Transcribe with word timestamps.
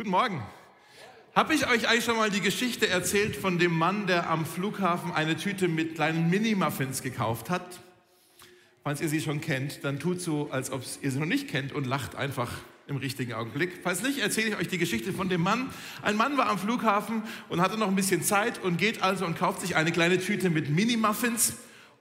Guten 0.00 0.12
Morgen. 0.12 0.42
Habe 1.34 1.52
ich 1.52 1.68
euch 1.68 1.86
eigentlich 1.86 2.06
schon 2.06 2.16
mal 2.16 2.30
die 2.30 2.40
Geschichte 2.40 2.88
erzählt 2.88 3.36
von 3.36 3.58
dem 3.58 3.76
Mann, 3.76 4.06
der 4.06 4.30
am 4.30 4.46
Flughafen 4.46 5.12
eine 5.12 5.36
Tüte 5.36 5.68
mit 5.68 5.94
kleinen 5.94 6.30
Mini-Muffins 6.30 7.02
gekauft 7.02 7.50
hat? 7.50 7.80
Falls 8.82 9.02
ihr 9.02 9.10
sie 9.10 9.20
schon 9.20 9.42
kennt, 9.42 9.84
dann 9.84 10.00
tut 10.00 10.22
so, 10.22 10.48
als 10.50 10.70
ob 10.72 10.84
ihr 11.02 11.10
sie 11.10 11.18
noch 11.18 11.26
nicht 11.26 11.48
kennt 11.48 11.74
und 11.74 11.86
lacht 11.86 12.14
einfach 12.14 12.50
im 12.86 12.96
richtigen 12.96 13.34
Augenblick. 13.34 13.80
Falls 13.82 14.02
nicht, 14.02 14.20
erzähle 14.20 14.48
ich 14.48 14.56
euch 14.56 14.68
die 14.68 14.78
Geschichte 14.78 15.12
von 15.12 15.28
dem 15.28 15.42
Mann. 15.42 15.68
Ein 16.00 16.16
Mann 16.16 16.38
war 16.38 16.48
am 16.48 16.58
Flughafen 16.58 17.22
und 17.50 17.60
hatte 17.60 17.76
noch 17.76 17.88
ein 17.88 17.94
bisschen 17.94 18.22
Zeit 18.22 18.58
und 18.64 18.78
geht 18.78 19.02
also 19.02 19.26
und 19.26 19.36
kauft 19.36 19.60
sich 19.60 19.76
eine 19.76 19.92
kleine 19.92 20.18
Tüte 20.18 20.48
mit 20.48 20.70
Mini-Muffins 20.70 21.56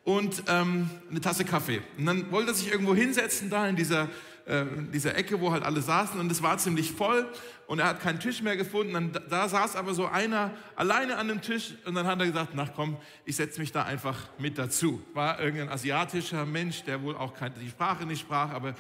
und 0.05 0.43
ähm, 0.47 0.89
eine 1.11 1.19
Tasse 1.19 1.43
Kaffee. 1.43 1.81
Und 1.97 2.05
dann 2.05 2.31
wollte 2.31 2.51
er 2.51 2.53
sich 2.53 2.71
irgendwo 2.71 2.95
hinsetzen, 2.95 3.49
da 3.49 3.67
in 3.67 3.75
dieser 3.75 4.07
äh, 4.49 4.65
dieser 4.91 5.15
Ecke, 5.15 5.39
wo 5.39 5.51
halt 5.51 5.63
alle 5.63 5.79
saßen 5.81 6.19
und 6.19 6.31
es 6.31 6.41
war 6.41 6.57
ziemlich 6.57 6.91
voll 6.91 7.31
und 7.67 7.77
er 7.77 7.85
hat 7.85 8.01
keinen 8.01 8.19
Tisch 8.19 8.41
mehr 8.41 8.57
gefunden. 8.57 8.93
Dann, 8.93 9.11
da 9.29 9.47
saß 9.47 9.75
aber 9.75 9.93
so 9.93 10.07
einer 10.07 10.51
alleine 10.75 11.17
an 11.17 11.27
dem 11.27 11.41
Tisch 11.41 11.75
und 11.85 11.93
dann 11.93 12.07
hat 12.07 12.19
er 12.19 12.25
gesagt, 12.25 12.53
na 12.55 12.65
komm, 12.65 12.97
ich 13.25 13.35
setze 13.35 13.59
mich 13.59 13.71
da 13.71 13.83
einfach 13.83 14.27
mit 14.39 14.57
dazu. 14.57 15.03
War 15.13 15.39
irgendein 15.39 15.69
asiatischer 15.69 16.47
Mensch, 16.47 16.83
der 16.83 17.03
wohl 17.03 17.15
auch 17.15 17.35
keine, 17.35 17.55
die 17.59 17.69
Sprache 17.69 18.07
nicht 18.07 18.21
sprach, 18.21 18.49
aber 18.49 18.73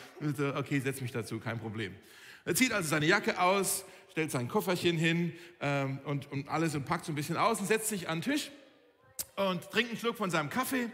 okay, 0.55 0.79
setz 0.79 1.01
mich 1.01 1.11
dazu, 1.11 1.39
kein 1.39 1.59
Problem. 1.59 1.95
Er 2.45 2.55
zieht 2.55 2.73
also 2.73 2.89
seine 2.89 3.05
Jacke 3.05 3.39
aus, 3.39 3.85
stellt 4.09 4.31
sein 4.31 4.47
Kofferchen 4.47 4.97
hin 4.97 5.33
ähm, 5.61 5.99
und, 6.03 6.31
und 6.31 6.49
alles 6.49 6.73
und 6.73 6.85
packt 6.85 7.05
so 7.05 7.11
ein 7.11 7.15
bisschen 7.15 7.37
aus 7.37 7.59
und 7.59 7.67
setzt 7.67 7.89
sich 7.89 8.09
an 8.09 8.21
den 8.21 8.31
Tisch 8.33 8.49
und 9.35 9.69
trinkt 9.69 9.91
einen 9.91 9.99
Schluck 9.99 10.17
von 10.17 10.31
seinem 10.31 10.49
Kaffee 10.49 10.85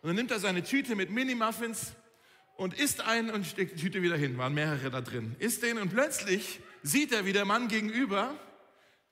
und 0.00 0.08
dann 0.08 0.16
nimmt 0.16 0.30
er 0.30 0.38
seine 0.38 0.62
Tüte 0.62 0.96
mit 0.96 1.10
Mini-Muffins 1.10 1.92
und 2.58 2.74
isst 2.74 3.00
einen 3.00 3.30
und 3.30 3.46
steckt 3.46 3.78
die 3.78 3.82
Tüte 3.82 4.02
wieder 4.02 4.16
hin. 4.16 4.36
Waren 4.36 4.52
mehrere 4.52 4.90
da 4.90 5.00
drin. 5.00 5.36
Isst 5.38 5.62
den 5.62 5.78
und 5.78 5.90
plötzlich 5.90 6.60
sieht 6.82 7.12
er, 7.12 7.24
wie 7.24 7.32
der 7.32 7.44
Mann 7.44 7.68
gegenüber 7.68 8.34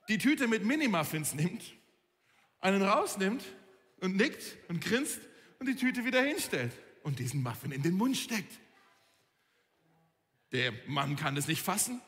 die 0.09 0.19
Tüte 0.19 0.48
mit 0.48 0.64
Mini-Muffins 0.64 1.32
nimmt, 1.34 1.62
einen 2.61 2.83
rausnimmt 2.83 3.44
und 4.00 4.17
nickt 4.17 4.42
und 4.69 4.80
grinst 4.80 5.20
und 5.61 5.67
die 5.67 5.77
Tüte 5.77 6.05
wieder 6.05 6.22
hinstellt 6.22 6.72
und 7.05 7.20
diesen 7.20 7.42
Muffin 7.42 7.70
in 7.70 7.83
den 7.83 7.94
Mund 7.94 8.17
steckt. 8.17 8.52
Der 10.50 10.72
Mann 10.89 11.14
kann 11.14 11.36
es 11.36 11.47
nicht 11.47 11.62
fassen. 11.62 12.00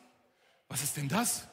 Was 0.68 0.82
ist 0.82 0.96
denn 0.96 1.08
das? 1.08 1.46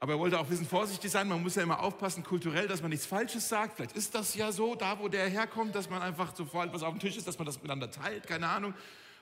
Aber 0.00 0.14
er 0.14 0.18
wollte 0.18 0.38
auch 0.38 0.44
ein 0.44 0.50
bisschen 0.50 0.66
vorsichtig 0.66 1.12
sein. 1.12 1.28
Man 1.28 1.42
muss 1.42 1.54
ja 1.54 1.62
immer 1.62 1.80
aufpassen, 1.80 2.24
kulturell, 2.24 2.66
dass 2.66 2.82
man 2.82 2.90
nichts 2.90 3.06
Falsches 3.06 3.48
sagt. 3.48 3.76
Vielleicht 3.76 3.96
ist 3.96 4.16
das 4.16 4.34
ja 4.34 4.50
so, 4.50 4.74
da 4.74 4.98
wo 4.98 5.08
der 5.08 5.28
herkommt, 5.28 5.76
dass 5.76 5.88
man 5.88 6.02
einfach 6.02 6.34
sofort 6.34 6.72
was 6.72 6.82
auf 6.82 6.92
dem 6.92 7.00
Tisch 7.00 7.16
ist, 7.16 7.26
dass 7.28 7.38
man 7.38 7.46
das 7.46 7.56
miteinander 7.56 7.90
teilt. 7.90 8.26
Keine 8.26 8.48
Ahnung. 8.48 8.74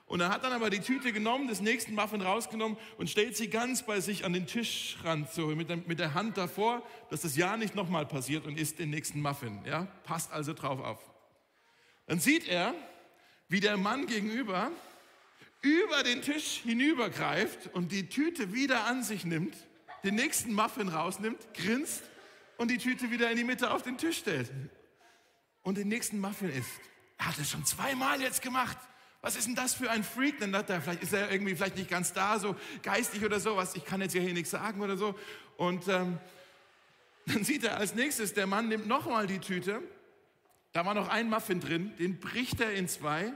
Und 0.06 0.20
er 0.20 0.28
hat 0.28 0.44
dann 0.44 0.52
aber 0.52 0.70
die 0.70 0.80
Tüte 0.80 1.12
genommen, 1.12 1.48
des 1.48 1.60
nächsten 1.60 1.94
Muffin 1.94 2.22
rausgenommen 2.22 2.78
und 2.96 3.10
stellt 3.10 3.36
sie 3.36 3.50
ganz 3.50 3.82
bei 3.82 4.00
sich 4.00 4.24
an 4.24 4.32
den 4.32 4.46
Tischrand, 4.46 5.30
so 5.32 5.48
mit 5.48 5.68
der, 5.68 5.78
mit 5.78 5.98
der 5.98 6.14
Hand 6.14 6.36
davor, 6.36 6.86
dass 7.10 7.22
das 7.22 7.36
ja 7.36 7.56
nicht 7.56 7.74
nochmal 7.74 8.06
passiert 8.06 8.46
und 8.46 8.56
isst 8.56 8.78
den 8.78 8.90
nächsten 8.90 9.20
Muffin. 9.20 9.64
Ja? 9.66 9.86
Passt 10.04 10.32
also 10.32 10.52
drauf 10.52 10.78
auf. 10.78 11.00
Dann 12.06 12.20
sieht 12.20 12.46
er, 12.46 12.72
wie 13.48 13.58
der 13.58 13.76
Mann 13.76 14.06
gegenüber 14.06 14.70
über 15.60 16.04
den 16.04 16.22
Tisch 16.22 16.60
hinübergreift 16.62 17.74
und 17.74 17.90
die 17.90 18.08
Tüte 18.08 18.52
wieder 18.52 18.84
an 18.84 19.02
sich 19.02 19.24
nimmt, 19.24 19.56
den 20.04 20.14
nächsten 20.14 20.54
Muffin 20.54 20.88
rausnimmt, 20.88 21.52
grinst 21.54 22.04
und 22.58 22.70
die 22.70 22.78
Tüte 22.78 23.10
wieder 23.10 23.28
in 23.32 23.38
die 23.38 23.44
Mitte 23.44 23.72
auf 23.72 23.82
den 23.82 23.98
Tisch 23.98 24.18
stellt 24.18 24.52
und 25.64 25.78
den 25.78 25.88
nächsten 25.88 26.20
Muffin 26.20 26.50
isst. 26.50 26.80
Er 27.18 27.26
hat 27.26 27.38
es 27.40 27.50
schon 27.50 27.64
zweimal 27.64 28.20
jetzt 28.20 28.40
gemacht 28.40 28.78
was 29.20 29.36
ist 29.36 29.46
denn 29.46 29.54
das 29.54 29.74
für 29.74 29.90
ein 29.90 30.04
Freak? 30.04 30.38
Dachte 30.38 30.74
er, 30.74 30.80
vielleicht 30.80 31.02
ist 31.02 31.12
er 31.12 31.30
irgendwie 31.30 31.54
vielleicht 31.54 31.76
nicht 31.76 31.90
ganz 31.90 32.12
da, 32.12 32.38
so 32.38 32.56
geistig 32.82 33.24
oder 33.24 33.40
sowas. 33.40 33.74
Ich 33.74 33.84
kann 33.84 34.00
jetzt 34.00 34.12
hier 34.12 34.22
nichts 34.32 34.50
sagen 34.50 34.80
oder 34.80 34.96
so. 34.96 35.14
Und 35.56 35.88
ähm, 35.88 36.18
dann 37.26 37.44
sieht 37.44 37.64
er 37.64 37.76
als 37.76 37.94
nächstes, 37.94 38.34
der 38.34 38.46
Mann 38.46 38.68
nimmt 38.68 38.86
nochmal 38.86 39.26
die 39.26 39.38
Tüte. 39.38 39.82
Da 40.72 40.84
war 40.84 40.94
noch 40.94 41.08
ein 41.08 41.30
Muffin 41.30 41.60
drin, 41.60 41.92
den 41.98 42.20
bricht 42.20 42.60
er 42.60 42.72
in 42.72 42.86
zwei, 42.86 43.32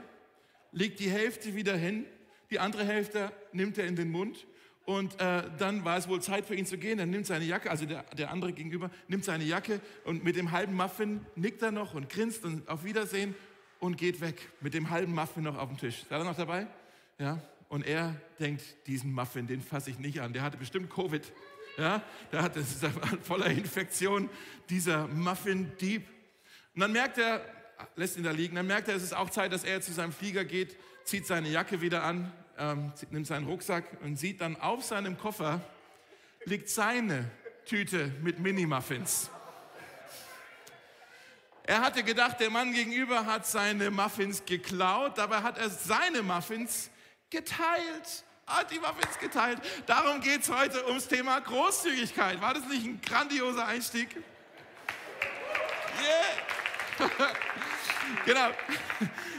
legt 0.71 0.99
die 0.99 1.09
Hälfte 1.09 1.55
wieder 1.55 1.75
hin, 1.75 2.05
die 2.51 2.59
andere 2.59 2.85
Hälfte 2.85 3.31
nimmt 3.51 3.77
er 3.77 3.85
in 3.87 3.95
den 3.95 4.11
Mund 4.11 4.45
und 4.85 5.19
äh, 5.19 5.43
dann 5.57 5.85
war 5.85 5.97
es 5.97 6.07
wohl 6.07 6.21
Zeit 6.21 6.45
für 6.45 6.55
ihn 6.55 6.65
zu 6.65 6.77
gehen. 6.77 6.97
Dann 6.97 7.09
nimmt 7.09 7.25
seine 7.25 7.45
Jacke, 7.45 7.71
also 7.71 7.85
der, 7.85 8.03
der 8.15 8.31
andere 8.31 8.51
gegenüber, 8.51 8.91
nimmt 9.07 9.23
seine 9.23 9.43
Jacke 9.43 9.79
und 10.03 10.23
mit 10.23 10.35
dem 10.35 10.51
halben 10.51 10.75
Muffin 10.75 11.25
nickt 11.35 11.61
er 11.61 11.71
noch 11.71 11.93
und 11.93 12.09
grinst 12.09 12.45
und 12.45 12.67
auf 12.67 12.83
Wiedersehen 12.83 13.35
und 13.81 13.97
geht 13.97 14.21
weg 14.21 14.49
mit 14.61 14.73
dem 14.73 14.89
halben 14.89 15.13
Muffin 15.13 15.43
noch 15.43 15.57
auf 15.57 15.67
dem 15.67 15.77
Tisch. 15.77 16.05
Seid 16.07 16.21
ihr 16.21 16.23
noch 16.23 16.37
dabei? 16.37 16.67
Ja. 17.17 17.41
Und 17.67 17.85
er 17.85 18.15
denkt, 18.39 18.63
diesen 18.87 19.11
Muffin, 19.11 19.47
den 19.47 19.61
fasse 19.61 19.89
ich 19.89 19.99
nicht 19.99 20.21
an. 20.21 20.31
Der 20.31 20.41
hatte 20.41 20.55
bestimmt 20.55 20.89
Covid. 20.89 21.29
Ja, 21.77 22.01
der 22.31 22.41
hatte 22.41 22.63
voller 23.23 23.47
Infektion, 23.47 24.29
dieser 24.69 25.07
Muffin-Dieb. 25.07 26.07
Und 26.75 26.81
dann 26.81 26.93
merkt 26.93 27.17
er, 27.17 27.43
lässt 27.95 28.17
ihn 28.17 28.23
da 28.23 28.31
liegen, 28.31 28.55
dann 28.55 28.67
merkt 28.67 28.87
er, 28.87 28.95
es 28.95 29.03
ist 29.03 29.13
auch 29.13 29.29
Zeit, 29.29 29.51
dass 29.51 29.63
er 29.63 29.81
zu 29.81 29.91
seinem 29.91 30.13
Flieger 30.13 30.45
geht, 30.45 30.77
zieht 31.03 31.25
seine 31.25 31.49
Jacke 31.49 31.81
wieder 31.81 32.03
an, 32.03 32.31
ähm, 32.57 32.93
nimmt 33.09 33.27
seinen 33.27 33.47
Rucksack 33.47 33.85
und 34.03 34.17
sieht 34.17 34.41
dann 34.41 34.55
auf 34.57 34.83
seinem 34.83 35.17
Koffer 35.17 35.61
liegt 36.45 36.69
seine 36.69 37.29
Tüte 37.65 38.11
mit 38.21 38.39
Mini-Muffins. 38.39 39.29
Er 41.71 41.79
hatte 41.79 42.03
gedacht, 42.03 42.41
der 42.41 42.49
Mann 42.49 42.73
gegenüber 42.73 43.25
hat 43.25 43.47
seine 43.47 43.91
Muffins 43.91 44.43
geklaut, 44.45 45.17
dabei 45.17 45.41
hat 45.41 45.57
er 45.57 45.69
seine 45.69 46.21
Muffins 46.21 46.89
geteilt. 47.29 48.25
Hat 48.45 48.69
die 48.71 48.79
Muffins 48.79 49.17
geteilt. 49.21 49.57
Darum 49.85 50.19
geht 50.19 50.41
es 50.41 50.49
heute 50.49 50.85
ums 50.85 51.07
Thema 51.07 51.39
Großzügigkeit. 51.39 52.41
War 52.41 52.55
das 52.55 52.65
nicht 52.65 52.85
ein 52.85 52.99
grandioser 52.99 53.65
Einstieg? 53.67 54.09
Yeah! 56.99 57.07
genau. 58.25 58.49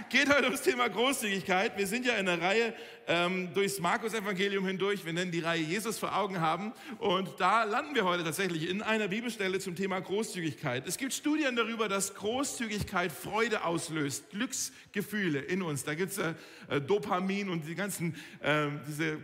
Geht 0.09 0.29
heute 0.29 0.45
ums 0.45 0.63
Thema 0.63 0.89
Großzügigkeit. 0.89 1.77
Wir 1.77 1.87
sind 1.87 2.05
ja 2.05 2.15
in 2.15 2.27
der 2.27 2.41
Reihe 2.41 2.75
ähm, 3.07 3.53
durchs 3.55 3.81
Markus-Evangelium 3.81 4.67
hindurch. 4.67 5.05
Wir 5.05 5.13
nennen 5.13 5.31
die 5.31 5.41
Reihe 5.41 5.63
Jesus 5.63 5.99
vor 5.99 6.17
Augen 6.17 6.41
haben. 6.41 6.73
Und 6.99 7.29
da 7.39 7.65
landen 7.65 7.95
wir 7.95 8.05
heute 8.05 8.25
tatsächlich 8.25 8.69
in 8.69 8.83
einer 8.83 9.09
Bibelstelle 9.09 9.59
zum 9.59 9.75
Thema 9.75 10.01
Großzügigkeit. 10.01 10.87
Es 10.87 10.99
gibt 10.99 11.13
Studien 11.15 11.57
darüber, 11.57 11.89
dass 11.89 12.15
Großzügigkeit 12.15 13.11
Freude 13.11 13.65
auslöst, 13.65 14.31
Glücksgefühle 14.31 15.41
in 15.41 15.63
uns. 15.63 15.85
Da 15.85 15.95
gibt 15.95 16.13
es 16.13 16.19
äh, 16.19 16.81
Dopamin 16.81 17.49
und 17.49 17.67
die 17.67 17.75
ganzen 17.75 18.17
äh, 18.41 18.67
diese 18.87 19.17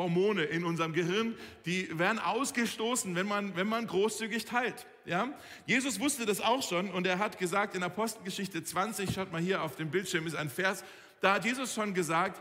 Glückshormone 0.00 0.44
in 0.44 0.64
unserem 0.64 0.92
Gehirn, 0.92 1.36
die 1.66 1.98
werden 1.98 2.18
ausgestoßen, 2.18 3.14
wenn 3.14 3.26
man, 3.26 3.54
wenn 3.56 3.68
man 3.68 3.86
großzügig 3.86 4.44
teilt. 4.44 4.86
Ja? 5.04 5.28
Jesus 5.66 6.00
wusste 6.00 6.26
das 6.26 6.40
auch 6.40 6.62
schon 6.62 6.90
und 6.90 7.06
er 7.06 7.18
hat 7.18 7.38
gesagt 7.38 7.74
in 7.74 7.82
Apostelgeschichte 7.82 8.64
20, 8.64 9.12
schaut 9.12 9.30
mal 9.30 9.40
hier 9.40 9.62
auf 9.62 9.76
dem 9.76 9.90
Bildschirm, 9.90 10.26
ist 10.26 10.36
ein 10.36 10.48
Vers, 10.48 10.84
da 11.20 11.34
hat 11.34 11.44
Jesus 11.44 11.74
schon 11.74 11.92
gesagt, 11.92 12.40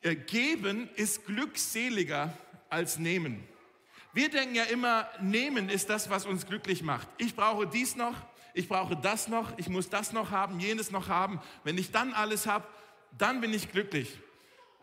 äh, 0.00 0.14
geben 0.14 0.88
ist 0.96 1.26
glückseliger 1.26 2.32
als 2.70 2.98
nehmen. 2.98 3.44
Wir 4.14 4.30
denken 4.30 4.54
ja 4.54 4.64
immer, 4.64 5.08
nehmen 5.20 5.68
ist 5.68 5.90
das, 5.90 6.08
was 6.08 6.24
uns 6.24 6.46
glücklich 6.46 6.82
macht. 6.82 7.08
Ich 7.18 7.34
brauche 7.34 7.66
dies 7.66 7.96
noch, 7.96 8.14
ich 8.54 8.68
brauche 8.68 8.96
das 8.96 9.28
noch, 9.28 9.58
ich 9.58 9.68
muss 9.68 9.90
das 9.90 10.12
noch 10.12 10.30
haben, 10.30 10.60
jenes 10.60 10.90
noch 10.90 11.08
haben. 11.08 11.40
Wenn 11.64 11.76
ich 11.76 11.90
dann 11.90 12.14
alles 12.14 12.46
habe, 12.46 12.66
dann 13.18 13.40
bin 13.40 13.52
ich 13.52 13.70
glücklich. 13.70 14.18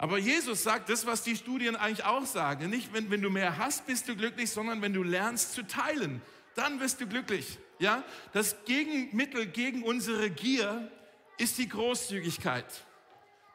Aber 0.01 0.17
Jesus 0.17 0.63
sagt 0.63 0.89
das, 0.89 1.05
was 1.05 1.23
die 1.23 1.35
Studien 1.35 1.75
eigentlich 1.75 2.05
auch 2.05 2.25
sagen. 2.25 2.69
Nicht, 2.69 2.91
wenn, 2.91 3.11
wenn 3.11 3.21
du 3.21 3.29
mehr 3.29 3.57
hast, 3.57 3.85
bist 3.85 4.09
du 4.09 4.15
glücklich, 4.15 4.49
sondern 4.49 4.81
wenn 4.81 4.93
du 4.93 5.03
lernst 5.03 5.53
zu 5.53 5.65
teilen 5.65 6.21
dann 6.55 6.79
wirst 6.79 7.01
du 7.01 7.07
glücklich. 7.07 7.57
Ja? 7.79 8.03
Das 8.33 8.55
Gegenmittel 8.65 9.47
gegen 9.47 9.83
unsere 9.83 10.29
Gier 10.29 10.89
ist 11.37 11.57
die 11.57 11.69
Großzügigkeit. 11.69 12.65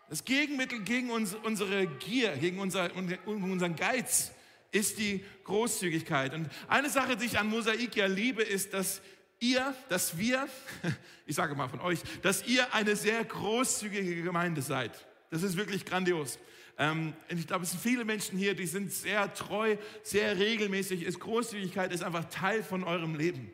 Das 0.09 0.25
Gegenmittel 0.25 0.81
gegen 0.81 1.11
uns, 1.11 1.35
unsere 1.35 1.87
Gier, 1.87 2.37
gegen 2.37 2.61
unser, 2.61 2.91
unseren 3.27 3.75
Geiz 3.75 4.33
ist 4.71 4.99
die 4.99 5.25
Großzügigkeit. 5.45 6.33
Und 6.35 6.49
eine 6.69 6.91
Sache, 6.91 7.17
die 7.17 7.27
ich 7.27 7.39
an 7.39 7.49
Mosaik 7.49 7.97
ja 7.97 8.07
liebe, 8.07 8.43
ist, 8.43 8.73
dass 8.73 9.01
ihr, 9.41 9.75
dass 9.89 10.17
wir, 10.17 10.49
ich 11.27 11.35
sage 11.35 11.55
mal 11.55 11.69
von 11.69 11.81
euch, 11.81 12.01
dass 12.23 12.47
ihr 12.47 12.73
eine 12.73 12.95
sehr 12.95 13.25
großzügige 13.25 14.23
Gemeinde 14.23 14.63
seid. 14.63 14.93
Das 15.31 15.43
ist 15.43 15.57
wirklich 15.57 15.85
grandios. 15.85 16.39
Ähm, 16.79 17.15
ich 17.29 17.47
glaube, 17.47 17.65
es 17.65 17.71
sind 17.71 17.83
viele 17.83 18.05
Menschen 18.05 18.39
hier, 18.39 18.55
die 18.55 18.67
sind 18.67 18.93
sehr 18.93 19.33
treu, 19.35 19.77
sehr 20.03 20.39
regelmäßig. 20.39 21.03
Ist 21.03 21.21
Großzügigkeit 21.21 21.93
ist 21.93 22.03
einfach 22.03 22.27
Teil 22.27 22.63
von 22.63 22.85
eurem 22.85 23.15
Leben. 23.15 23.51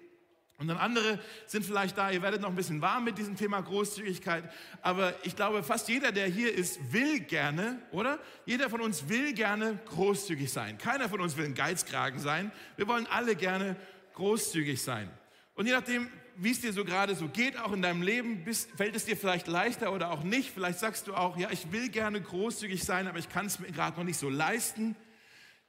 Und 0.58 0.68
dann 0.68 0.76
andere 0.76 1.18
sind 1.46 1.64
vielleicht 1.64 1.98
da, 1.98 2.12
ihr 2.12 2.22
werdet 2.22 2.40
noch 2.40 2.50
ein 2.50 2.54
bisschen 2.54 2.80
warm 2.80 3.02
mit 3.02 3.18
diesem 3.18 3.36
Thema 3.36 3.60
Großzügigkeit. 3.60 4.44
Aber 4.80 5.12
ich 5.24 5.34
glaube, 5.34 5.64
fast 5.64 5.88
jeder, 5.88 6.12
der 6.12 6.28
hier 6.28 6.54
ist, 6.54 6.92
will 6.92 7.18
gerne, 7.18 7.82
oder? 7.90 8.20
Jeder 8.46 8.70
von 8.70 8.80
uns 8.80 9.08
will 9.08 9.32
gerne 9.32 9.80
großzügig 9.86 10.52
sein. 10.52 10.78
Keiner 10.78 11.08
von 11.08 11.20
uns 11.20 11.36
will 11.36 11.46
ein 11.46 11.54
Geizkragen 11.54 12.20
sein. 12.20 12.52
Wir 12.76 12.86
wollen 12.86 13.08
alle 13.08 13.34
gerne 13.34 13.74
großzügig 14.14 14.80
sein. 14.80 15.10
Und 15.54 15.66
je 15.66 15.72
nachdem, 15.72 16.08
wie 16.36 16.50
es 16.50 16.60
dir 16.60 16.72
so 16.72 16.84
gerade 16.84 17.14
so 17.14 17.28
geht, 17.28 17.58
auch 17.58 17.72
in 17.72 17.82
deinem 17.82 18.02
Leben, 18.02 18.44
bist, 18.44 18.70
fällt 18.76 18.96
es 18.96 19.04
dir 19.04 19.16
vielleicht 19.16 19.46
leichter 19.46 19.92
oder 19.92 20.10
auch 20.10 20.22
nicht. 20.22 20.50
Vielleicht 20.50 20.78
sagst 20.78 21.06
du 21.06 21.14
auch, 21.14 21.36
ja, 21.36 21.50
ich 21.50 21.72
will 21.72 21.88
gerne 21.88 22.20
großzügig 22.20 22.82
sein, 22.84 23.06
aber 23.06 23.18
ich 23.18 23.28
kann 23.28 23.46
es 23.46 23.58
mir 23.58 23.70
gerade 23.70 23.96
noch 23.96 24.04
nicht 24.04 24.18
so 24.18 24.28
leisten. 24.28 24.96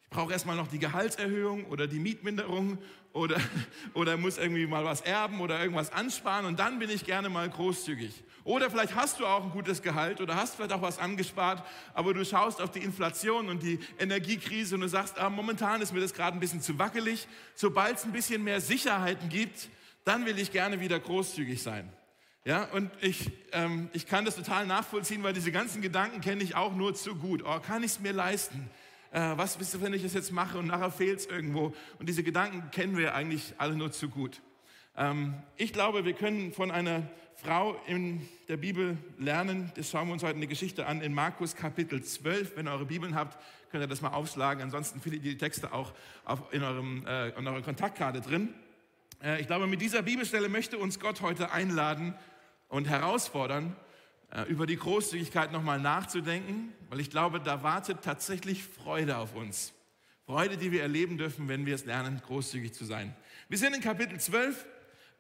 brauche 0.10 0.32
erstmal 0.32 0.56
noch 0.56 0.68
die 0.68 0.80
Gehaltserhöhung 0.80 1.66
oder 1.66 1.88
die 1.88 2.00
Mietminderung 2.00 2.78
oder, 3.14 3.40
oder 3.94 4.18
muss 4.18 4.38
irgendwie 4.38 4.68
mal 4.68 4.84
was 4.84 5.02
erben 5.02 5.40
oder 5.40 5.60
irgendwas 5.60 5.92
ansparen 5.92 6.46
und 6.46 6.60
dann 6.60 6.80
bin 6.80 6.90
ich 6.90 7.06
gerne 7.06 7.30
mal 7.30 7.50
großzügig. 7.50 8.24
Oder 8.44 8.70
vielleicht 8.70 8.96
hast 8.96 9.20
du 9.20 9.26
auch 9.26 9.44
ein 9.44 9.52
gutes 9.52 9.82
Gehalt 9.82 10.20
oder 10.20 10.36
hast 10.36 10.56
vielleicht 10.56 10.74
auch 10.74 10.82
was 10.82 11.00
angespart, 11.00 11.66
aber 11.94 12.14
du 12.14 12.26
schaust 12.26 12.62
auf 12.62 12.72
die 12.72 12.80
Inflation 12.80 13.48
und 13.48 13.64
die 13.64 13.80
Energiekrise 14.00 14.76
und 14.76 14.82
du 14.82 14.90
sagst, 14.90 15.18
ah, 15.18 15.30
momentan 15.30 15.82
ist 15.82 15.94
mir 15.94 16.02
das 16.02 16.14
gerade 16.14 16.36
ein 16.36 16.42
bisschen 16.42 16.62
zu 16.62 16.78
wackelig. 16.78 17.28
Sobald 17.56 17.98
es 17.98 18.04
ein 18.04 18.12
bisschen 18.12 18.44
mehr 18.44 18.60
Sicherheiten 18.60 19.30
gibt, 19.30 19.70
dann 20.06 20.26
will 20.26 20.38
ich 20.40 20.52
gerne 20.52 20.80
wieder 20.80 21.00
großzügig 21.00 21.62
sein. 21.62 21.92
Ja, 22.46 22.66
und 22.66 22.92
ich, 23.00 23.32
ähm, 23.54 23.90
ich 23.94 24.06
kann 24.06 24.26
das 24.26 24.36
total 24.36 24.68
nachvollziehen, 24.68 25.24
weil 25.24 25.32
diese 25.32 25.52
ganzen 25.52 25.82
Gedanken 25.82 26.20
kenne 26.20 26.44
ich 26.44 26.56
auch 26.56 26.76
nur 26.76 26.94
zu 26.94 27.16
gut. 27.16 27.42
Oh, 27.46 27.60
kann 27.60 27.84
ich 27.84 27.92
es 27.92 28.00
mir 28.02 28.12
leisten? 28.12 28.70
Äh, 29.12 29.38
was 29.38 29.56
bist 29.56 29.74
du, 29.74 29.82
wenn 29.82 29.94
ich 29.94 30.04
das 30.04 30.14
jetzt 30.14 30.32
mache 30.32 30.58
und 30.58 30.68
nachher 30.68 30.92
fehlt 30.92 31.20
es 31.20 31.26
irgendwo? 31.26 31.74
Und 32.00 32.10
diese 32.10 32.22
Gedanken 32.22 32.70
kennen 32.72 32.98
wir 32.98 33.16
eigentlich 33.16 33.54
alle 33.60 33.76
nur 33.76 33.94
zu 33.94 34.10
gut. 34.10 34.42
Ähm, 34.98 35.36
ich 35.56 35.72
glaube, 35.72 36.04
wir 36.04 36.14
können 36.14 36.52
von 36.52 36.70
einer 36.70 37.04
Frau 37.36 37.80
in 37.88 38.28
der 38.50 38.58
Bibel 38.58 38.98
lernen. 39.18 39.72
Das 39.76 39.90
schauen 39.90 40.08
wir 40.08 40.14
uns 40.14 40.24
heute 40.24 40.36
eine 40.36 40.48
Geschichte 40.48 40.86
an 40.86 41.02
in 41.02 41.14
Markus 41.14 41.56
Kapitel 41.56 42.04
12. 42.04 42.58
Wenn 42.58 42.68
ihr 42.68 42.72
eure 42.72 42.86
Bibeln 42.86 43.16
habt, 43.16 43.38
könnt 43.72 43.84
ihr 43.84 43.88
das 43.88 44.02
mal 44.02 44.12
aufschlagen. 44.12 44.62
Ansonsten 44.62 45.00
findet 45.00 45.24
ihr 45.24 45.32
die 45.32 45.38
Texte 45.38 45.74
auch 45.74 45.94
auf, 46.26 46.54
in, 46.54 46.62
eurem, 46.62 47.06
äh, 47.08 47.30
in 47.30 47.48
eurer 47.48 47.62
Kontaktkarte 47.62 48.20
drin. 48.20 48.54
Äh, 49.24 49.42
ich 49.42 49.48
glaube, 49.48 49.68
mit 49.68 49.82
dieser 49.82 50.02
Bibelstelle 50.02 50.50
möchte 50.50 50.78
uns 50.78 51.00
Gott 51.00 51.22
heute 51.22 51.52
einladen, 51.52 52.14
und 52.74 52.90
herausfordern, 52.90 53.76
äh, 54.32 54.50
über 54.50 54.66
die 54.66 54.78
Großzügigkeit 54.78 55.52
nochmal 55.52 55.80
nachzudenken, 55.80 56.74
weil 56.90 57.00
ich 57.00 57.12
glaube, 57.12 57.40
da 57.40 57.62
wartet 57.62 58.02
tatsächlich 58.02 58.64
Freude 58.64 59.18
auf 59.18 59.36
uns. 59.36 59.74
Freude, 60.26 60.58
die 60.58 60.72
wir 60.72 60.82
erleben 60.82 61.20
dürfen, 61.20 61.48
wenn 61.48 61.68
wir 61.68 61.76
es 61.76 61.86
lernen, 61.86 62.20
großzügig 62.26 62.74
zu 62.74 62.84
sein. 62.84 63.16
Wir 63.48 63.60
sind 63.60 63.76
in 63.76 63.82
Kapitel 63.82 64.20
12. 64.20 64.66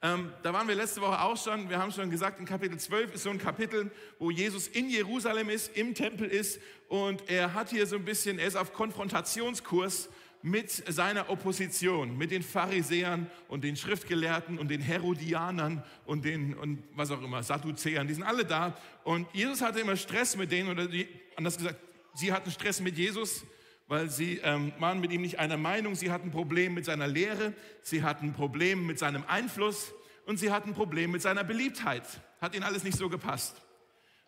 Ähm, 0.01 0.33
da 0.41 0.51
waren 0.51 0.67
wir 0.67 0.73
letzte 0.73 0.99
Woche 1.01 1.21
auch 1.21 1.37
schon. 1.37 1.69
Wir 1.69 1.77
haben 1.77 1.91
schon 1.91 2.09
gesagt, 2.09 2.39
in 2.39 2.45
Kapitel 2.47 2.79
12 2.79 3.13
ist 3.13 3.23
so 3.23 3.29
ein 3.29 3.37
Kapitel, 3.37 3.91
wo 4.17 4.31
Jesus 4.31 4.67
in 4.67 4.89
Jerusalem 4.89 5.51
ist, 5.51 5.77
im 5.77 5.93
Tempel 5.93 6.27
ist 6.27 6.59
und 6.87 7.29
er 7.29 7.53
hat 7.53 7.69
hier 7.69 7.85
so 7.85 7.97
ein 7.97 8.05
bisschen, 8.05 8.39
er 8.39 8.47
ist 8.47 8.55
auf 8.55 8.73
Konfrontationskurs 8.73 10.09
mit 10.43 10.69
seiner 10.71 11.29
Opposition, 11.29 12.17
mit 12.17 12.29
den 12.29 12.43
Pharisäern 12.43 13.27
und 13.47 13.63
den 13.63 13.77
Schriftgelehrten 13.77 14.59
und 14.59 14.67
den 14.67 14.81
Herodianern 14.81 15.81
und 16.05 16.25
den, 16.25 16.53
und 16.53 16.83
was 16.95 17.11
auch 17.11 17.21
immer, 17.23 17.41
Sadduzäern, 17.41 18.07
die 18.07 18.13
sind 18.13 18.23
alle 18.23 18.43
da. 18.43 18.77
Und 19.05 19.25
Jesus 19.33 19.61
hatte 19.61 19.79
immer 19.79 19.95
Stress 19.95 20.35
mit 20.35 20.51
denen, 20.51 20.69
oder 20.69 20.87
die, 20.87 21.07
anders 21.37 21.57
gesagt, 21.57 21.79
sie 22.13 22.33
hatten 22.33 22.51
Stress 22.51 22.81
mit 22.81 22.97
Jesus, 22.97 23.45
weil 23.87 24.09
sie 24.09 24.39
ähm, 24.43 24.73
waren 24.79 24.99
mit 24.99 25.13
ihm 25.13 25.21
nicht 25.21 25.39
einer 25.39 25.55
Meinung. 25.55 25.95
Sie 25.95 26.11
hatten 26.11 26.27
ein 26.27 26.31
Problem 26.31 26.73
mit 26.73 26.83
seiner 26.83 27.07
Lehre, 27.07 27.53
sie 27.81 28.03
hatten 28.03 28.27
ein 28.27 28.33
Problem 28.33 28.85
mit 28.85 28.99
seinem 28.99 29.23
Einfluss 29.25 29.93
und 30.25 30.37
sie 30.37 30.51
hatten 30.51 30.71
ein 30.71 30.75
Problem 30.75 31.11
mit 31.11 31.21
seiner 31.21 31.45
Beliebtheit. 31.45 32.03
Hat 32.41 32.53
ihnen 32.53 32.63
alles 32.63 32.83
nicht 32.83 32.97
so 32.97 33.07
gepasst. 33.07 33.61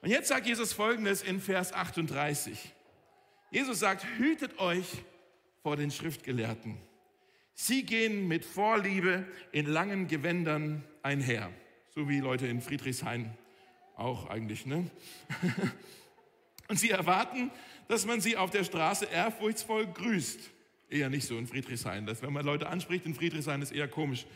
Und 0.01 0.09
jetzt 0.11 0.29
sagt 0.29 0.47
Jesus 0.47 0.71
Folgendes 0.71 1.21
in 1.21 1.41
Vers 1.41 1.73
38. 1.73 2.73
Jesus 3.51 3.79
sagt, 3.79 4.05
hütet 4.17 4.59
euch 4.59 4.85
vor 5.65 5.77
den 5.77 5.89
Schriftgelehrten. 5.89 6.77
Sie 7.55 7.87
gehen 7.87 8.27
mit 8.27 8.45
Vorliebe 8.45 9.25
in 9.51 9.65
langen 9.65 10.07
Gewändern 10.07 10.83
einher, 11.01 11.51
so 11.89 12.07
wie 12.07 12.19
Leute 12.19 12.45
in 12.45 12.61
Friedrichshain 12.61 13.35
auch 13.95 14.29
eigentlich. 14.29 14.67
Ne? 14.67 14.91
Und 16.67 16.77
sie 16.77 16.91
erwarten, 16.91 17.49
dass 17.87 18.05
man 18.05 18.21
sie 18.21 18.37
auf 18.37 18.51
der 18.51 18.63
Straße 18.63 19.05
ehrfurchtsvoll 19.05 19.87
grüßt. 19.87 20.39
Eher 20.87 21.09
nicht 21.09 21.25
so 21.25 21.35
in 21.35 21.47
Friedrichshain. 21.47 22.05
Das, 22.05 22.21
wenn 22.21 22.31
man 22.31 22.45
Leute 22.45 22.67
anspricht 22.67 23.07
in 23.07 23.15
Friedrichshain, 23.15 23.63
ist 23.63 23.71
eher 23.71 23.87
komisch. 23.87 24.27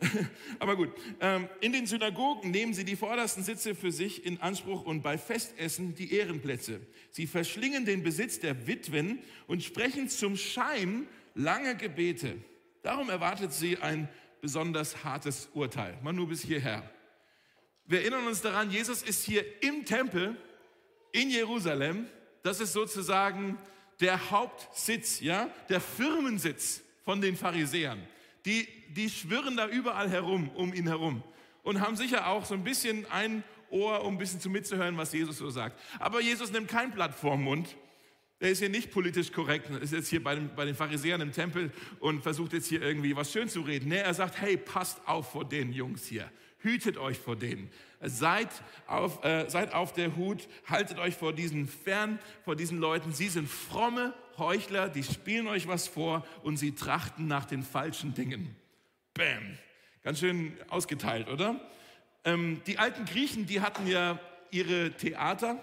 Aber 0.58 0.76
gut, 0.76 0.90
ähm, 1.20 1.48
in 1.60 1.72
den 1.72 1.86
Synagogen 1.86 2.50
nehmen 2.50 2.74
sie 2.74 2.84
die 2.84 2.96
vordersten 2.96 3.44
Sitze 3.44 3.74
für 3.74 3.92
sich 3.92 4.26
in 4.26 4.40
Anspruch 4.40 4.82
und 4.84 5.02
bei 5.02 5.18
Festessen 5.18 5.94
die 5.94 6.12
Ehrenplätze. 6.12 6.80
Sie 7.10 7.26
verschlingen 7.26 7.84
den 7.84 8.02
Besitz 8.02 8.40
der 8.40 8.66
Witwen 8.66 9.20
und 9.46 9.62
sprechen 9.62 10.08
zum 10.08 10.36
Schein 10.36 11.06
lange 11.34 11.76
Gebete. 11.76 12.36
Darum 12.82 13.08
erwartet 13.08 13.52
sie 13.52 13.78
ein 13.78 14.08
besonders 14.40 15.04
hartes 15.04 15.48
Urteil. 15.54 15.96
Mal 16.02 16.12
nur 16.12 16.28
bis 16.28 16.42
hierher. 16.42 16.88
Wir 17.86 18.00
erinnern 18.00 18.26
uns 18.26 18.40
daran, 18.40 18.70
Jesus 18.70 19.02
ist 19.02 19.24
hier 19.24 19.44
im 19.62 19.84
Tempel 19.84 20.36
in 21.12 21.30
Jerusalem. 21.30 22.06
Das 22.42 22.60
ist 22.60 22.72
sozusagen 22.72 23.58
der 24.00 24.30
Hauptsitz, 24.30 25.20
ja, 25.20 25.48
der 25.68 25.80
Firmensitz 25.80 26.82
von 27.04 27.20
den 27.20 27.36
Pharisäern 27.36 28.02
die, 28.44 28.68
die 28.88 29.08
schwirren 29.08 29.56
da 29.56 29.68
überall 29.68 30.10
herum, 30.10 30.50
um 30.50 30.74
ihn 30.74 30.86
herum 30.86 31.22
und 31.62 31.80
haben 31.80 31.96
sicher 31.96 32.28
auch 32.28 32.44
so 32.44 32.54
ein 32.54 32.62
bisschen 32.62 33.06
ein 33.10 33.42
Ohr, 33.70 34.04
um 34.04 34.14
ein 34.14 34.18
bisschen 34.18 34.40
zu 34.40 34.50
mitzuhören, 34.50 34.96
was 34.96 35.12
Jesus 35.12 35.38
so 35.38 35.50
sagt. 35.50 35.80
Aber 35.98 36.20
Jesus 36.20 36.52
nimmt 36.52 36.68
kein 36.68 36.92
Blatt 36.92 37.14
vorm 37.14 37.42
Mund. 37.42 37.76
Er 38.38 38.50
ist 38.50 38.58
hier 38.58 38.68
nicht 38.68 38.90
politisch 38.90 39.32
korrekt, 39.32 39.70
ist 39.80 39.92
jetzt 39.92 40.08
hier 40.08 40.22
bei, 40.22 40.34
dem, 40.34 40.54
bei 40.54 40.64
den 40.64 40.74
Pharisäern 40.74 41.20
im 41.22 41.32
Tempel 41.32 41.72
und 41.98 42.22
versucht 42.22 42.52
jetzt 42.52 42.68
hier 42.68 42.82
irgendwie 42.82 43.16
was 43.16 43.32
schön 43.32 43.48
zu 43.48 43.62
reden. 43.62 43.88
Nee, 43.88 43.98
er 43.98 44.12
sagt, 44.12 44.40
hey, 44.40 44.56
passt 44.56 45.00
auf 45.06 45.32
vor 45.32 45.44
den 45.44 45.72
Jungs 45.72 46.06
hier. 46.06 46.30
Hütet 46.58 46.98
euch 46.98 47.18
vor 47.18 47.36
denen. 47.36 47.70
Seid 48.02 48.48
auf, 48.86 49.24
äh, 49.24 49.48
seid 49.48 49.72
auf 49.72 49.92
der 49.94 50.16
Hut, 50.16 50.46
haltet 50.66 50.98
euch 50.98 51.14
vor 51.14 51.32
diesen 51.32 51.66
fern, 51.66 52.18
vor 52.44 52.56
diesen 52.56 52.78
Leuten. 52.78 53.12
Sie 53.12 53.28
sind 53.28 53.48
fromme 53.48 54.14
Heuchler, 54.38 54.88
die 54.88 55.02
spielen 55.02 55.46
euch 55.46 55.68
was 55.68 55.88
vor 55.88 56.26
und 56.42 56.56
sie 56.56 56.74
trachten 56.74 57.26
nach 57.26 57.44
den 57.44 57.62
falschen 57.62 58.14
Dingen. 58.14 58.54
Bam. 59.14 59.58
Ganz 60.02 60.20
schön 60.20 60.56
ausgeteilt, 60.68 61.28
oder? 61.28 61.60
Ähm, 62.24 62.60
die 62.66 62.78
alten 62.78 63.04
Griechen, 63.04 63.46
die 63.46 63.60
hatten 63.60 63.86
ja 63.86 64.18
ihre 64.50 64.90
Theater. 64.92 65.58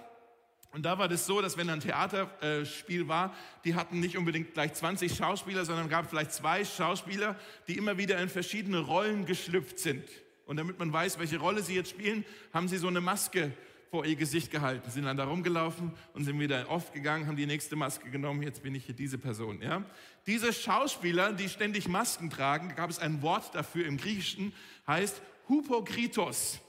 Und 0.73 0.83
da 0.83 0.97
war 0.97 1.09
das 1.09 1.25
so, 1.25 1.41
dass 1.41 1.57
wenn 1.57 1.69
ein 1.69 1.81
Theaterspiel 1.81 3.07
war, 3.07 3.35
die 3.65 3.75
hatten 3.75 3.99
nicht 3.99 4.17
unbedingt 4.17 4.53
gleich 4.53 4.73
20 4.73 5.15
Schauspieler, 5.15 5.65
sondern 5.65 5.89
gab 5.89 6.09
vielleicht 6.09 6.31
zwei 6.31 6.63
Schauspieler, 6.63 7.35
die 7.67 7.77
immer 7.77 7.97
wieder 7.97 8.17
in 8.19 8.29
verschiedene 8.29 8.79
Rollen 8.79 9.25
geschlüpft 9.25 9.79
sind. 9.79 10.07
Und 10.45 10.57
damit 10.57 10.79
man 10.79 10.91
weiß, 10.91 11.19
welche 11.19 11.39
Rolle 11.39 11.61
sie 11.61 11.75
jetzt 11.75 11.89
spielen, 11.89 12.25
haben 12.53 12.67
sie 12.67 12.77
so 12.77 12.87
eine 12.87 13.01
Maske 13.01 13.51
vor 13.91 14.05
ihr 14.05 14.15
Gesicht 14.15 14.51
gehalten, 14.51 14.89
sind 14.89 15.03
dann 15.03 15.17
da 15.17 15.25
rumgelaufen 15.25 15.91
und 16.13 16.23
sind 16.23 16.39
wieder 16.39 16.69
oft 16.69 16.93
gegangen, 16.93 17.27
haben 17.27 17.35
die 17.35 17.45
nächste 17.45 17.75
Maske 17.75 18.09
genommen, 18.09 18.41
jetzt 18.41 18.63
bin 18.63 18.73
ich 18.73 18.85
hier 18.85 18.95
diese 18.95 19.17
Person. 19.17 19.61
Ja? 19.61 19.83
Diese 20.25 20.53
Schauspieler, 20.53 21.33
die 21.33 21.49
ständig 21.49 21.89
Masken 21.89 22.29
tragen, 22.29 22.73
gab 22.75 22.89
es 22.89 22.99
ein 22.99 23.21
Wort 23.21 23.53
dafür 23.53 23.85
im 23.85 23.97
Griechischen, 23.97 24.53
heißt 24.87 25.21
Hypokritos. 25.47 26.61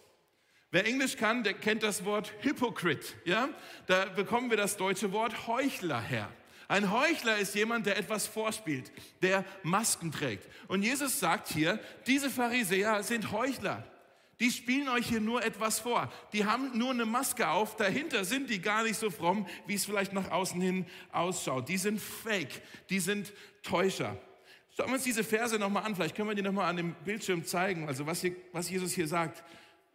Wer 0.72 0.84
Englisch 0.84 1.16
kann, 1.16 1.44
der 1.44 1.54
kennt 1.54 1.84
das 1.84 2.04
Wort 2.04 2.32
Hypocrite. 2.40 3.14
Ja? 3.24 3.48
Da 3.86 4.06
bekommen 4.06 4.50
wir 4.50 4.56
das 4.56 4.76
deutsche 4.76 5.12
Wort 5.12 5.46
Heuchler 5.46 6.00
her. 6.00 6.28
Ein 6.66 6.90
Heuchler 6.90 7.38
ist 7.38 7.54
jemand, 7.54 7.86
der 7.86 7.98
etwas 7.98 8.26
vorspielt, 8.26 8.90
der 9.20 9.44
Masken 9.62 10.10
trägt. 10.10 10.48
Und 10.66 10.82
Jesus 10.82 11.20
sagt 11.20 11.48
hier, 11.48 11.78
diese 12.08 12.30
Pharisäer 12.30 13.04
sind 13.04 13.30
Heuchler. 13.30 13.84
Die 14.42 14.50
spielen 14.50 14.88
euch 14.88 15.06
hier 15.06 15.20
nur 15.20 15.44
etwas 15.44 15.78
vor. 15.78 16.12
Die 16.32 16.44
haben 16.44 16.76
nur 16.76 16.90
eine 16.90 17.06
Maske 17.06 17.48
auf. 17.48 17.76
Dahinter 17.76 18.24
sind 18.24 18.50
die 18.50 18.60
gar 18.60 18.82
nicht 18.82 18.96
so 18.96 19.08
fromm, 19.08 19.46
wie 19.68 19.74
es 19.74 19.84
vielleicht 19.84 20.12
nach 20.12 20.32
außen 20.32 20.60
hin 20.60 20.84
ausschaut. 21.12 21.68
Die 21.68 21.76
sind 21.76 22.00
fake. 22.00 22.60
Die 22.90 22.98
sind 22.98 23.32
Täuscher. 23.62 24.18
Schauen 24.76 24.88
wir 24.88 24.94
uns 24.94 25.04
diese 25.04 25.22
Verse 25.22 25.56
nochmal 25.60 25.84
an. 25.84 25.94
Vielleicht 25.94 26.16
können 26.16 26.28
wir 26.28 26.34
die 26.34 26.42
nochmal 26.42 26.68
an 26.68 26.76
dem 26.76 26.94
Bildschirm 27.04 27.44
zeigen. 27.44 27.86
Also 27.86 28.04
was, 28.04 28.20
hier, 28.20 28.34
was 28.50 28.68
Jesus 28.68 28.90
hier 28.90 29.06
sagt. 29.06 29.44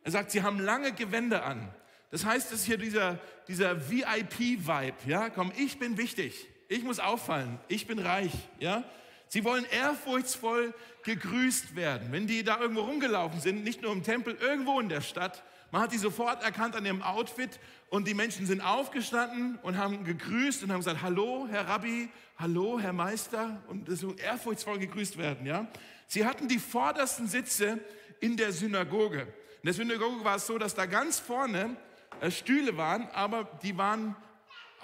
Er 0.05 0.11
sagt, 0.11 0.31
sie 0.31 0.41
haben 0.41 0.61
lange 0.61 0.93
Gewände 0.93 1.43
an. 1.43 1.67
Das 2.09 2.23
heißt, 2.23 2.53
es 2.53 2.61
ist 2.61 2.65
hier 2.67 2.77
dieser, 2.77 3.19
dieser 3.49 3.89
VIP-Vibe. 3.89 4.95
Ja, 5.07 5.29
komm, 5.29 5.51
ich 5.57 5.77
bin 5.77 5.97
wichtig. 5.97 6.47
Ich 6.69 6.83
muss 6.83 6.99
auffallen. 6.99 7.59
Ich 7.67 7.85
bin 7.85 7.99
reich. 7.99 8.31
Ja, 8.61 8.85
Sie 9.29 9.43
wollen 9.43 9.65
ehrfurchtsvoll 9.65 10.73
gegrüßt 11.03 11.75
werden. 11.75 12.11
Wenn 12.11 12.27
die 12.27 12.43
da 12.43 12.59
irgendwo 12.59 12.81
rumgelaufen 12.81 13.39
sind, 13.39 13.63
nicht 13.63 13.81
nur 13.81 13.91
im 13.91 14.03
Tempel, 14.03 14.35
irgendwo 14.35 14.79
in 14.79 14.89
der 14.89 15.01
Stadt, 15.01 15.43
man 15.71 15.81
hat 15.81 15.91
die 15.91 15.97
sofort 15.97 16.43
erkannt 16.43 16.75
an 16.75 16.85
ihrem 16.85 17.01
Outfit 17.01 17.59
und 17.89 18.07
die 18.07 18.13
Menschen 18.13 18.45
sind 18.45 18.61
aufgestanden 18.61 19.59
und 19.63 19.77
haben 19.77 20.05
gegrüßt 20.05 20.63
und 20.63 20.71
haben 20.71 20.79
gesagt, 20.79 21.01
hallo 21.01 21.47
Herr 21.49 21.67
Rabbi, 21.67 22.09
hallo 22.37 22.79
Herr 22.79 22.93
Meister 22.93 23.61
und 23.67 23.89
so 23.89 24.15
ehrfurchtsvoll 24.15 24.79
gegrüßt 24.79 25.17
werden. 25.17 25.45
Ja? 25.45 25.67
Sie 26.07 26.25
hatten 26.25 26.47
die 26.47 26.59
vordersten 26.59 27.27
Sitze 27.27 27.79
in 28.21 28.37
der 28.37 28.53
Synagoge. 28.53 29.21
In 29.61 29.65
der 29.65 29.73
Synagoge 29.73 30.23
war 30.23 30.37
es 30.37 30.47
so, 30.47 30.57
dass 30.57 30.73
da 30.73 30.85
ganz 30.85 31.19
vorne 31.19 31.75
äh, 32.21 32.31
Stühle 32.31 32.77
waren, 32.77 33.07
aber 33.09 33.43
die 33.63 33.77
waren 33.77 34.15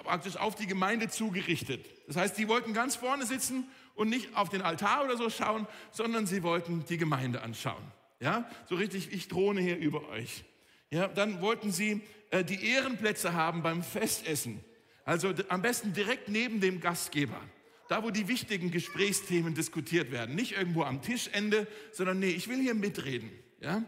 praktisch 0.02 0.36
auf 0.36 0.54
die 0.54 0.66
Gemeinde 0.66 1.08
zugerichtet. 1.08 1.86
Das 2.06 2.16
heißt, 2.16 2.36
die 2.36 2.48
wollten 2.48 2.74
ganz 2.74 2.96
vorne 2.96 3.24
sitzen 3.24 3.68
und 3.94 4.08
nicht 4.08 4.36
auf 4.36 4.48
den 4.48 4.62
Altar 4.62 5.04
oder 5.04 5.16
so 5.16 5.30
schauen, 5.30 5.66
sondern 5.90 6.26
sie 6.26 6.42
wollten 6.42 6.84
die 6.88 6.96
Gemeinde 6.96 7.42
anschauen. 7.42 7.82
Ja, 8.20 8.48
so 8.68 8.74
richtig, 8.76 9.12
ich 9.12 9.28
drohne 9.28 9.60
hier 9.60 9.76
über 9.76 10.08
euch. 10.08 10.44
Ja, 10.90 11.08
dann 11.08 11.40
wollten 11.40 11.72
sie 11.72 12.02
äh, 12.30 12.44
die 12.44 12.66
Ehrenplätze 12.66 13.34
haben 13.34 13.62
beim 13.62 13.82
Festessen. 13.82 14.62
Also 15.04 15.32
am 15.48 15.62
besten 15.62 15.92
direkt 15.92 16.28
neben 16.28 16.60
dem 16.60 16.80
Gastgeber. 16.80 17.40
da 17.88 18.02
wo 18.02 18.10
die 18.10 18.28
wichtigen 18.28 18.70
Gesprächsthemen 18.70 19.54
diskutiert 19.54 20.10
werden. 20.10 20.34
Nicht 20.34 20.52
irgendwo 20.52 20.84
am 20.84 21.02
Tischende, 21.02 21.66
sondern 21.92 22.18
nee, 22.18 22.30
ich 22.30 22.48
will 22.48 22.58
hier 22.58 22.74
mitreden. 22.74 23.30
Ja? 23.60 23.84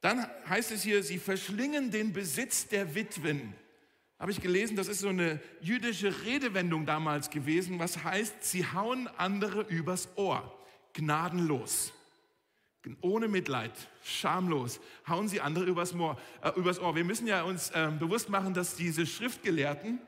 Dann 0.00 0.26
heißt 0.48 0.72
es 0.72 0.82
hier, 0.82 1.02
sie 1.02 1.18
verschlingen 1.18 1.90
den 1.90 2.12
Besitz 2.12 2.66
der 2.66 2.94
Witwen. 2.94 3.54
Habe 4.24 4.32
ich 4.32 4.40
gelesen, 4.40 4.74
das 4.74 4.88
ist 4.88 5.00
so 5.00 5.08
eine 5.08 5.38
jüdische 5.60 6.24
Redewendung 6.24 6.86
damals 6.86 7.28
gewesen, 7.28 7.78
was 7.78 8.04
heißt, 8.04 8.42
sie 8.42 8.64
hauen 8.64 9.06
andere 9.18 9.66
übers 9.68 10.08
Ohr, 10.16 10.50
gnadenlos. 10.94 11.92
Ohne 13.02 13.28
Mitleid, 13.28 13.72
schamlos, 14.02 14.80
hauen 15.06 15.28
sie 15.28 15.42
andere 15.42 15.66
übers, 15.66 15.94
Ohr. 15.94 16.18
Äh, 16.40 16.52
übers 16.58 16.80
Ohr. 16.80 16.96
Wir 16.96 17.04
müssen 17.04 17.26
ja 17.26 17.42
uns 17.42 17.68
äh, 17.72 17.90
bewusst 17.98 18.30
machen, 18.30 18.54
dass 18.54 18.76
diese 18.76 19.04
Schriftgelehrten, 19.04 19.98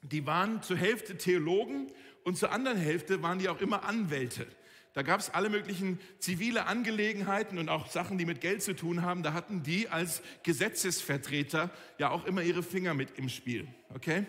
die 0.00 0.24
waren 0.24 0.62
zur 0.62 0.78
Hälfte 0.78 1.18
Theologen 1.18 1.92
und 2.24 2.38
zur 2.38 2.52
anderen 2.52 2.78
Hälfte 2.78 3.22
waren 3.22 3.40
die 3.40 3.50
auch 3.50 3.60
immer 3.60 3.84
Anwälte. 3.84 4.46
Da 4.92 5.02
gab 5.02 5.20
es 5.20 5.30
alle 5.30 5.50
möglichen 5.50 6.00
zivile 6.18 6.66
Angelegenheiten 6.66 7.58
und 7.58 7.68
auch 7.68 7.88
Sachen, 7.88 8.18
die 8.18 8.26
mit 8.26 8.40
Geld 8.40 8.62
zu 8.62 8.74
tun 8.74 9.02
haben. 9.02 9.22
Da 9.22 9.32
hatten 9.32 9.62
die 9.62 9.88
als 9.88 10.20
Gesetzesvertreter 10.42 11.70
ja 11.98 12.10
auch 12.10 12.26
immer 12.26 12.42
ihre 12.42 12.62
Finger 12.62 12.94
mit 12.94 13.16
im 13.16 13.28
Spiel. 13.28 13.68
Okay? 13.94 14.26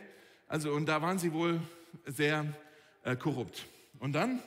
Also, 0.47 0.71
und 0.73 0.85
da 0.85 1.01
waren 1.01 1.17
sie 1.17 1.33
wohl 1.33 1.59
sehr 2.05 2.45
äh, 3.03 3.15
korrupt. 3.15 3.65
Und 3.99 4.13
dann 4.13 4.39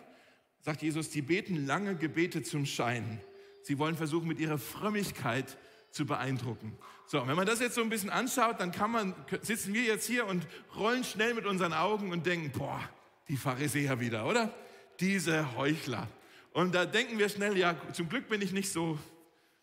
sagt 0.61 0.83
Jesus, 0.83 1.11
die 1.11 1.23
beten 1.23 1.67
lange 1.67 1.97
Gebete 1.97 2.43
zum 2.43 2.65
Schein. 2.65 3.21
Sie 3.63 3.79
wollen 3.79 3.97
versuchen, 3.97 4.29
mit 4.29 4.39
ihrer 4.39 4.59
Frömmigkeit 4.59 5.57
zu 5.91 6.07
beeindrucken. 6.07 6.77
So, 7.07 7.27
wenn 7.27 7.37
man 7.37 7.47
das 7.47 7.61
jetzt 7.61 7.75
so 7.75 7.83
ein 7.83 7.89
bisschen 7.89 8.11
anschaut, 8.11 8.61
dann 8.61 8.73
kann 8.73 8.91
man, 8.91 9.15
sitzen 9.43 9.75
wir 9.75 9.83
jetzt 9.83 10.07
hier 10.07 10.27
und 10.27 10.47
rollen 10.77 11.05
schnell 11.05 11.35
mit 11.35 11.47
unseren 11.47 11.73
Augen 11.73 12.13
und 12.13 12.25
denken, 12.27 12.51
boah, 12.57 12.81
die 13.29 13.37
Pharisäer 13.37 14.01
wieder, 14.01 14.27
oder? 14.27 14.53
Diese 15.01 15.57
Heuchler. 15.57 16.09
Und 16.53 16.75
da 16.75 16.87
denken 16.87 17.19
wir 17.19 17.29
schnell, 17.29 17.57
ja, 17.57 17.77
zum 17.93 18.09
Glück 18.09 18.29
bin 18.29 18.41
ich 18.41 18.53
nicht 18.53 18.71
so 18.71 18.99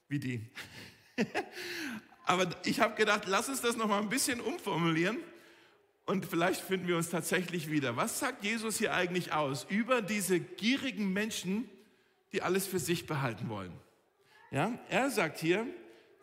wie 0.10 0.20
die. 0.20 0.42
Aber 2.26 2.48
ich 2.66 2.80
habe 2.80 2.96
gedacht, 2.96 3.24
lass 3.28 3.50
uns 3.50 3.62
das 3.62 3.78
noch 3.78 3.88
mal 3.88 4.00
ein 4.00 4.10
bisschen 4.10 4.42
umformulieren 4.42 5.18
und 6.06 6.26
vielleicht 6.26 6.62
finden 6.62 6.88
wir 6.88 6.98
uns 6.98 7.10
tatsächlich 7.10 7.72
wieder. 7.72 7.96
Was 7.96 8.20
sagt 8.20 8.44
Jesus 8.44 8.78
hier 8.78 8.94
eigentlich 8.94 9.34
aus 9.34 9.66
über 9.70 10.02
diese 10.02 10.40
gierigen 10.40 11.14
Menschen, 11.14 11.70
die 12.34 12.42
alles 12.42 12.68
für 12.68 12.80
sich 12.80 13.08
behalten 13.08 13.50
wollen? 13.50 13.72
Ja, 14.52 14.78
er 14.90 15.10
sagt 15.10 15.40
hier, 15.40 15.66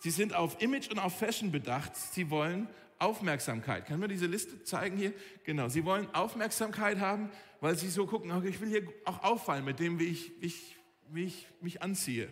sie 0.00 0.10
sind 0.10 0.34
auf 0.34 0.60
Image 0.60 0.90
und 0.90 0.98
auf 0.98 1.18
Fashion 1.18 1.50
bedacht. 1.50 1.96
Sie 1.96 2.28
wollen 2.30 2.68
Aufmerksamkeit. 2.98 3.86
Können 3.86 4.00
wir 4.00 4.08
diese 4.08 4.26
Liste 4.26 4.62
zeigen 4.64 4.96
hier? 4.96 5.12
Genau, 5.44 5.68
sie 5.68 5.84
wollen 5.84 6.12
Aufmerksamkeit 6.14 6.98
haben, 6.98 7.30
weil 7.60 7.76
sie 7.76 7.88
so 7.88 8.06
gucken, 8.06 8.30
okay, 8.32 8.48
ich 8.48 8.60
will 8.60 8.68
hier 8.68 8.82
auch 9.04 9.22
auffallen 9.22 9.64
mit 9.64 9.78
dem, 9.80 9.98
wie 9.98 10.06
ich, 10.06 10.32
wie 10.40 10.46
ich, 10.46 10.76
wie 11.10 11.24
ich 11.24 11.46
mich 11.60 11.82
anziehe. 11.82 12.28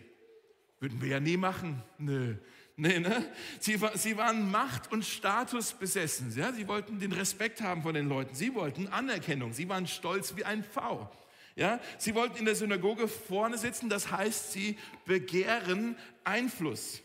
Würden 0.79 1.01
wir 1.01 1.09
ja 1.09 1.19
nie 1.19 1.37
machen. 1.37 1.81
Nö. 1.97 2.35
Nee, 2.79 2.99
ne? 2.99 3.25
Sie, 3.59 3.79
sie 3.95 4.17
waren 4.17 4.51
Macht 4.51 4.91
und 4.91 5.03
Status 5.03 5.73
besessen. 5.73 6.31
Ja? 6.35 6.53
Sie 6.53 6.67
wollten 6.67 6.99
den 6.99 7.11
Respekt 7.11 7.61
haben 7.61 7.81
von 7.81 7.95
den 7.95 8.07
Leuten. 8.07 8.35
Sie 8.35 8.53
wollten 8.53 8.87
Anerkennung. 8.87 9.51
Sie 9.53 9.67
waren 9.67 9.87
stolz 9.87 10.35
wie 10.35 10.45
ein 10.45 10.63
V. 10.63 11.09
Ja? 11.55 11.79
Sie 11.97 12.13
wollten 12.13 12.37
in 12.37 12.45
der 12.45 12.55
Synagoge 12.55 13.07
vorne 13.07 13.57
sitzen. 13.57 13.89
Das 13.89 14.11
heißt, 14.11 14.51
sie 14.51 14.77
begehren 15.05 15.97
Einfluss. 16.23 17.01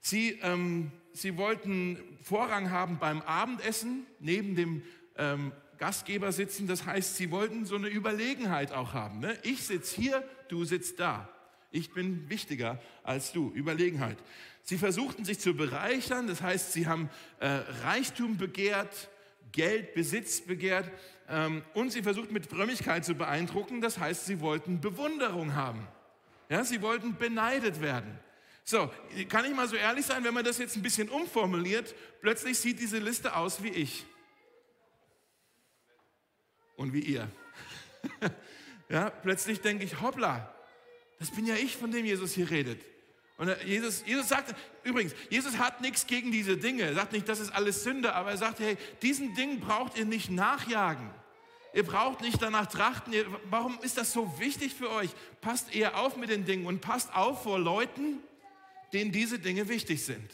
Sie, 0.00 0.38
ähm, 0.42 0.92
sie 1.20 1.36
wollten 1.36 1.98
Vorrang 2.22 2.70
haben 2.70 2.98
beim 2.98 3.22
Abendessen 3.22 4.06
neben 4.20 4.54
dem 4.54 4.82
ähm, 5.16 5.52
Gastgeber 5.78 6.32
sitzen. 6.32 6.66
Das 6.66 6.84
heißt, 6.84 7.16
sie 7.16 7.30
wollten 7.30 7.64
so 7.64 7.76
eine 7.76 7.88
Überlegenheit 7.88 8.72
auch 8.72 8.92
haben. 8.92 9.20
Ne? 9.20 9.36
Ich 9.42 9.64
sitze 9.64 10.00
hier, 10.00 10.24
du 10.48 10.64
sitzt 10.64 11.00
da. 11.00 11.28
Ich 11.70 11.92
bin 11.92 12.28
wichtiger 12.28 12.80
als 13.02 13.32
du. 13.32 13.50
Überlegenheit. 13.54 14.18
Sie 14.62 14.78
versuchten 14.78 15.24
sich 15.24 15.38
zu 15.38 15.54
bereichern. 15.54 16.26
Das 16.26 16.42
heißt, 16.42 16.72
sie 16.72 16.86
haben 16.86 17.10
äh, 17.40 17.48
Reichtum 17.84 18.36
begehrt, 18.36 19.08
Geld, 19.52 19.94
Besitz 19.94 20.40
begehrt. 20.40 20.90
Ähm, 21.28 21.62
und 21.74 21.92
sie 21.92 22.02
versuchten 22.02 22.32
mit 22.32 22.46
Frömmigkeit 22.46 23.04
zu 23.04 23.14
beeindrucken. 23.14 23.80
Das 23.80 23.98
heißt, 23.98 24.26
sie 24.26 24.40
wollten 24.40 24.80
Bewunderung 24.80 25.54
haben. 25.54 25.86
Ja, 26.48 26.64
sie 26.64 26.80
wollten 26.80 27.16
beneidet 27.16 27.80
werden. 27.80 28.18
So, 28.70 28.90
kann 29.30 29.46
ich 29.46 29.54
mal 29.54 29.66
so 29.66 29.76
ehrlich 29.76 30.04
sein, 30.04 30.22
wenn 30.24 30.34
man 30.34 30.44
das 30.44 30.58
jetzt 30.58 30.76
ein 30.76 30.82
bisschen 30.82 31.08
umformuliert, 31.08 31.94
plötzlich 32.20 32.58
sieht 32.58 32.78
diese 32.78 32.98
Liste 32.98 33.34
aus 33.34 33.62
wie 33.62 33.70
ich 33.70 34.04
und 36.76 36.92
wie 36.92 37.00
ihr. 37.00 37.30
ja, 38.90 39.08
plötzlich 39.08 39.62
denke 39.62 39.86
ich, 39.86 40.02
hoppla, 40.02 40.54
das 41.18 41.30
bin 41.30 41.46
ja 41.46 41.54
ich, 41.54 41.78
von 41.78 41.90
dem 41.90 42.04
Jesus 42.04 42.34
hier 42.34 42.50
redet. 42.50 42.78
Und 43.38 43.56
Jesus, 43.64 44.04
Jesus 44.04 44.28
sagt, 44.28 44.54
übrigens, 44.84 45.14
Jesus 45.30 45.56
hat 45.56 45.80
nichts 45.80 46.06
gegen 46.06 46.30
diese 46.30 46.58
Dinge. 46.58 46.82
Er 46.82 46.94
sagt 46.94 47.14
nicht, 47.14 47.26
das 47.26 47.40
ist 47.40 47.50
alles 47.50 47.84
Sünde, 47.84 48.12
aber 48.12 48.32
er 48.32 48.36
sagt, 48.36 48.58
hey, 48.58 48.76
diesen 49.00 49.34
Dingen 49.34 49.60
braucht 49.60 49.96
ihr 49.96 50.04
nicht 50.04 50.28
nachjagen. 50.28 51.08
Ihr 51.72 51.86
braucht 51.86 52.20
nicht 52.20 52.42
danach 52.42 52.66
trachten. 52.66 53.14
Ihr, 53.14 53.24
warum 53.48 53.78
ist 53.80 53.96
das 53.96 54.12
so 54.12 54.38
wichtig 54.38 54.74
für 54.74 54.90
euch? 54.90 55.08
Passt 55.40 55.74
eher 55.74 55.98
auf 55.98 56.18
mit 56.18 56.28
den 56.28 56.44
Dingen 56.44 56.66
und 56.66 56.82
passt 56.82 57.14
auf 57.14 57.44
vor 57.44 57.58
Leuten, 57.58 58.18
denen 58.92 59.12
diese 59.12 59.38
Dinge 59.38 59.68
wichtig 59.68 60.04
sind. 60.04 60.30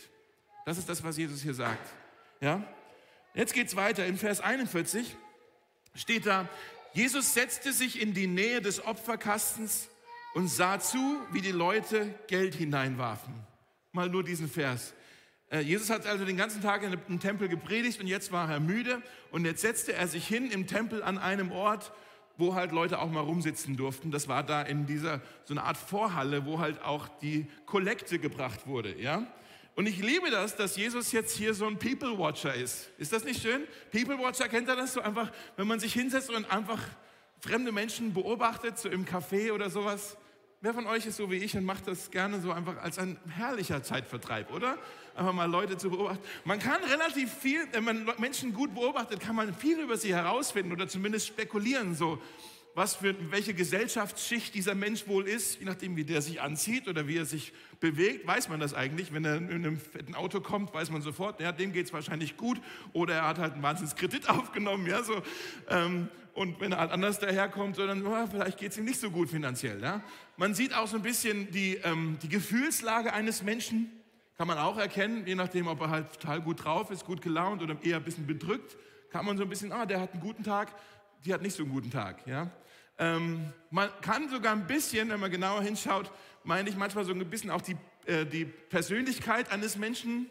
Das 0.66 0.78
ist 0.78 0.88
das, 0.88 1.02
was 1.02 1.16
Jesus 1.16 1.42
hier 1.42 1.54
sagt. 1.54 1.88
Ja? 2.40 2.62
Jetzt 3.34 3.52
geht's 3.52 3.76
weiter 3.76 4.06
in 4.06 4.16
Vers 4.16 4.40
41 4.40 5.16
steht 5.94 6.26
da, 6.26 6.49
Jesus 6.92 7.34
setzte 7.34 7.73
sich 7.73 8.00
in 8.00 8.14
die 8.14 8.26
Nähe 8.26 8.61
des 8.61 8.84
Opferkastens 8.84 9.88
und 10.34 10.49
sah 10.49 10.78
zu, 10.78 10.99
wie 11.32 11.40
die 11.40 11.52
Leute 11.52 12.14
Geld 12.28 12.54
hineinwarfen. 12.54 13.34
Mal 13.92 14.08
nur 14.08 14.25
diesen 14.25 14.49
Vers. 14.49 14.94
Äh, 15.50 15.61
Jesus 15.61 15.90
hat 15.90 16.06
also 16.06 16.25
den 16.25 16.37
ganzen 16.37 16.62
Tag 16.62 16.82
im 17.08 17.20
Tempel 17.20 17.49
gepredigt 17.49 18.00
und 18.00 18.06
jetzt 18.06 18.32
war 18.32 18.50
er 18.50 18.61
müde 18.61 19.02
und 19.30 19.44
jetzt 19.44 19.62
setzte 19.62 19.92
er 19.92 20.08
sich 20.08 20.26
hin 20.26 20.50
im 20.50 20.66
Tempel 20.66 21.02
an 21.02 21.18
einem 21.18 21.52
Ort, 21.52 21.92
wo 22.37 22.55
halt 22.55 22.73
Leute 22.73 22.99
auch 23.00 23.11
mal 23.11 23.21
rumsitzen 23.21 23.76
durften. 23.76 24.11
Das 24.11 24.29
war 24.29 24.43
da 24.43 24.62
in 24.62 24.87
dieser 24.87 25.21
so 25.45 25.55
eine 25.55 25.62
Art 25.62 25.76
Vorhalle, 25.76 26.47
wo 26.47 26.59
halt 26.59 26.83
auch 26.83 27.09
die 27.21 27.47
Kollekte 27.67 28.19
gebracht 28.19 28.67
wurde, 28.67 28.99
ja? 29.00 29.26
Und 29.76 29.87
ich 29.87 29.99
liebe 29.99 30.31
das, 30.31 30.55
dass 30.55 30.76
Jesus 30.76 31.11
jetzt 31.11 31.37
hier 31.37 31.53
so 31.53 31.67
ein 31.67 31.79
People 31.79 32.17
Watcher 32.17 32.55
ist. 32.55 32.91
Ist 32.97 33.12
das 33.12 33.25
nicht 33.25 33.43
schön? 33.43 33.62
People 33.91 34.17
Watcher, 34.19 34.49
kennt 34.49 34.69
ihr 34.69 34.76
das 34.76 34.93
so 34.93 35.00
einfach, 35.00 35.33
wenn 35.57 35.67
man 35.67 35.81
sich 35.81 35.93
hinsetzt 35.93 36.31
und 36.31 36.49
einfach 36.50 36.81
fremde 37.41 37.73
Menschen 37.73 38.14
beobachtet, 38.14 38.79
so 38.79 38.88
im 38.88 39.05
Café 39.05 39.53
oder 39.53 39.71
sowas? 39.71 40.17
Wer 40.64 40.73
von 40.73 40.87
euch 40.87 41.04
ist 41.04 41.18
so 41.18 41.30
wie 41.30 41.37
ich 41.37 41.54
und 41.59 41.66
macht 41.66 41.87
das 41.88 42.11
gerne 42.11 42.40
so 42.40 42.50
einfach 42.50 42.78
als 42.78 42.99
ein 42.99 43.18
herrlicher 43.28 43.83
Zeitvertreib, 43.83 44.50
oder? 44.50 44.78
Einfach 45.14 45.35
mal 45.35 45.44
Leute 45.44 45.76
zu 45.76 45.90
beobachten. 45.90 46.25
Man 46.47 46.59
kann 46.59 46.83
relativ 46.85 47.30
viel, 47.35 47.68
wenn 47.73 47.85
man 47.85 48.09
Menschen 48.16 48.54
gut 48.54 48.75
beobachtet, 48.75 49.21
kann 49.21 49.37
man 49.37 49.52
viel 49.52 49.78
über 49.78 49.99
sie 49.99 50.14
herausfinden 50.14 50.73
oder 50.73 50.88
zumindest 50.88 51.26
spekulieren, 51.26 51.94
so 51.94 52.18
was 52.75 52.97
für 52.97 53.14
welche 53.30 53.52
Gesellschaftsschicht 53.52 54.54
dieser 54.54 54.75
Mensch 54.75 55.06
wohl 55.06 55.28
ist, 55.28 55.59
je 55.59 55.66
nachdem, 55.66 55.97
wie 55.97 56.04
der 56.04 56.23
sich 56.23 56.40
anzieht 56.40 56.88
oder 56.88 57.06
wie 57.06 57.18
er 57.18 57.26
sich 57.26 57.52
bewegt, 57.78 58.26
weiß 58.26 58.49
man 58.49 58.59
das 58.59 58.73
eigentlich. 58.73 59.12
Wenn 59.12 59.26
er 59.26 59.37
in 59.37 59.50
einem 59.50 59.76
fetten 59.76 60.14
Auto 60.14 60.40
kommt, 60.40 60.73
weiß 60.73 60.90
man 60.90 61.02
sofort, 61.02 61.42
ja, 61.42 61.52
dem 61.52 61.75
geht 61.75 61.87
es 61.87 61.92
wahrscheinlich 61.92 62.38
gut 62.38 62.59
oder 62.94 63.16
er 63.16 63.28
hat 63.28 63.38
halt 63.38 63.52
einen 63.52 63.62
Wahnsinnskredit 63.62 64.28
aufgenommen, 64.30 64.87
ja, 64.87 65.02
so. 65.02 65.23
Ähm, 65.68 66.09
und 66.35 66.61
wenn 66.61 66.73
er 66.73 66.79
halt 66.79 66.91
anders 66.91 67.19
daherkommt, 67.21 67.76
so, 67.76 67.87
dann 67.87 68.05
oh, 68.05 68.26
vielleicht 68.26 68.59
geht 68.59 68.73
es 68.73 68.79
ihm 68.79 68.85
nicht 68.85 69.00
so 69.00 69.11
gut 69.11 69.31
finanziell. 69.31 69.81
Ja. 69.81 70.03
Man 70.37 70.55
sieht 70.55 70.75
auch 70.75 70.88
so 70.88 70.97
ein 70.97 71.03
bisschen 71.03 71.50
die, 71.53 71.76
ähm, 71.85 72.19
die 72.23 72.29
Gefühlslage 72.29 73.12
eines 73.12 73.43
Menschen, 73.43 73.91
kann 74.37 74.49
man 74.49 74.59
auch 74.59 74.76
erkennen, 74.76 75.25
je 75.26 75.37
nachdem, 75.37 75.69
ob 75.69 75.81
er 75.81 75.91
halt 75.91 76.12
total 76.21 76.41
gut 76.41 76.64
drauf 76.64 76.91
ist, 76.91 77.05
gut 77.05 77.23
gelaunt 77.23 77.62
oder 77.62 77.76
eher 77.83 77.99
ein 77.99 78.03
bisschen 78.03 78.26
bedrückt, 78.26 78.76
kann 79.11 79.25
man 79.25 79.37
so 79.37 79.45
ein 79.45 79.49
bisschen, 79.49 79.71
ah, 79.71 79.87
der 79.87 80.00
hat 80.00 80.12
einen 80.12 80.23
guten 80.23 80.43
Tag, 80.43 80.75
die 81.25 81.33
hat 81.33 81.41
nicht 81.41 81.55
so 81.55 81.62
einen 81.62 81.73
guten 81.73 81.91
Tag. 81.91 82.26
Ja. 82.26 82.50
Ähm, 82.99 83.53
man 83.71 83.88
kann 84.00 84.29
sogar 84.29 84.53
ein 84.53 84.67
bisschen, 84.67 85.11
wenn 85.11 85.21
man 85.21 85.31
genauer 85.31 85.62
hinschaut, 85.62 86.11
meine 86.43 86.69
ich 86.69 86.76
manchmal 86.76 87.05
so 87.05 87.12
ein 87.12 87.31
bisschen 87.31 87.50
auch 87.50 87.62
die, 87.62 87.76
äh, 88.07 88.26
die 88.26 88.45
Persönlichkeit 88.45 89.53
eines 89.53 89.76
Menschen 89.76 90.26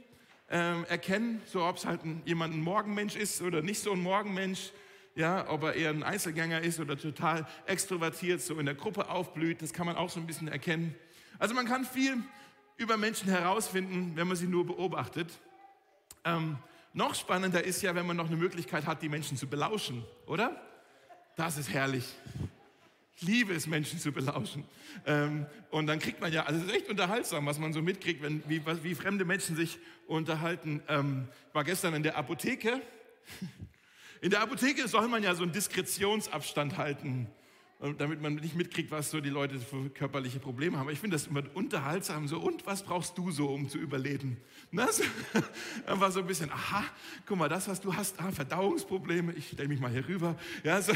äh, 0.50 0.84
erkennen, 0.84 1.42
so 1.46 1.64
ob 1.64 1.78
es 1.78 1.86
halt 1.86 2.04
ein, 2.04 2.22
jemand 2.26 2.54
ein 2.54 2.62
Morgenmensch 2.62 3.16
ist 3.16 3.42
oder 3.42 3.62
nicht 3.62 3.82
so 3.82 3.94
ein 3.94 4.02
Morgenmensch, 4.02 4.72
ja, 5.16 5.50
ob 5.50 5.64
er 5.64 5.74
eher 5.74 5.90
ein 5.90 6.04
Einzelgänger 6.04 6.62
ist 6.62 6.80
oder 6.80 6.98
total 6.98 7.48
extrovertiert, 7.66 8.42
so 8.42 8.58
in 8.60 8.66
der 8.66 8.76
Gruppe 8.76 9.10
aufblüht, 9.10 9.62
das 9.62 9.74
kann 9.74 9.86
man 9.86 9.96
auch 9.96 10.10
so 10.10 10.20
ein 10.20 10.28
bisschen 10.28 10.48
erkennen. 10.48 10.96
Also 11.40 11.54
man 11.54 11.66
kann 11.66 11.86
viel 11.86 12.18
über 12.78 12.98
Menschen 12.98 13.30
herausfinden, 13.30 14.14
wenn 14.16 14.28
man 14.28 14.36
sie 14.36 14.48
nur 14.48 14.66
beobachtet. 14.66 15.30
Ähm, 16.26 16.58
noch 16.94 17.16
spannender 17.16 17.64
ist 17.64 17.82
ja, 17.82 17.96
wenn 17.96 18.06
man 18.06 18.18
noch 18.18 18.28
eine 18.28 18.38
Möglichkeit 18.38 18.86
hat, 18.86 19.02
die 19.02 19.10
Menschen 19.10 19.38
zu 19.38 19.48
belauschen, 19.48 20.04
oder? 20.26 20.62
Das 21.36 21.58
ist 21.58 21.70
herrlich. 21.70 22.06
Ich 23.16 23.24
liebe 23.24 23.54
es, 23.54 23.68
Menschen 23.68 24.00
zu 24.00 24.12
belauschen. 24.12 24.66
Ähm, 25.06 25.46
und 25.70 25.88
dann 25.88 26.00
kriegt 26.00 26.22
man 26.22 26.32
ja, 26.32 26.46
also 26.46 26.60
es 26.60 26.68
ist 26.68 26.76
echt 26.76 26.90
unterhaltsam, 26.90 27.46
was 27.46 27.60
man 27.60 27.74
so 27.74 27.82
mitkriegt, 27.82 28.22
wenn, 28.22 28.44
wie, 28.48 28.62
wie 28.84 28.96
fremde 28.96 29.26
Menschen 29.26 29.56
sich 29.56 29.80
unterhalten. 30.08 30.82
Ähm, 30.88 31.28
ich 31.50 31.56
war 31.56 31.64
gestern 31.64 31.94
in 31.94 32.04
der 32.04 32.18
Apotheke 32.18 32.82
In 34.24 34.30
der 34.30 34.40
Apotheke 34.40 34.88
soll 34.88 35.10
man 35.10 35.22
ja 35.22 35.36
so 35.36 35.44
einen 35.44 35.52
Diskretionsabstand 35.52 36.78
halten 36.78 37.28
damit 37.98 38.22
man 38.22 38.36
nicht 38.36 38.56
mitkriegt, 38.56 38.92
was 38.92 39.12
so 39.12 39.20
die 39.20 39.30
Leute 39.30 39.60
für 39.60 39.90
körperliche 39.90 40.40
Probleme 40.40 40.78
haben. 40.78 40.90
Ich 40.90 41.00
finde 41.00 41.18
das 41.18 41.28
immer 41.28 41.44
unterhaltsam 41.54 42.30
so. 42.30 42.40
Und 42.40 42.66
was 42.66 42.84
brauchst 42.84 43.18
du 43.18 43.30
so, 43.30 43.48
um 43.48 43.68
zu 43.68 43.78
überleben? 43.78 44.38
Das 44.72 45.02
war 45.88 46.10
so 46.10 46.22
ein 46.22 46.28
bisschen, 46.28 46.50
aha, 46.50 46.86
guck 47.26 47.38
mal, 47.38 47.50
das, 47.50 47.68
was 47.68 47.82
du 47.82 47.94
hast, 47.94 48.22
ah, 48.22 48.32
Verdauungsprobleme, 48.32 49.34
ich 49.34 49.50
stelle 49.50 49.68
mich 49.68 49.82
mal 49.82 49.92
hier 49.92 50.08
rüber. 50.08 50.38
Ja, 50.64 50.82
so, 50.82 50.94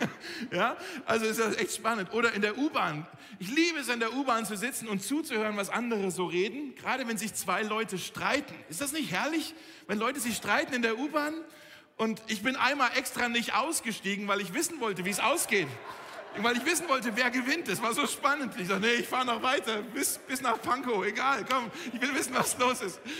ja, 0.52 0.76
also 1.06 1.24
ist 1.24 1.40
das 1.40 1.56
echt 1.56 1.74
spannend. 1.74 2.12
Oder 2.12 2.34
in 2.34 2.42
der 2.42 2.58
U-Bahn. 2.58 3.06
Ich 3.38 3.48
liebe 3.48 3.78
es, 3.78 3.88
in 3.88 4.00
der 4.00 4.12
U-Bahn 4.12 4.44
zu 4.44 4.58
sitzen 4.58 4.88
und 4.88 5.02
zuzuhören, 5.02 5.56
was 5.56 5.70
andere 5.70 6.10
so 6.10 6.26
reden, 6.26 6.74
gerade 6.74 7.08
wenn 7.08 7.16
sich 7.16 7.32
zwei 7.32 7.62
Leute 7.62 7.96
streiten. 7.96 8.54
Ist 8.68 8.82
das 8.82 8.92
nicht 8.92 9.10
herrlich, 9.10 9.54
wenn 9.86 9.98
Leute 9.98 10.20
sich 10.20 10.36
streiten 10.36 10.74
in 10.74 10.82
der 10.82 10.98
U-Bahn? 10.98 11.32
Und 11.96 12.22
ich 12.26 12.42
bin 12.42 12.56
einmal 12.56 12.90
extra 12.96 13.28
nicht 13.28 13.54
ausgestiegen, 13.54 14.28
weil 14.28 14.40
ich 14.40 14.52
wissen 14.52 14.80
wollte, 14.80 15.04
wie 15.04 15.10
es 15.10 15.20
ausgeht 15.20 15.68
weil 16.42 16.56
ich 16.56 16.64
wissen 16.64 16.88
wollte, 16.88 17.14
wer 17.14 17.30
gewinnt. 17.30 17.68
Das 17.68 17.80
war 17.80 17.94
so 17.94 18.06
spannend. 18.06 18.54
Ich 18.58 18.68
dachte, 18.68 18.80
nee, 18.80 18.94
ich 18.94 19.08
fahre 19.08 19.26
noch 19.26 19.42
weiter, 19.42 19.82
bis, 19.82 20.18
bis 20.18 20.40
nach 20.40 20.60
Pankow, 20.60 21.04
egal, 21.04 21.44
komm, 21.48 21.70
ich 21.92 22.00
will 22.00 22.14
wissen, 22.14 22.34
was 22.34 22.56
los 22.58 22.80
ist. 22.80 23.00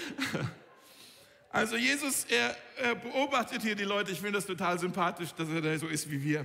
Also 1.49 1.77
Jesus, 1.77 2.27
er, 2.27 2.55
er 2.77 2.97
beobachtet 2.97 3.63
hier 3.63 3.75
die 3.75 3.85
Leute. 3.85 4.13
Ich 4.13 4.19
finde 4.19 4.33
das 4.33 4.45
total 4.45 4.79
sympathisch, 4.79 5.33
dass 5.33 5.49
er 5.49 5.63
da 5.63 5.79
so 5.79 5.87
ist 5.87 6.11
wie 6.11 6.23
wir. 6.23 6.41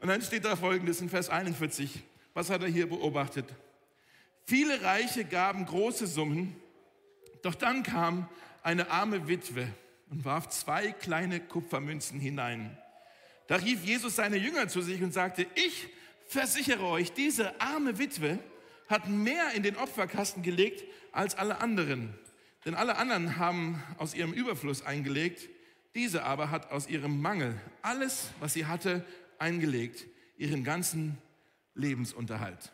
Und 0.00 0.08
dann 0.08 0.20
steht 0.22 0.44
da 0.44 0.56
folgendes 0.56 1.00
in 1.00 1.08
Vers 1.08 1.28
41. 1.28 2.02
Was 2.34 2.50
hat 2.50 2.62
er 2.62 2.68
hier 2.68 2.88
beobachtet? 2.88 3.44
Viele 4.44 4.82
Reiche 4.82 5.24
gaben 5.24 5.66
große 5.66 6.08
Summen, 6.08 6.56
doch 7.42 7.54
dann 7.54 7.84
kam 7.84 8.28
eine 8.64 8.90
arme 8.90 9.28
Witwe 9.28 9.68
und 10.10 10.24
warf 10.24 10.48
zwei 10.48 10.92
kleine 10.92 11.40
Kupfermünzen 11.40 12.20
hinein. 12.20 12.76
Da 13.46 13.56
rief 13.56 13.84
Jesus 13.84 14.16
seine 14.16 14.36
Jünger 14.36 14.68
zu 14.68 14.80
sich 14.80 15.02
und 15.02 15.12
sagte, 15.12 15.46
ich 15.54 15.88
versichere 16.28 16.84
euch, 16.84 17.12
diese 17.12 17.60
arme 17.60 17.98
Witwe 17.98 18.38
hat 18.88 19.08
mehr 19.08 19.52
in 19.52 19.62
den 19.62 19.76
Opferkasten 19.76 20.42
gelegt 20.42 20.84
als 21.12 21.34
alle 21.36 21.60
anderen. 21.60 22.14
Denn 22.64 22.74
alle 22.74 22.96
anderen 22.96 23.36
haben 23.36 23.82
aus 23.98 24.14
ihrem 24.14 24.32
Überfluss 24.32 24.84
eingelegt, 24.84 25.48
diese 25.94 26.24
aber 26.24 26.50
hat 26.50 26.70
aus 26.72 26.88
ihrem 26.88 27.20
Mangel 27.20 27.60
alles, 27.82 28.30
was 28.40 28.54
sie 28.54 28.66
hatte, 28.66 29.04
eingelegt, 29.38 30.04
ihren 30.36 30.64
ganzen 30.64 31.18
Lebensunterhalt. 31.74 32.72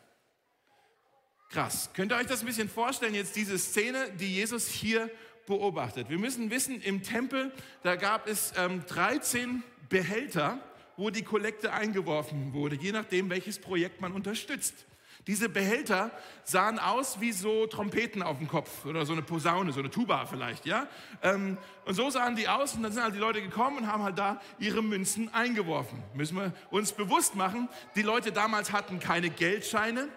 Krass. 1.49 1.91
Könnt 1.93 2.11
ihr 2.11 2.15
euch 2.15 2.25
das 2.25 2.39
ein 2.39 2.47
bisschen 2.47 2.69
vorstellen, 2.69 3.13
jetzt 3.13 3.35
diese 3.35 3.59
Szene, 3.59 4.11
die 4.19 4.33
Jesus 4.33 4.67
hier 4.67 5.09
beobachtet? 5.45 6.09
Wir 6.09 6.19
müssen 6.19 6.49
wissen, 6.49 6.81
im 6.81 7.03
Tempel, 7.03 7.51
da 7.83 7.95
gab 7.95 8.27
es 8.27 8.53
ähm, 8.57 8.83
13 8.87 9.63
Behälter, 9.89 10.59
wo 10.97 11.09
die 11.09 11.23
Kollekte 11.23 11.73
eingeworfen 11.73 12.53
wurde, 12.53 12.75
je 12.75 12.91
nachdem, 12.91 13.29
welches 13.29 13.59
Projekt 13.59 14.01
man 14.01 14.11
unterstützt. 14.11 14.85
Diese 15.25 15.47
Behälter 15.47 16.11
sahen 16.43 16.79
aus 16.79 17.21
wie 17.21 17.31
so 17.31 17.65
Trompeten 17.67 18.21
auf 18.21 18.39
dem 18.39 18.47
Kopf 18.49 18.85
oder 18.85 19.05
so 19.05 19.13
eine 19.13 19.21
Posaune, 19.21 19.71
so 19.71 19.79
eine 19.79 19.89
Tuba 19.89 20.25
vielleicht, 20.25 20.65
ja. 20.65 20.87
Ähm, 21.21 21.57
und 21.85 21.93
so 21.93 22.09
sahen 22.09 22.35
die 22.35 22.49
aus 22.49 22.75
und 22.75 22.83
dann 22.83 22.91
sind 22.91 23.03
halt 23.03 23.15
die 23.15 23.19
Leute 23.19 23.41
gekommen 23.41 23.77
und 23.77 23.87
haben 23.87 24.03
halt 24.03 24.17
da 24.17 24.41
ihre 24.59 24.83
Münzen 24.83 25.33
eingeworfen. 25.33 26.03
Müssen 26.13 26.35
wir 26.35 26.51
uns 26.71 26.91
bewusst 26.91 27.35
machen, 27.35 27.69
die 27.95 28.01
Leute 28.01 28.33
damals 28.33 28.73
hatten 28.73 28.99
keine 28.99 29.29
Geldscheine, 29.29 30.09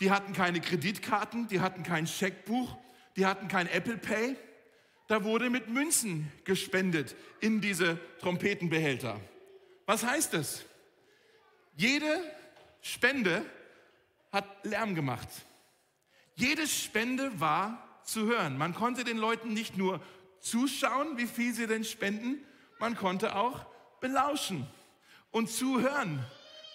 die 0.00 0.10
hatten 0.10 0.32
keine 0.32 0.60
Kreditkarten, 0.60 1.46
die 1.46 1.60
hatten 1.60 1.84
kein 1.84 2.08
Scheckbuch, 2.08 2.76
die 3.16 3.26
hatten 3.26 3.46
kein 3.46 3.68
Apple 3.68 3.98
Pay. 3.98 4.36
Da 5.10 5.24
wurde 5.24 5.50
mit 5.50 5.68
Münzen 5.68 6.30
gespendet 6.44 7.16
in 7.40 7.60
diese 7.60 7.98
Trompetenbehälter. 8.20 9.20
Was 9.84 10.04
heißt 10.04 10.34
das? 10.34 10.64
Jede 11.74 12.06
Spende 12.80 13.44
hat 14.30 14.46
Lärm 14.64 14.94
gemacht. 14.94 15.26
Jede 16.36 16.64
Spende 16.68 17.40
war 17.40 18.00
zu 18.04 18.26
hören. 18.26 18.56
Man 18.56 18.72
konnte 18.72 19.02
den 19.02 19.16
Leuten 19.16 19.52
nicht 19.52 19.76
nur 19.76 20.00
zuschauen, 20.38 21.18
wie 21.18 21.26
viel 21.26 21.54
sie 21.54 21.66
denn 21.66 21.82
spenden, 21.82 22.38
man 22.78 22.94
konnte 22.94 23.34
auch 23.34 23.66
belauschen 24.00 24.64
und 25.32 25.50
zuhören, 25.50 26.24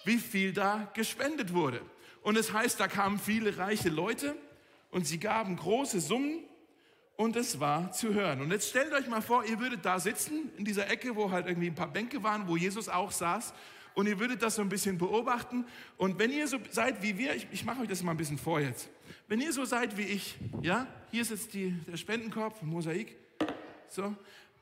wie 0.04 0.18
viel 0.18 0.52
da 0.52 0.90
gespendet 0.92 1.54
wurde. 1.54 1.80
Und 2.20 2.36
es 2.36 2.52
heißt, 2.52 2.78
da 2.80 2.86
kamen 2.86 3.18
viele 3.18 3.56
reiche 3.56 3.88
Leute 3.88 4.36
und 4.90 5.06
sie 5.06 5.18
gaben 5.18 5.56
große 5.56 6.00
Summen 6.00 6.44
und 7.16 7.36
es 7.36 7.60
war 7.60 7.92
zu 7.92 8.12
hören. 8.12 8.42
Und 8.42 8.50
jetzt 8.50 8.68
stellt 8.68 8.92
euch 8.92 9.08
mal 9.08 9.22
vor, 9.22 9.44
ihr 9.44 9.58
würdet 9.58 9.84
da 9.84 9.98
sitzen, 9.98 10.50
in 10.56 10.64
dieser 10.64 10.88
Ecke, 10.90 11.16
wo 11.16 11.30
halt 11.30 11.46
irgendwie 11.46 11.68
ein 11.68 11.74
paar 11.74 11.90
Bänke 11.90 12.22
waren, 12.22 12.46
wo 12.46 12.56
Jesus 12.56 12.88
auch 12.88 13.10
saß. 13.10 13.54
Und 13.94 14.06
ihr 14.06 14.18
würdet 14.20 14.42
das 14.42 14.56
so 14.56 14.62
ein 14.62 14.68
bisschen 14.68 14.98
beobachten. 14.98 15.64
Und 15.96 16.18
wenn 16.18 16.30
ihr 16.30 16.46
so 16.46 16.58
seid 16.70 17.02
wie 17.02 17.16
wir, 17.16 17.34
ich, 17.34 17.46
ich 17.50 17.64
mache 17.64 17.80
euch 17.80 17.88
das 17.88 18.02
mal 18.02 18.10
ein 18.10 18.18
bisschen 18.18 18.36
vor 18.36 18.60
jetzt. 18.60 18.90
Wenn 19.26 19.40
ihr 19.40 19.52
so 19.52 19.64
seid 19.64 19.96
wie 19.96 20.02
ich, 20.02 20.36
ja, 20.60 20.86
hier 21.10 21.22
ist 21.22 21.30
jetzt 21.30 21.54
die, 21.54 21.70
der 21.86 21.96
Spendenkorb, 21.96 22.62
Mosaik. 22.62 23.16
So. 23.88 24.14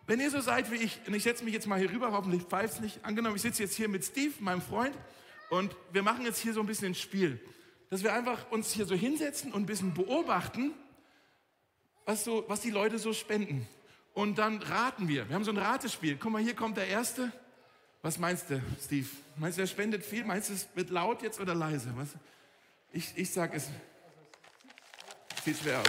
Wenn 0.07 0.21
ihr 0.21 0.31
so 0.31 0.41
seid 0.41 0.71
wie 0.71 0.77
ich, 0.77 1.01
und 1.07 1.15
ich 1.15 1.25
setze 1.25 1.45
mich 1.45 1.53
jetzt 1.53 1.67
mal 1.67 1.79
hier 1.79 1.91
rüber, 1.91 2.13
hoffentlich 2.13 2.43
pfeift 2.43 2.81
nicht. 2.81 3.05
Angenommen, 3.05 3.35
ich 3.35 3.43
sitze 3.43 3.65
jetzt 3.65 3.75
hier 3.75 3.89
mit 3.89 4.05
Steve, 4.05 4.35
meinem 4.39 4.63
Freund, 4.63 4.95
und 5.51 5.75
wir 5.93 6.03
machen 6.03 6.25
jetzt 6.25 6.39
hier 6.39 6.53
so 6.53 6.61
ein 6.61 6.67
bisschen 6.67 6.93
ein 6.93 6.95
Spiel. 6.95 7.41
Dass 7.91 8.03
wir 8.03 8.13
einfach 8.13 8.51
uns 8.51 8.73
hier 8.73 8.87
so 8.87 8.95
hinsetzen 8.95 9.53
und 9.53 9.63
ein 9.63 9.67
bisschen 9.67 9.95
beobachten, 9.95 10.73
was, 12.07 12.25
so, 12.25 12.45
was 12.49 12.61
die 12.61 12.71
Leute 12.71 12.99
so 12.99 13.13
spenden. 13.13 13.67
Und 14.13 14.39
dann 14.39 14.63
raten 14.63 15.09
wir. 15.09 15.29
Wir 15.29 15.35
haben 15.35 15.45
so 15.45 15.51
ein 15.51 15.59
Ratespiel. 15.59 16.17
Guck 16.17 16.33
mal, 16.33 16.43
hier 16.43 16.55
kommt 16.55 16.77
der 16.77 16.87
Erste. 16.87 17.33
Was 18.03 18.19
meinst 18.19 18.51
du, 18.51 18.63
Steve? 18.83 19.09
Meinst 19.37 19.59
du, 19.59 19.63
er 19.63 19.67
spendet 19.67 20.05
viel? 20.05 20.25
Meinst 20.25 20.51
du, 20.51 20.55
es 20.55 20.69
wird 20.75 20.91
laut 20.91 21.23
jetzt 21.23 21.41
oder 21.41 21.55
leise? 21.55 21.93
Was? 21.97 22.11
Ich, 22.93 23.13
ich 23.17 23.33
sag 23.33 23.55
es. 23.55 23.71
Sieht 25.45 25.59
schwer 25.59 25.81
aus. 25.81 25.87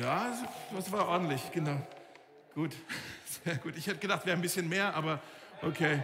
Ja, 0.00 0.36
das 0.74 0.90
war 0.90 1.06
ordentlich, 1.06 1.52
genau. 1.52 1.80
Gut, 2.54 2.72
sehr 3.44 3.56
gut. 3.56 3.76
Ich 3.76 3.86
hätte 3.86 3.98
gedacht, 3.98 4.26
wäre 4.26 4.36
ein 4.36 4.42
bisschen 4.42 4.68
mehr, 4.68 4.94
aber 4.94 5.20
okay. 5.62 6.02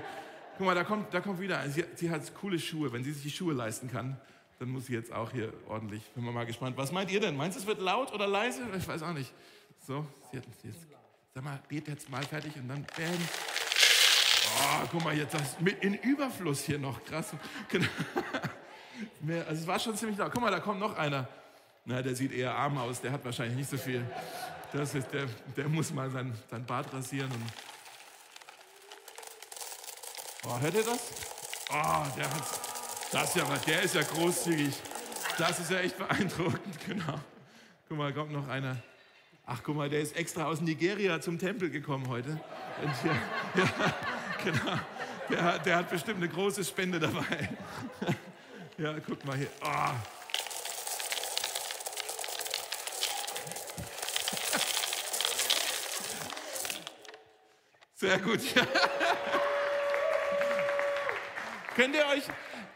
Guck 0.56 0.66
mal, 0.66 0.74
da 0.74 0.84
kommt, 0.84 1.12
da 1.12 1.20
kommt 1.20 1.40
wieder. 1.40 1.68
Sie, 1.70 1.84
sie 1.96 2.10
hat 2.10 2.34
coole 2.34 2.58
Schuhe. 2.58 2.92
Wenn 2.92 3.02
sie 3.02 3.12
sich 3.12 3.22
die 3.22 3.30
Schuhe 3.30 3.54
leisten 3.54 3.90
kann, 3.90 4.20
dann 4.60 4.68
muss 4.68 4.84
ich 4.84 4.90
jetzt 4.90 5.10
auch 5.10 5.32
hier 5.32 5.54
ordentlich. 5.68 6.02
Bin 6.14 6.22
mal 6.22 6.44
gespannt. 6.44 6.76
Was 6.76 6.92
meint 6.92 7.10
ihr 7.10 7.18
denn? 7.18 7.34
Meinst 7.34 7.56
du, 7.56 7.62
es 7.62 7.66
wird 7.66 7.80
laut 7.80 8.12
oder 8.12 8.26
leise? 8.26 8.60
Ich 8.76 8.86
weiß 8.86 9.02
auch 9.02 9.14
nicht. 9.14 9.32
So, 9.86 10.06
jetzt, 10.32 10.48
jetzt, 10.62 10.86
sag 11.34 11.42
mal, 11.42 11.58
bet 11.66 11.88
jetzt 11.88 12.10
mal 12.10 12.22
fertig 12.22 12.54
und 12.56 12.68
dann 12.68 12.84
bam. 12.84 13.28
Oh, 14.58 14.86
guck 14.92 15.02
mal, 15.02 15.16
jetzt 15.16 15.32
das 15.32 15.58
mit 15.60 15.82
in 15.82 15.94
Überfluss 15.94 16.64
hier 16.64 16.78
noch. 16.78 17.02
Krass. 17.04 17.34
Genau. 17.68 17.86
Also 19.48 19.62
es 19.62 19.66
war 19.66 19.78
schon 19.78 19.96
ziemlich 19.96 20.18
laut. 20.18 20.30
Guck 20.30 20.42
mal, 20.42 20.50
da 20.50 20.60
kommt 20.60 20.78
noch 20.78 20.94
einer. 20.94 21.26
Na, 21.86 22.02
der 22.02 22.14
sieht 22.14 22.32
eher 22.32 22.54
arm 22.54 22.76
aus. 22.76 23.00
Der 23.00 23.12
hat 23.12 23.24
wahrscheinlich 23.24 23.56
nicht 23.56 23.70
so 23.70 23.78
viel. 23.78 24.04
Das 24.74 24.94
ist, 24.94 25.10
der, 25.10 25.24
der 25.56 25.68
muss 25.70 25.90
mal 25.90 26.10
sein, 26.10 26.34
sein 26.50 26.66
Bart 26.66 26.92
rasieren. 26.92 27.30
Und 27.32 27.42
oh, 30.46 30.60
hört 30.60 30.74
ihr 30.74 30.84
das? 30.84 31.12
Oh, 31.70 32.04
der 32.14 32.30
hat 32.30 32.69
das 33.12 33.30
ist 33.30 33.36
ja 33.36 33.56
der 33.66 33.82
ist 33.82 33.94
ja 33.94 34.02
großzügig. 34.02 34.74
Das 35.38 35.58
ist 35.58 35.70
ja 35.70 35.78
echt 35.78 35.96
beeindruckend, 35.96 36.78
genau. 36.86 37.20
Guck 37.88 37.98
mal, 37.98 38.12
kommt 38.12 38.32
noch 38.32 38.48
einer. 38.48 38.76
Ach, 39.46 39.60
guck 39.64 39.76
mal, 39.76 39.88
der 39.88 40.00
ist 40.00 40.16
extra 40.16 40.44
aus 40.44 40.60
Nigeria 40.60 41.20
zum 41.20 41.38
Tempel 41.38 41.70
gekommen 41.70 42.08
heute. 42.08 42.40
Hier, 43.02 43.10
ja, 43.62 43.94
genau. 44.44 44.78
Der, 45.28 45.58
der, 45.60 45.76
hat 45.76 45.90
bestimmt 45.90 46.18
eine 46.18 46.28
große 46.28 46.64
Spende 46.64 47.00
dabei. 47.00 47.48
Ja, 48.78 48.94
guck 49.06 49.22
mal 49.26 49.36
hier. 49.36 49.50
Oh. 49.60 49.90
Sehr 57.94 58.18
gut. 58.20 58.40
Ja. 58.54 58.66
Könnt 61.76 61.94
ihr 61.94 62.06
euch, 62.06 62.22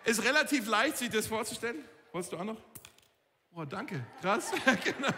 ist 0.04 0.24
relativ 0.24 0.66
leicht, 0.66 0.98
sich 0.98 1.10
das 1.10 1.26
vorzustellen. 1.26 1.84
Wolltest 2.12 2.32
du 2.32 2.36
auch 2.36 2.44
noch? 2.44 2.60
Oh, 3.54 3.64
danke. 3.64 4.04
Krass. 4.20 4.50
genau. 4.84 5.08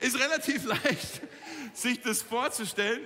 Ist 0.00 0.18
relativ 0.20 0.64
leicht, 0.66 1.22
sich 1.72 2.00
das 2.02 2.20
vorzustellen, 2.20 3.02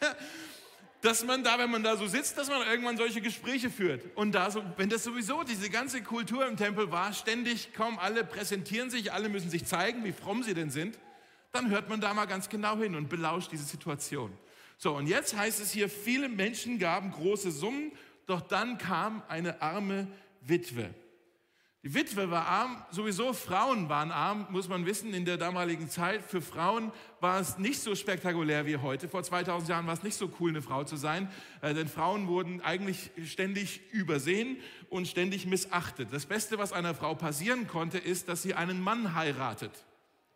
dass 1.02 1.22
man 1.24 1.44
da, 1.44 1.58
wenn 1.58 1.70
man 1.70 1.82
da 1.82 1.96
so 1.96 2.06
sitzt, 2.06 2.38
dass 2.38 2.48
man 2.48 2.66
irgendwann 2.66 2.96
solche 2.96 3.20
Gespräche 3.20 3.68
führt. 3.68 4.04
Und 4.16 4.32
da 4.32 4.50
so, 4.50 4.62
wenn 4.78 4.88
das 4.88 5.04
sowieso 5.04 5.42
diese 5.42 5.68
ganze 5.68 6.02
Kultur 6.02 6.46
im 6.46 6.56
Tempel 6.56 6.90
war, 6.90 7.12
ständig 7.12 7.74
kaum 7.74 7.98
alle 7.98 8.24
präsentieren 8.24 8.88
sich, 8.88 9.12
alle 9.12 9.28
müssen 9.28 9.50
sich 9.50 9.66
zeigen, 9.66 10.04
wie 10.04 10.12
fromm 10.12 10.42
sie 10.42 10.54
denn 10.54 10.70
sind, 10.70 10.98
dann 11.52 11.68
hört 11.70 11.88
man 11.88 12.00
da 12.00 12.14
mal 12.14 12.26
ganz 12.26 12.48
genau 12.48 12.78
hin 12.78 12.94
und 12.94 13.08
belauscht 13.08 13.52
diese 13.52 13.64
Situation. 13.64 14.32
So, 14.78 14.96
und 14.96 15.08
jetzt 15.08 15.36
heißt 15.36 15.60
es 15.60 15.72
hier, 15.72 15.90
viele 15.90 16.30
Menschen 16.30 16.78
gaben 16.78 17.10
große 17.10 17.50
Summen, 17.50 17.92
doch 18.26 18.40
dann 18.40 18.78
kam 18.78 19.22
eine 19.28 19.60
arme 19.60 20.08
Witwe. 20.40 20.94
Die 21.82 21.94
Witwe 21.94 22.30
war 22.30 22.46
arm, 22.46 22.84
sowieso 22.90 23.32
Frauen 23.32 23.88
waren 23.88 24.10
arm, 24.10 24.46
muss 24.50 24.68
man 24.68 24.84
wissen, 24.84 25.14
in 25.14 25.24
der 25.24 25.38
damaligen 25.38 25.88
Zeit. 25.88 26.20
Für 26.20 26.42
Frauen 26.42 26.92
war 27.20 27.40
es 27.40 27.56
nicht 27.56 27.80
so 27.80 27.94
spektakulär 27.94 28.66
wie 28.66 28.76
heute. 28.76 29.08
Vor 29.08 29.22
2000 29.22 29.70
Jahren 29.70 29.86
war 29.86 29.94
es 29.94 30.02
nicht 30.02 30.16
so 30.16 30.30
cool, 30.38 30.50
eine 30.50 30.60
Frau 30.60 30.84
zu 30.84 30.96
sein, 30.96 31.30
äh, 31.62 31.72
denn 31.72 31.88
Frauen 31.88 32.28
wurden 32.28 32.60
eigentlich 32.60 33.10
ständig 33.24 33.80
übersehen 33.92 34.58
und 34.90 35.08
ständig 35.08 35.46
missachtet. 35.46 36.12
Das 36.12 36.26
Beste, 36.26 36.58
was 36.58 36.74
einer 36.74 36.94
Frau 36.94 37.14
passieren 37.14 37.66
konnte, 37.66 37.96
ist, 37.96 38.28
dass 38.28 38.42
sie 38.42 38.52
einen 38.52 38.82
Mann 38.82 39.14
heiratet. 39.14 39.72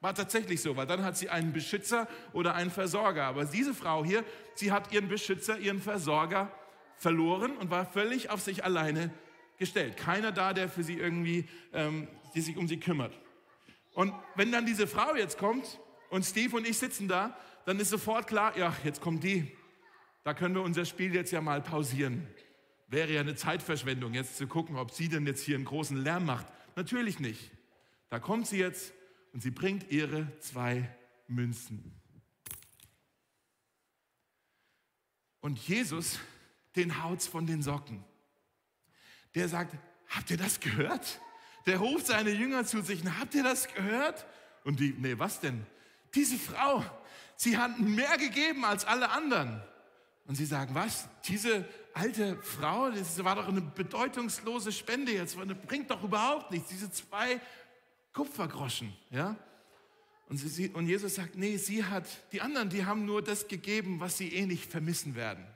War 0.01 0.15
tatsächlich 0.15 0.63
so, 0.63 0.79
weil 0.79 0.87
dann 0.87 1.05
hat 1.05 1.19
sie 1.19 1.29
einen 1.29 1.53
Beschützer 1.53 2.09
oder 2.33 2.55
einen 2.55 2.71
Versorger. 2.71 3.25
Aber 3.25 3.45
diese 3.45 3.75
Frau 3.75 4.03
hier, 4.03 4.25
sie 4.55 4.73
hat 4.73 4.93
ihren 4.93 5.09
Beschützer, 5.09 5.59
ihren 5.59 5.83
Versorger 5.83 6.51
verloren 6.97 7.55
und 7.59 7.71
war 7.71 7.85
völlig 7.85 8.31
auf 8.31 8.41
sich 8.41 8.65
alleine 8.65 9.11
gestellt. 9.59 9.97
Keiner 9.97 10.33
da, 10.33 10.53
der 10.53 10.69
für 10.69 10.83
sie 10.83 10.99
irgendwie, 10.99 11.49
ähm, 11.73 12.09
die 12.35 12.41
sich 12.41 12.57
um 12.57 12.69
sie 12.69 12.81
kümmert. 12.81 13.19
Und 13.95 14.13
wenn 14.35 14.51
dann 14.51 14.67
diese 14.67 14.87
Frau 14.87 15.15
jetzt 15.15 15.39
kommt 15.39 15.81
und 16.11 16.25
Steve 16.25 16.57
und 16.57 16.67
ich 16.67 16.79
sitzen 16.79 17.09
da, 17.09 17.37
dann 17.65 17.79
ist 17.79 17.91
sofort 17.91 18.27
klar, 18.27 18.57
ja, 18.59 18.75
jetzt 18.85 19.01
kommt 19.01 19.25
die. 19.25 19.57
Da 20.25 20.35
können 20.35 20.55
wir 20.55 20.63
unser 20.63 20.85
Spiel 20.85 21.15
jetzt 21.15 21.31
ja 21.33 21.41
mal 21.41 21.63
pausieren. 21.63 22.27
Wäre 22.89 23.13
ja 23.13 23.21
eine 23.21 23.35
Zeitverschwendung, 23.35 24.15
jetzt 24.15 24.37
zu 24.37 24.47
gucken, 24.47 24.77
ob 24.77 24.91
sie 24.91 25.09
denn 25.09 25.27
jetzt 25.27 25.43
hier 25.43 25.57
einen 25.57 25.65
großen 25.65 25.97
Lärm 25.97 26.27
macht. 26.27 26.47
Natürlich 26.77 27.21
nicht. 27.21 27.51
Da 28.11 28.19
kommt 28.19 28.47
sie 28.47 28.59
jetzt 28.59 28.93
und 29.33 29.43
sie 29.43 29.51
bringt 29.51 29.91
ihre 29.91 30.39
zwei 30.41 30.89
Münzen. 31.29 32.01
Und 35.41 35.59
Jesus, 35.59 36.19
den 36.77 37.03
haut's 37.03 37.27
von 37.27 37.47
den 37.47 37.63
Socken 37.63 38.05
der 39.35 39.49
sagt, 39.49 39.75
habt 40.09 40.31
ihr 40.31 40.37
das 40.37 40.61
gehört? 40.61 41.21
Der 41.67 41.79
ruft 41.79 42.07
seine 42.07 42.31
Jünger 42.31 42.65
zu 42.65 42.83
sich, 42.83 43.03
habt 43.19 43.35
ihr 43.35 43.43
das 43.43 43.69
gehört? 43.69 44.27
Und 44.65 44.81
die, 44.81 44.95
nee, 44.99 45.19
was 45.19 45.41
denn? 45.41 45.67
Diese 46.15 46.37
Frau, 46.37 46.85
sie 47.37 47.57
hat 47.57 47.79
mehr 47.79 48.17
gegeben 48.19 48.65
als 48.65 48.85
alle 48.85 49.11
anderen. 49.11 49.63
Und 50.27 50.37
sie 50.37 50.47
sagen, 50.47 50.75
was? 50.75 51.09
Diese 51.27 51.69
alte 51.93 52.37
Frau, 52.43 52.91
das 52.91 53.23
war 53.25 53.37
doch 53.37 53.49
eine 53.49 53.61
bedeutungslose 53.61 54.73
Spende 54.73 55.13
jetzt, 55.13 55.37
bringt 55.67 55.91
doch 55.91 56.03
überhaupt 56.03 56.51
nichts, 56.51 56.69
diese 56.69 56.91
zwei 56.91 57.41
Kupfergroschen, 58.13 58.95
ja? 59.11 59.37
Und, 60.29 60.39
sie, 60.39 60.71
und 60.71 60.87
Jesus 60.87 61.17
sagt, 61.17 61.37
nee, 61.37 61.59
sie 61.59 61.85
hat, 61.85 62.07
die 62.33 62.41
anderen, 62.41 62.71
die 62.71 62.87
haben 62.87 63.05
nur 63.05 63.23
das 63.23 63.47
gegeben, 63.47 64.01
was 64.01 64.17
sie 64.17 64.33
eh 64.33 64.47
nicht 64.47 64.71
vermissen 64.71 65.15
werden. 65.15 65.47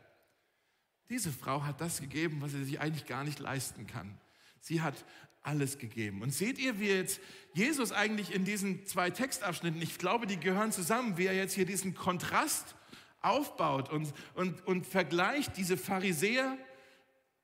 Diese 1.11 1.33
Frau 1.33 1.65
hat 1.65 1.81
das 1.81 2.01
gegeben, 2.01 2.39
was 2.41 2.53
sie 2.53 2.65
sich 2.65 2.81
eigentlich 2.81 3.07
gar 3.07 3.25
nicht 3.25 3.39
leisten 3.39 3.87
kann. 3.87 4.19
Sie 4.61 4.83
hat 4.83 5.05
alles 5.43 5.79
gegeben. 5.79 6.21
Und 6.23 6.35
seht 6.35 6.59
ihr, 6.59 6.79
wie 6.79 6.89
jetzt 6.89 7.21
Jesus 7.55 7.93
eigentlich 7.93 8.35
in 8.35 8.45
diesen 8.45 8.87
zwei 8.87 9.11
Textabschnitten, 9.11 9.81
ich 9.81 9.99
glaube, 9.99 10.27
die 10.27 10.39
gehören 10.39 10.73
zusammen, 10.73 11.17
wie 11.17 11.27
er 11.27 11.35
jetzt 11.35 11.55
hier 11.55 11.65
diesen 11.65 11.95
Kontrast 11.95 12.75
aufbaut 13.21 13.91
und, 13.91 14.13
und, 14.35 14.67
und 14.67 14.87
vergleicht 14.87 15.57
diese 15.57 15.77
Pharisäer 15.77 16.57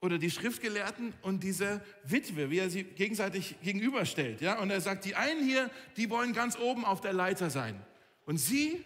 oder 0.00 0.18
die 0.18 0.30
Schriftgelehrten 0.30 1.14
und 1.22 1.42
diese 1.42 1.82
Witwe, 2.04 2.50
wie 2.50 2.58
er 2.58 2.68
sie 2.68 2.84
gegenseitig 2.84 3.56
gegenüberstellt. 3.62 4.42
Ja? 4.42 4.58
Und 4.58 4.70
er 4.70 4.82
sagt, 4.82 5.06
die 5.06 5.14
einen 5.14 5.42
hier, 5.42 5.70
die 5.96 6.10
wollen 6.10 6.34
ganz 6.34 6.58
oben 6.58 6.84
auf 6.84 7.00
der 7.00 7.14
Leiter 7.14 7.48
sein. 7.48 7.80
Und 8.26 8.36
sie, 8.36 8.84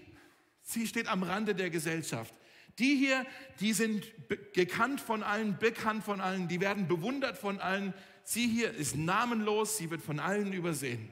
sie 0.63 0.87
steht 0.87 1.09
am 1.09 1.25
Rande 1.25 1.57
der 1.57 1.71
Gesellschaft. 1.71 2.33
Die 2.79 2.97
hier, 2.97 3.27
die 3.61 3.73
sind 3.73 4.05
gekannt 4.53 5.01
von 5.01 5.23
allen, 5.23 5.59
bekannt 5.59 6.05
von 6.05 6.21
allen, 6.21 6.47
die 6.49 6.61
werden 6.61 6.87
bewundert 6.87 7.37
von 7.37 7.61
allen. 7.61 7.93
Sie 8.23 8.47
hier 8.47 8.73
ist 8.73 8.97
namenlos, 8.97 9.79
sie 9.79 9.91
wird 9.91 10.03
von 10.03 10.21
allen 10.21 10.53
übersehen. 10.53 11.11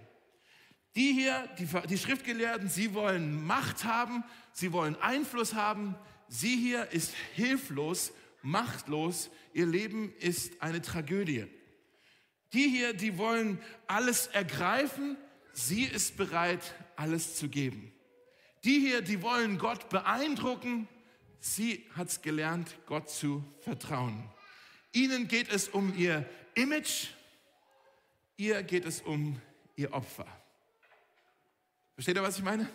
Die 0.94 1.12
hier, 1.12 1.48
die, 1.58 1.68
die 1.88 1.98
Schriftgelehrten, 1.98 2.68
sie 2.68 2.94
wollen 2.94 3.44
Macht 3.44 3.84
haben, 3.84 4.24
sie 4.52 4.72
wollen 4.72 4.96
Einfluss 4.96 5.54
haben. 5.54 5.96
Sie 6.28 6.56
hier 6.56 6.90
ist 6.92 7.12
hilflos, 7.34 8.12
machtlos, 8.42 9.30
ihr 9.52 9.66
Leben 9.66 10.12
ist 10.18 10.62
eine 10.62 10.80
Tragödie. 10.80 11.46
Die 12.52 12.68
hier, 12.68 12.94
die 12.94 13.18
wollen 13.18 13.60
alles 13.86 14.28
ergreifen, 14.28 15.16
sie 15.52 15.84
ist 15.84 16.16
bereit, 16.16 16.74
alles 16.96 17.36
zu 17.36 17.48
geben. 17.48 17.92
Die 18.64 18.80
hier, 18.80 19.02
die 19.02 19.20
wollen 19.20 19.58
Gott 19.58 19.88
beeindrucken, 19.88 20.88
Sie 21.54 21.86
hat 21.94 22.08
es 22.08 22.20
gelernt, 22.22 22.76
Gott 22.86 23.08
zu 23.08 23.44
vertrauen. 23.60 24.28
Ihnen 24.92 25.28
geht 25.28 25.48
es 25.48 25.68
um 25.68 25.96
ihr 25.96 26.28
Image, 26.54 27.06
ihr 28.36 28.64
geht 28.64 28.84
es 28.84 29.00
um 29.00 29.40
ihr 29.76 29.92
Opfer. 29.92 30.26
Versteht 31.94 32.16
ihr, 32.16 32.22
was 32.22 32.38
ich 32.38 32.44
meine? 32.44 32.68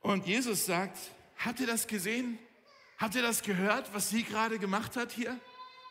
Und 0.00 0.26
Jesus 0.26 0.64
sagt, 0.64 0.96
habt 1.36 1.60
ihr 1.60 1.66
das 1.66 1.86
gesehen? 1.86 2.38
Habt 2.96 3.14
ihr 3.14 3.22
das 3.22 3.42
gehört, 3.42 3.92
was 3.92 4.08
sie 4.08 4.22
gerade 4.22 4.58
gemacht 4.58 4.96
hat 4.96 5.12
hier? 5.12 5.38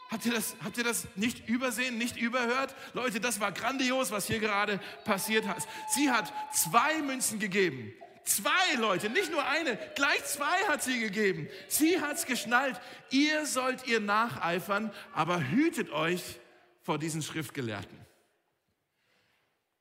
Habt 0.09 0.25
ihr, 0.25 0.33
das, 0.33 0.55
habt 0.63 0.77
ihr 0.79 0.83
das 0.83 1.07
nicht 1.15 1.47
übersehen, 1.47 1.99
nicht 1.99 2.17
überhört? 2.17 2.75
Leute, 2.93 3.21
das 3.21 3.39
war 3.39 3.51
grandios, 3.51 4.09
was 4.09 4.25
hier 4.25 4.39
gerade 4.39 4.79
passiert 5.05 5.47
hat. 5.47 5.67
Sie 5.93 6.09
hat 6.09 6.33
zwei 6.51 7.01
Münzen 7.03 7.39
gegeben. 7.39 7.93
Zwei 8.23 8.75
Leute, 8.77 9.09
nicht 9.09 9.31
nur 9.31 9.45
eine, 9.45 9.77
gleich 9.95 10.23
zwei 10.25 10.57
hat 10.67 10.83
sie 10.83 10.99
gegeben. 10.99 11.47
Sie 11.67 11.99
hat 11.99 12.17
es 12.17 12.25
geschnallt. 12.25 12.79
Ihr 13.09 13.45
sollt 13.45 13.87
ihr 13.87 13.99
nacheifern, 13.99 14.91
aber 15.13 15.49
hütet 15.49 15.91
euch 15.91 16.39
vor 16.83 16.99
diesen 16.99 17.21
Schriftgelehrten. 17.21 17.97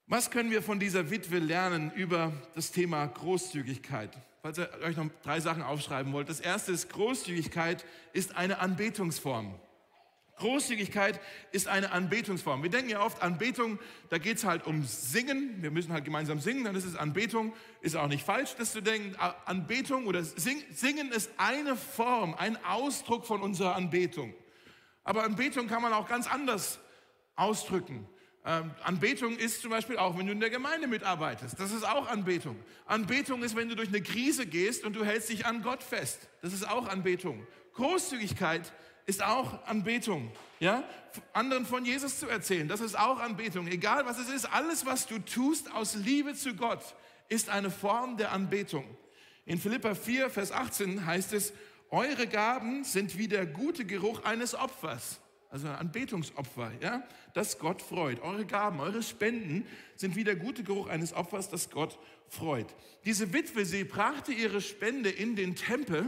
Was 0.06 0.30
können 0.30 0.50
wir 0.50 0.62
von 0.62 0.80
dieser 0.80 1.10
Witwe 1.10 1.38
lernen 1.38 1.92
über 1.92 2.32
das 2.54 2.72
Thema 2.72 3.06
Großzügigkeit? 3.06 4.10
Falls 4.42 4.58
ihr 4.58 4.68
euch 4.82 4.96
noch 4.96 5.08
drei 5.22 5.38
Sachen 5.38 5.62
aufschreiben 5.62 6.12
wollt. 6.12 6.28
Das 6.28 6.40
erste 6.40 6.72
ist, 6.72 6.88
Großzügigkeit 6.90 7.84
ist 8.12 8.34
eine 8.34 8.58
Anbetungsform. 8.58 9.54
Großzügigkeit 10.40 11.20
ist 11.52 11.68
eine 11.68 11.92
Anbetungsform. 11.92 12.62
Wir 12.62 12.70
denken 12.70 12.90
ja 12.90 13.02
oft, 13.02 13.22
Anbetung, 13.22 13.78
da 14.08 14.18
geht 14.18 14.38
es 14.38 14.44
halt 14.44 14.66
um 14.66 14.84
Singen. 14.84 15.62
Wir 15.62 15.70
müssen 15.70 15.92
halt 15.92 16.04
gemeinsam 16.04 16.40
singen, 16.40 16.64
dann 16.64 16.74
ist 16.74 16.84
es 16.84 16.96
Anbetung. 16.96 17.52
Ist 17.80 17.96
auch 17.96 18.08
nicht 18.08 18.24
falsch, 18.24 18.56
das 18.58 18.72
zu 18.72 18.80
denken. 18.80 19.16
Anbetung 19.44 20.06
oder 20.06 20.24
Singen 20.24 21.12
ist 21.12 21.30
eine 21.36 21.76
Form, 21.76 22.34
ein 22.34 22.62
Ausdruck 22.64 23.24
von 23.24 23.40
unserer 23.40 23.76
Anbetung. 23.76 24.34
Aber 25.04 25.22
Anbetung 25.22 25.68
kann 25.68 25.82
man 25.82 25.92
auch 25.92 26.08
ganz 26.08 26.30
anders 26.30 26.80
ausdrücken. 27.36 28.06
Ähm, 28.44 28.70
Anbetung 28.84 29.36
ist 29.36 29.60
zum 29.60 29.70
Beispiel 29.70 29.98
auch, 29.98 30.16
wenn 30.16 30.26
du 30.26 30.32
in 30.32 30.40
der 30.40 30.50
Gemeinde 30.50 30.86
mitarbeitest. 30.86 31.60
Das 31.60 31.72
ist 31.72 31.84
auch 31.84 32.08
Anbetung. 32.08 32.56
Anbetung 32.86 33.42
ist, 33.42 33.54
wenn 33.54 33.68
du 33.68 33.76
durch 33.76 33.88
eine 33.88 34.00
Krise 34.00 34.46
gehst 34.46 34.84
und 34.84 34.96
du 34.96 35.04
hältst 35.04 35.28
dich 35.28 35.44
an 35.44 35.62
Gott 35.62 35.82
fest. 35.82 36.28
Das 36.40 36.54
ist 36.54 36.66
auch 36.66 36.88
Anbetung. 36.88 37.46
Großzügigkeit 37.74 38.62
ist 38.62 38.74
auch 39.18 39.66
Anbetung. 39.66 40.30
Ja? 40.60 40.84
Anderen 41.32 41.66
von 41.66 41.84
Jesus 41.84 42.20
zu 42.20 42.28
erzählen, 42.28 42.68
das 42.68 42.80
ist 42.80 42.96
auch 42.96 43.18
Anbetung. 43.18 43.66
Egal 43.66 44.06
was 44.06 44.18
es 44.18 44.28
ist, 44.28 44.44
alles, 44.46 44.86
was 44.86 45.06
du 45.06 45.18
tust 45.18 45.72
aus 45.72 45.96
Liebe 45.96 46.34
zu 46.34 46.54
Gott, 46.54 46.94
ist 47.28 47.48
eine 47.48 47.70
Form 47.70 48.16
der 48.16 48.30
Anbetung. 48.30 48.84
In 49.44 49.58
Philippa 49.58 49.94
4, 49.94 50.30
Vers 50.30 50.52
18 50.52 51.06
heißt 51.06 51.32
es, 51.32 51.52
eure 51.90 52.28
Gaben 52.28 52.84
sind 52.84 53.18
wie 53.18 53.26
der 53.26 53.46
gute 53.46 53.84
Geruch 53.84 54.22
eines 54.22 54.54
Opfers. 54.54 55.20
Also 55.48 55.66
ein 55.66 55.74
Anbetungsopfer, 55.74 56.70
ja, 56.80 57.02
das 57.34 57.58
Gott 57.58 57.82
freut. 57.82 58.20
Eure 58.20 58.46
Gaben, 58.46 58.78
eure 58.78 59.02
Spenden 59.02 59.66
sind 59.96 60.14
wie 60.14 60.22
der 60.22 60.36
gute 60.36 60.62
Geruch 60.62 60.86
eines 60.86 61.12
Opfers, 61.12 61.48
das 61.48 61.70
Gott 61.70 61.98
freut. 62.28 62.72
Diese 63.04 63.32
Witwe, 63.32 63.64
sie 63.64 63.82
brachte 63.82 64.32
ihre 64.32 64.60
Spende 64.60 65.10
in 65.10 65.34
den 65.34 65.56
Tempel 65.56 66.06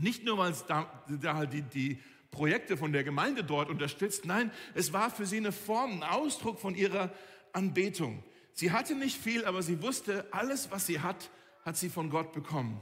nicht 0.00 0.24
nur, 0.24 0.38
weil 0.38 0.52
es 0.52 0.66
da, 0.66 1.04
da 1.20 1.34
halt 1.34 1.52
die, 1.52 1.62
die 1.62 1.98
Projekte 2.30 2.76
von 2.76 2.92
der 2.92 3.04
Gemeinde 3.04 3.44
dort 3.44 3.70
unterstützt, 3.70 4.24
nein, 4.24 4.50
es 4.74 4.92
war 4.92 5.10
für 5.10 5.26
sie 5.26 5.38
eine 5.38 5.52
Form, 5.52 5.92
ein 5.92 6.02
Ausdruck 6.02 6.60
von 6.60 6.74
ihrer 6.74 7.12
Anbetung. 7.52 8.22
Sie 8.52 8.72
hatte 8.72 8.94
nicht 8.94 9.20
viel, 9.20 9.44
aber 9.44 9.62
sie 9.62 9.82
wusste, 9.82 10.26
alles, 10.32 10.70
was 10.70 10.86
sie 10.86 11.00
hat, 11.00 11.30
hat 11.64 11.76
sie 11.76 11.88
von 11.88 12.10
Gott 12.10 12.32
bekommen. 12.32 12.80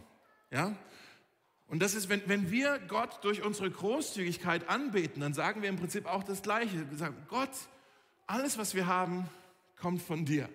Ja? 0.50 0.76
Und 1.66 1.80
das 1.80 1.94
ist, 1.94 2.08
wenn, 2.08 2.22
wenn 2.26 2.50
wir 2.50 2.78
Gott 2.78 3.22
durch 3.22 3.42
unsere 3.42 3.70
Großzügigkeit 3.70 4.68
anbeten, 4.68 5.20
dann 5.20 5.34
sagen 5.34 5.62
wir 5.62 5.68
im 5.68 5.76
Prinzip 5.76 6.06
auch 6.06 6.24
das 6.24 6.42
Gleiche. 6.42 6.90
Wir 6.90 6.98
sagen, 6.98 7.16
Gott, 7.28 7.50
alles, 8.26 8.58
was 8.58 8.74
wir 8.74 8.86
haben, 8.86 9.28
kommt 9.76 10.02
von 10.02 10.24
dir. 10.24 10.48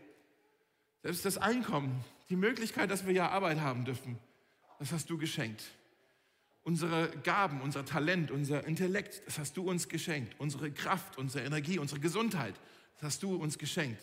Selbst 1.04 1.26
das 1.26 1.38
Einkommen, 1.38 2.04
die 2.30 2.36
Möglichkeit, 2.36 2.89
dass 2.89 3.06
wir 3.06 3.13
ja 3.13 3.30
Arbeit 3.30 3.60
haben 3.60 3.86
dürfen, 3.86 4.17
das 4.80 4.91
hast 4.91 5.10
du 5.10 5.17
geschenkt. 5.17 5.63
Unsere 6.63 7.10
Gaben, 7.23 7.62
unser 7.62 7.86
Talent, 7.86 8.32
unser 8.32 8.65
Intellekt, 8.65 9.21
das 9.26 9.38
hast 9.38 9.58
du 9.58 9.69
uns 9.69 9.89
geschenkt. 9.89 10.36
Unsere 10.39 10.71
Kraft, 10.71 11.17
unsere 11.17 11.45
Energie, 11.45 11.78
unsere 11.78 11.99
Gesundheit, 11.99 12.56
das 12.95 13.04
hast 13.04 13.23
du 13.23 13.36
uns 13.36 13.58
geschenkt. 13.58 14.02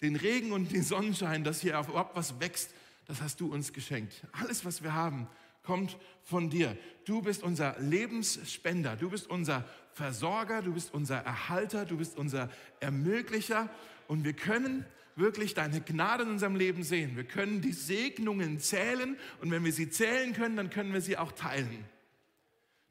Den 0.00 0.14
Regen 0.14 0.52
und 0.52 0.70
den 0.70 0.84
Sonnenschein, 0.84 1.42
dass 1.42 1.60
hier 1.60 1.72
überhaupt 1.78 2.14
was 2.14 2.38
wächst, 2.40 2.72
das 3.06 3.20
hast 3.20 3.40
du 3.40 3.52
uns 3.52 3.72
geschenkt. 3.72 4.22
Alles, 4.32 4.64
was 4.64 4.82
wir 4.82 4.94
haben, 4.94 5.26
kommt 5.64 5.98
von 6.22 6.50
dir. 6.50 6.76
Du 7.04 7.20
bist 7.20 7.42
unser 7.42 7.78
Lebensspender, 7.80 8.96
du 8.96 9.10
bist 9.10 9.28
unser 9.28 9.64
Versorger, 9.92 10.62
du 10.62 10.72
bist 10.72 10.94
unser 10.94 11.16
Erhalter, 11.18 11.84
du 11.84 11.96
bist 11.96 12.16
unser 12.16 12.48
Ermöglicher 12.80 13.68
und 14.06 14.24
wir 14.24 14.34
können 14.34 14.86
wirklich 15.18 15.54
deine 15.54 15.80
Gnade 15.80 16.22
in 16.22 16.30
unserem 16.30 16.56
Leben 16.56 16.82
sehen. 16.82 17.16
Wir 17.16 17.24
können 17.24 17.60
die 17.60 17.72
Segnungen 17.72 18.60
zählen 18.60 19.16
und 19.40 19.50
wenn 19.50 19.64
wir 19.64 19.72
sie 19.72 19.90
zählen 19.90 20.32
können, 20.32 20.56
dann 20.56 20.70
können 20.70 20.92
wir 20.92 21.00
sie 21.00 21.16
auch 21.16 21.32
teilen. 21.32 21.84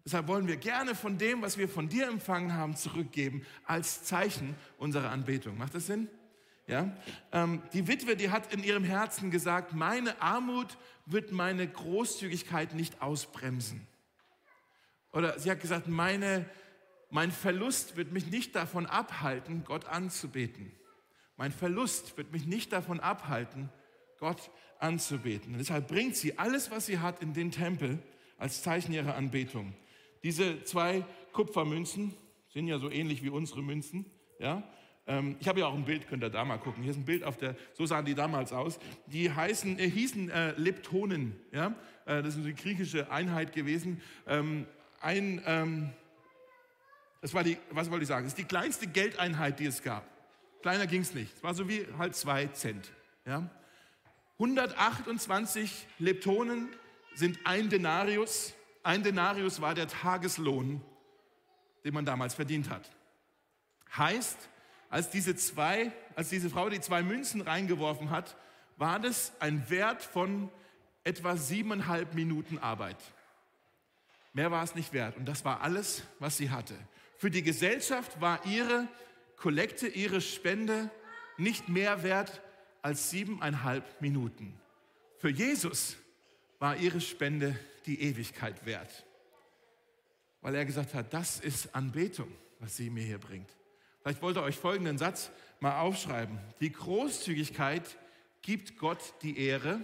Deshalb 0.06 0.28
wollen 0.28 0.48
wir 0.48 0.58
gerne 0.58 0.96
von 0.96 1.18
dem, 1.18 1.42
was 1.42 1.58
wir 1.58 1.68
von 1.68 1.90
dir 1.90 2.08
empfangen 2.08 2.54
haben, 2.54 2.76
zurückgeben 2.76 3.46
als 3.66 4.04
Zeichen 4.04 4.56
unserer 4.78 5.10
Anbetung. 5.10 5.58
Macht 5.58 5.76
das 5.76 5.88
Sinn? 5.88 6.08
Ja? 6.68 6.96
Ähm, 7.32 7.62
die 7.74 7.88
Witwe, 7.88 8.16
die 8.16 8.30
hat 8.30 8.54
in 8.54 8.64
ihrem 8.64 8.84
Herzen 8.84 9.32
gesagt, 9.32 9.74
meine 9.74 10.22
Armut 10.22 10.78
wird 11.06 11.32
meine 11.32 11.68
Großzügigkeit 11.68 12.74
nicht 12.74 13.02
ausbremsen. 13.02 13.86
Oder 15.12 15.40
sie 15.40 15.50
hat 15.50 15.62
gesagt, 15.62 15.88
meine, 15.88 16.46
mein 17.10 17.32
Verlust 17.32 17.96
wird 17.96 18.12
mich 18.12 18.28
nicht 18.28 18.56
davon 18.56 18.86
abhalten, 18.86 19.64
Gott 19.66 19.86
anzubeten. 19.86 20.72
Mein 21.38 21.52
Verlust 21.52 22.18
wird 22.18 22.32
mich 22.32 22.46
nicht 22.46 22.74
davon 22.74 23.00
abhalten, 23.00 23.70
Gott 24.20 24.50
anzubeten. 24.80 25.54
Und 25.54 25.60
deshalb 25.60 25.88
bringt 25.88 26.16
sie 26.16 26.38
alles, 26.38 26.72
was 26.72 26.88
sie 26.88 27.00
hat, 27.00 27.22
in 27.22 27.34
den 27.34 27.52
Tempel 27.52 28.00
als 28.38 28.64
Zeichen 28.64 28.92
ihrer 28.92 29.16
Anbetung. 29.16 29.74
Diese 30.24 30.64
zwei 30.64 31.06
Kupfermünzen 31.34 32.16
sind 32.50 32.68
ja 32.68 32.80
so 32.80 32.90
ähnlich 32.90 33.24
wie 33.24 33.30
unsere 33.30 33.62
Münzen. 33.62 34.06
Ja? 34.40 34.64
Ähm, 35.06 35.38
ich 35.40 35.48
habe 35.48 35.60
ja 35.60 35.68
auch 35.68 35.76
ein 35.76 35.86
Bild, 35.86 36.08
könnt 36.08 36.24
ihr 36.24 36.32
da 36.32 36.44
mal 36.44 36.58
gucken. 36.58 36.82
Hier 36.82 36.92
ist 36.92 36.98
ein 36.98 37.06
Bild 37.06 37.24
auf 37.24 37.38
der, 37.38 37.56
so 37.74 37.86
sahen 37.86 38.06
die 38.06 38.16
damals 38.16 38.52
aus. 38.52 38.80
Die 39.06 39.32
heißen, 39.32 39.78
äh, 39.78 39.90
hießen 39.90 40.30
äh, 40.30 40.52
Leptonen. 40.58 41.36
Ja? 41.52 41.76
Äh, 42.06 42.24
das 42.24 42.36
ist 42.36 42.44
eine 42.44 42.54
griechische 42.54 43.12
Einheit 43.12 43.54
gewesen. 43.54 44.02
Ähm, 44.26 44.66
ein, 45.02 45.42
ähm, 45.46 45.92
das 47.22 47.34
war 47.34 47.44
die, 47.44 47.58
was 47.70 47.92
wollte 47.92 48.04
ich 48.04 48.08
sagen? 48.08 48.26
Das 48.26 48.34
ist 48.34 48.40
die 48.40 48.46
kleinste 48.46 48.88
Geldeinheit, 48.88 49.60
die 49.60 49.66
es 49.66 49.84
gab. 49.84 50.17
Kleiner 50.62 50.88
ging 50.88 51.02
es 51.02 51.14
nicht. 51.14 51.36
Es 51.36 51.44
war 51.44 51.54
so 51.54 51.68
wie 51.68 51.86
halt 51.98 52.16
zwei 52.16 52.48
Cent. 52.48 52.92
Ja? 53.26 53.50
128 54.40 55.88
Leptonen 56.00 56.70
sind 57.16 57.40
ein 57.46 57.70
Denarius. 57.70 58.54
Ein 58.84 59.04
Denarius 59.04 59.62
war 59.62 59.74
der 59.74 59.88
Tageslohn, 59.88 60.82
den 61.84 61.94
man 61.94 62.06
damals 62.06 62.36
verdient 62.36 62.70
hat. 62.70 62.90
Heißt, 63.96 64.50
als 64.90 65.10
diese 65.10 65.36
zwei, 65.36 65.92
als 66.16 66.30
diese 66.30 66.50
Frau 66.50 66.70
die 66.70 66.80
zwei 66.80 67.04
Münzen 67.04 67.42
reingeworfen 67.42 68.10
hat, 68.10 68.36
war 68.78 69.00
das 69.00 69.34
ein 69.40 69.70
Wert 69.70 70.04
von 70.04 70.50
etwa 71.04 71.36
siebeneinhalb 71.36 72.14
Minuten 72.14 72.58
Arbeit. 72.60 72.98
Mehr 74.34 74.52
war 74.52 74.64
es 74.64 74.76
nicht 74.76 74.94
wert. 74.94 75.18
Und 75.18 75.26
das 75.26 75.44
war 75.46 75.62
alles, 75.62 76.04
was 76.20 76.38
sie 76.38 76.52
hatte. 76.52 76.76
Für 77.18 77.32
die 77.32 77.42
Gesellschaft 77.42 78.22
war 78.22 78.46
ihre 78.46 78.88
Kollekte, 79.38 79.88
ihre 79.88 80.20
Spende 80.20 80.90
nicht 81.38 81.70
mehr 81.70 82.04
wert 82.04 82.42
als 82.82 83.10
siebeneinhalb 83.10 84.02
Minuten. 84.02 84.60
Für 85.18 85.30
Jesus 85.30 85.98
war 86.60 86.76
ihre 86.78 87.02
Spende 87.02 87.58
die 87.86 88.02
Ewigkeit 88.02 88.66
wert. 88.66 89.06
Weil 90.42 90.56
er 90.56 90.66
gesagt 90.66 90.94
hat, 90.94 91.14
das 91.14 91.40
ist 91.40 91.74
Anbetung, 91.76 92.32
was 92.60 92.78
sie 92.78 92.90
mir 92.90 93.04
hier 93.04 93.20
bringt. 93.20 93.50
Vielleicht 94.02 94.22
wollt 94.22 94.38
ihr 94.38 94.44
euch 94.44 94.56
folgenden 94.56 94.98
Satz 94.98 95.32
mal 95.60 95.80
aufschreiben. 95.80 96.40
Die 96.60 96.72
Großzügigkeit 96.72 97.98
gibt 98.42 98.78
Gott 98.78 99.14
die 99.22 99.38
Ehre 99.38 99.82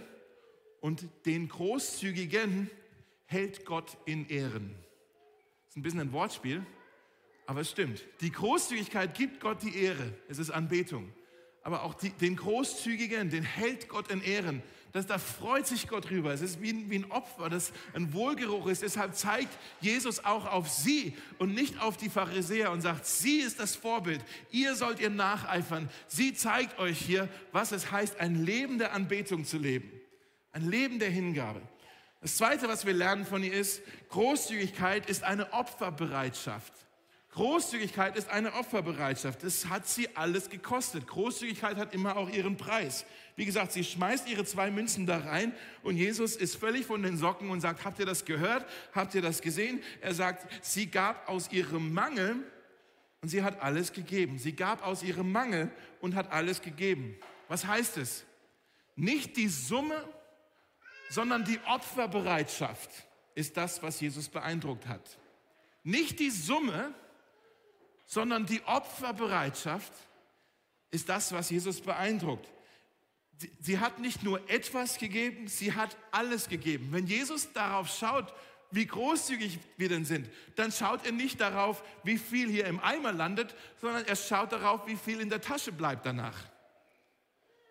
und 0.80 1.06
den 1.26 1.48
Großzügigen 1.48 2.70
hält 3.26 3.64
Gott 3.64 3.96
in 4.04 4.28
Ehren. 4.28 4.74
Das 5.64 5.70
ist 5.70 5.76
ein 5.76 5.82
bisschen 5.82 6.00
ein 6.00 6.12
Wortspiel, 6.12 6.64
aber 7.46 7.60
es 7.60 7.70
stimmt. 7.70 8.02
Die 8.20 8.32
Großzügigkeit 8.32 9.14
gibt 9.14 9.40
Gott 9.40 9.62
die 9.62 9.76
Ehre. 9.76 10.12
Es 10.28 10.38
ist 10.38 10.50
Anbetung. 10.50 11.12
Aber 11.62 11.82
auch 11.82 11.94
die, 11.94 12.10
den 12.10 12.36
Großzügigen, 12.36 13.30
den 13.30 13.42
hält 13.42 13.88
Gott 13.88 14.10
in 14.10 14.22
Ehren. 14.22 14.62
Das, 14.92 15.06
da 15.06 15.18
freut 15.18 15.66
sich 15.66 15.88
Gott 15.88 16.08
drüber. 16.08 16.32
Es 16.32 16.40
ist 16.40 16.62
wie, 16.62 16.88
wie 16.88 16.96
ein 16.96 17.10
Opfer, 17.10 17.48
das 17.48 17.72
ein 17.94 18.12
Wohlgeruch 18.12 18.66
ist. 18.68 18.82
Deshalb 18.82 19.16
zeigt 19.16 19.58
Jesus 19.80 20.24
auch 20.24 20.46
auf 20.46 20.68
sie 20.68 21.16
und 21.38 21.52
nicht 21.52 21.80
auf 21.80 21.96
die 21.96 22.10
Pharisäer 22.10 22.70
und 22.70 22.80
sagt, 22.80 23.04
sie 23.06 23.38
ist 23.38 23.58
das 23.58 23.74
Vorbild. 23.74 24.20
Ihr 24.50 24.76
sollt 24.76 25.00
ihr 25.00 25.10
nacheifern. 25.10 25.88
Sie 26.06 26.32
zeigt 26.34 26.78
euch 26.78 26.98
hier, 26.98 27.28
was 27.50 27.72
es 27.72 27.90
heißt, 27.90 28.20
ein 28.20 28.44
Leben 28.44 28.78
der 28.78 28.92
Anbetung 28.92 29.44
zu 29.44 29.58
leben. 29.58 29.90
Ein 30.52 30.70
Leben 30.70 31.00
der 31.00 31.10
Hingabe. 31.10 31.60
Das 32.20 32.36
Zweite, 32.36 32.68
was 32.68 32.86
wir 32.86 32.92
lernen 32.92 33.26
von 33.26 33.42
ihr 33.42 33.52
ist, 33.52 33.82
Großzügigkeit 34.10 35.10
ist 35.10 35.24
eine 35.24 35.52
Opferbereitschaft. 35.52 36.72
Großzügigkeit 37.34 38.16
ist 38.16 38.28
eine 38.28 38.54
Opferbereitschaft. 38.54 39.42
Das 39.42 39.68
hat 39.68 39.88
sie 39.88 40.08
alles 40.16 40.50
gekostet. 40.50 41.08
Großzügigkeit 41.08 41.76
hat 41.76 41.92
immer 41.92 42.16
auch 42.16 42.30
ihren 42.30 42.56
Preis. 42.56 43.04
Wie 43.34 43.44
gesagt, 43.44 43.72
sie 43.72 43.82
schmeißt 43.82 44.28
ihre 44.28 44.44
zwei 44.44 44.70
Münzen 44.70 45.04
da 45.04 45.18
rein 45.18 45.52
und 45.82 45.96
Jesus 45.96 46.36
ist 46.36 46.54
völlig 46.54 46.86
von 46.86 47.02
den 47.02 47.16
Socken 47.16 47.50
und 47.50 47.60
sagt, 47.60 47.84
habt 47.84 47.98
ihr 47.98 48.06
das 48.06 48.24
gehört? 48.24 48.64
Habt 48.94 49.16
ihr 49.16 49.22
das 49.22 49.42
gesehen? 49.42 49.82
Er 50.00 50.14
sagt, 50.14 50.46
sie 50.64 50.86
gab 50.86 51.28
aus 51.28 51.50
ihrem 51.50 51.92
Mangel 51.92 52.36
und 53.20 53.28
sie 53.28 53.42
hat 53.42 53.60
alles 53.60 53.92
gegeben. 53.92 54.38
Sie 54.38 54.54
gab 54.54 54.86
aus 54.86 55.02
ihrem 55.02 55.32
Mangel 55.32 55.72
und 56.00 56.14
hat 56.14 56.30
alles 56.30 56.62
gegeben. 56.62 57.16
Was 57.48 57.66
heißt 57.66 57.96
es? 57.96 58.24
Nicht 58.94 59.36
die 59.36 59.48
Summe, 59.48 60.08
sondern 61.10 61.44
die 61.44 61.58
Opferbereitschaft 61.66 62.90
ist 63.34 63.56
das, 63.56 63.82
was 63.82 64.00
Jesus 64.00 64.28
beeindruckt 64.28 64.86
hat. 64.86 65.18
Nicht 65.82 66.20
die 66.20 66.30
Summe, 66.30 66.94
sondern 68.06 68.46
die 68.46 68.62
Opferbereitschaft 68.64 69.92
ist 70.90 71.08
das, 71.08 71.32
was 71.32 71.50
Jesus 71.50 71.80
beeindruckt. 71.80 72.48
Sie, 73.58 73.80
hat 73.80 73.98
nicht 73.98 74.22
nur 74.22 74.48
etwas 74.48 74.98
gegeben, 74.98 75.48
sie 75.48 75.72
hat 75.72 75.96
alles 76.12 76.48
gegeben. 76.48 76.88
Wenn 76.92 77.06
Jesus 77.06 77.52
darauf 77.52 77.88
schaut, 77.88 78.32
wie 78.70 78.86
großzügig 78.86 79.58
wir 79.76 79.88
denn 79.88 80.04
sind, 80.04 80.28
dann 80.56 80.72
schaut 80.72 81.04
er 81.04 81.12
nicht 81.12 81.40
darauf, 81.40 81.82
wie 82.04 82.18
viel 82.18 82.48
hier 82.48 82.66
im 82.66 82.80
Eimer 82.80 83.12
landet, 83.12 83.54
sondern 83.80 84.04
er 84.04 84.16
schaut 84.16 84.52
darauf, 84.52 84.86
wie 84.86 84.96
viel 84.96 85.20
in 85.20 85.30
der 85.30 85.40
Tasche 85.40 85.72
bleibt 85.72 86.06
danach. 86.06 86.44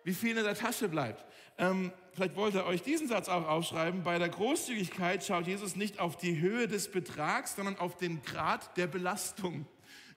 Wie 0.04 0.14
viel 0.14 0.36
in 0.36 0.44
der 0.44 0.54
Tasche 0.54 0.88
bleibt. 0.88 1.24
Ähm, 1.56 1.92
vielleicht 2.12 2.36
wollt 2.36 2.54
ihr 2.54 2.66
euch 2.66 2.82
diesen 2.82 3.08
Satz 3.08 3.28
auch 3.28 3.46
aufschreiben. 3.46 4.02
Bei 4.02 4.18
der 4.18 4.28
Großzügigkeit 4.28 5.24
schaut 5.24 5.46
Jesus 5.46 5.76
nicht 5.76 5.98
auf 5.98 6.16
die 6.16 6.40
Höhe 6.40 6.68
des 6.68 6.90
Betrags, 6.90 7.56
sondern 7.56 7.78
auf 7.78 7.96
den 7.96 8.22
Grad 8.22 8.76
der 8.76 8.86
Belastung. 8.86 9.66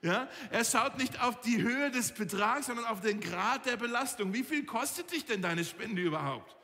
Ja? 0.02 0.28
Er 0.50 0.64
schaut 0.64 0.98
nicht 0.98 1.20
auf 1.20 1.40
die 1.40 1.62
Höhe 1.62 1.90
des 1.90 2.12
Betrags, 2.12 2.66
sondern 2.66 2.86
auf 2.86 3.00
den 3.00 3.20
Grad 3.20 3.66
der 3.66 3.76
Belastung. 3.76 4.32
Wie 4.32 4.44
viel 4.44 4.64
kostet 4.64 5.10
dich 5.12 5.24
denn 5.24 5.42
deine 5.42 5.64
Spende 5.64 6.02
überhaupt? 6.02 6.56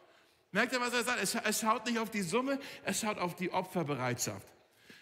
Merkt 0.53 0.73
ihr, 0.73 0.81
was 0.81 0.95
er 0.95 1.03
sagt? 1.03 1.45
Er 1.45 1.53
schaut 1.53 1.87
nicht 1.87 1.99
auf 1.99 2.11
die 2.11 2.23
Summe, 2.23 2.61
er 2.85 2.95
schaut 2.95 3.19
auf 3.19 3.35
die 3.35 3.51
Opferbereitschaft. 3.53 4.47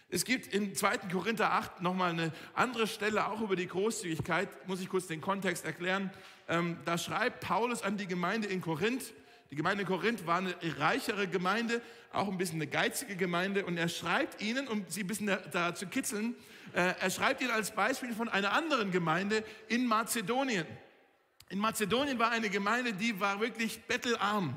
Es 0.09 0.25
gibt 0.25 0.47
in 0.47 0.75
2. 0.75 0.99
Korinther 1.11 1.53
8 1.53 1.81
nochmal 1.81 2.11
eine 2.11 2.33
andere 2.55 2.87
Stelle, 2.87 3.27
auch 3.27 3.41
über 3.41 3.57
die 3.57 3.67
Großzügigkeit, 3.67 4.69
muss 4.69 4.81
ich 4.81 4.89
kurz 4.89 5.07
den 5.07 5.21
Kontext 5.23 5.65
erklären. 5.65 6.11
Ähm, 6.49 6.79
da 6.85 6.99
schreibt 6.99 7.41
Paulus 7.41 7.83
an 7.83 7.97
die 7.97 8.07
Gemeinde 8.07 8.49
in 8.49 8.61
Korinth, 8.61 9.15
die 9.53 9.57
Gemeinde 9.57 9.83
in 9.83 9.87
Korinth 9.87 10.27
war 10.27 10.39
eine 10.39 10.55
reichere 10.79 11.29
Gemeinde, 11.29 11.83
auch 12.11 12.27
ein 12.27 12.39
bisschen 12.39 12.57
eine 12.57 12.67
geizige 12.67 13.17
Gemeinde. 13.17 13.67
Und 13.67 13.77
er 13.77 13.91
schreibt 13.91 14.41
ihnen, 14.41 14.67
um 14.67 14.87
sie 14.89 15.03
ein 15.03 15.07
bisschen 15.07 15.27
da, 15.27 15.37
da 15.37 15.75
zu 15.75 15.87
kitzeln, 15.89 16.35
äh, 16.73 16.95
er 16.99 17.11
schreibt 17.11 17.43
ihnen 17.43 17.51
als 17.51 17.71
Beispiel 17.71 18.15
von 18.15 18.31
einer 18.31 18.55
anderen 18.55 18.91
Gemeinde 18.91 19.45
in 19.69 19.85
Mazedonien. 19.85 20.67
In 21.51 21.59
Mazedonien 21.59 22.19
war 22.19 22.31
eine 22.31 22.49
Gemeinde, 22.49 22.95
die 22.95 23.21
war 23.21 23.41
wirklich 23.41 23.83
bettelarm. 23.83 24.57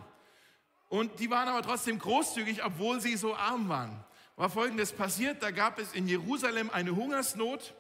Und 0.88 1.20
die 1.20 1.30
waren 1.30 1.50
aber 1.50 1.62
trotzdem 1.62 2.00
großzügig, 2.00 2.64
obwohl 2.64 3.02
sie 3.02 3.18
so 3.18 3.36
arm 3.36 3.68
waren. 3.68 4.02
War 4.38 4.50
folgendes 4.50 4.94
passiert, 4.94 5.44
da 5.44 5.52
gab 5.52 5.78
es 5.78 5.92
in 5.92 6.08
Jerusalem 6.08 6.70
eine 6.70 6.96
Hungersnot 6.96 7.74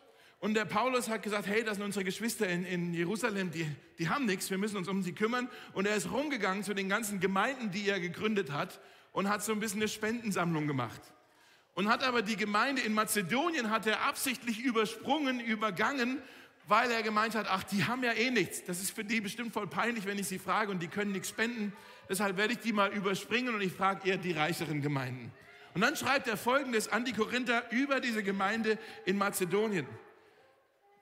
und 0.45 0.53
der 0.53 0.65
Paulus 0.65 1.09
hat 1.09 1.23
gesagt, 1.23 1.47
hey, 1.47 1.63
das 1.63 1.77
sind 1.77 1.85
unsere 1.85 2.05
Geschwister 2.05 2.47
in, 2.47 2.65
in 2.65 2.93
Jerusalem, 2.93 3.49
die, 3.49 3.65
die 3.97 4.09
haben 4.09 4.25
nichts, 4.25 4.51
wir 4.51 4.59
müssen 4.59 4.77
uns 4.77 4.87
um 4.87 5.01
sie 5.01 5.11
kümmern. 5.11 5.49
Und 5.73 5.87
er 5.87 5.95
ist 5.95 6.11
rumgegangen 6.11 6.63
zu 6.63 6.75
den 6.75 6.87
ganzen 6.87 7.19
Gemeinden, 7.19 7.71
die 7.71 7.89
er 7.89 7.99
gegründet 7.99 8.51
hat 8.51 8.79
und 9.11 9.27
hat 9.27 9.43
so 9.43 9.53
ein 9.53 9.59
bisschen 9.59 9.79
eine 9.79 9.87
Spendensammlung 9.87 10.67
gemacht. 10.67 11.01
Und 11.73 11.87
hat 11.87 12.03
aber 12.03 12.21
die 12.21 12.35
Gemeinde 12.35 12.83
in 12.83 12.93
Mazedonien 12.93 13.71
hat 13.71 13.87
er 13.87 14.05
absichtlich 14.05 14.59
übersprungen, 14.59 15.39
übergangen, 15.39 16.19
weil 16.67 16.91
er 16.91 17.01
gemeint 17.01 17.33
hat, 17.33 17.47
ach, 17.49 17.63
die 17.63 17.85
haben 17.85 18.03
ja 18.03 18.11
eh 18.11 18.29
nichts. 18.29 18.63
Das 18.65 18.83
ist 18.83 18.91
für 18.91 19.03
die 19.03 19.21
bestimmt 19.21 19.51
voll 19.51 19.65
peinlich, 19.65 20.05
wenn 20.05 20.19
ich 20.19 20.27
sie 20.27 20.37
frage 20.37 20.69
und 20.69 20.79
die 20.79 20.89
können 20.89 21.13
nichts 21.13 21.29
spenden. 21.29 21.73
Deshalb 22.07 22.37
werde 22.37 22.53
ich 22.53 22.59
die 22.59 22.71
mal 22.71 22.93
überspringen 22.93 23.55
und 23.55 23.61
ich 23.61 23.73
frage 23.73 24.07
eher 24.07 24.17
die 24.17 24.33
reicheren 24.33 24.83
Gemeinden. 24.83 25.31
Und 25.73 25.81
dann 25.81 25.95
schreibt 25.95 26.27
er 26.27 26.37
Folgendes 26.37 26.87
an 26.87 27.03
die 27.03 27.13
Korinther 27.13 27.63
über 27.71 27.99
diese 27.99 28.21
Gemeinde 28.21 28.77
in 29.05 29.17
Mazedonien. 29.17 29.87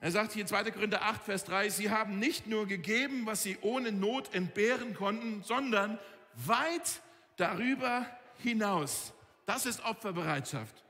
Er 0.04 0.12
sagt 0.12 0.34
hier 0.34 0.42
in 0.42 0.48
2. 0.50 0.70
Korinther 0.72 1.02
8, 1.04 1.24
Vers 1.24 1.46
3, 1.46 1.70
sie 1.70 1.90
haben 1.90 2.20
nicht 2.20 2.46
nur 2.46 2.68
gegeben, 2.68 3.26
was 3.26 3.42
sie 3.42 3.58
ohne 3.62 3.94
Not 3.94 4.36
entbehren 4.36 4.94
konnten, 4.94 5.44
sondern 5.44 5.98
weit 6.36 7.00
darüber 7.38 8.06
hinaus. 8.40 9.14
Das 9.46 9.66
ist 9.66 9.86
Opferbereitschaft. 9.86 10.84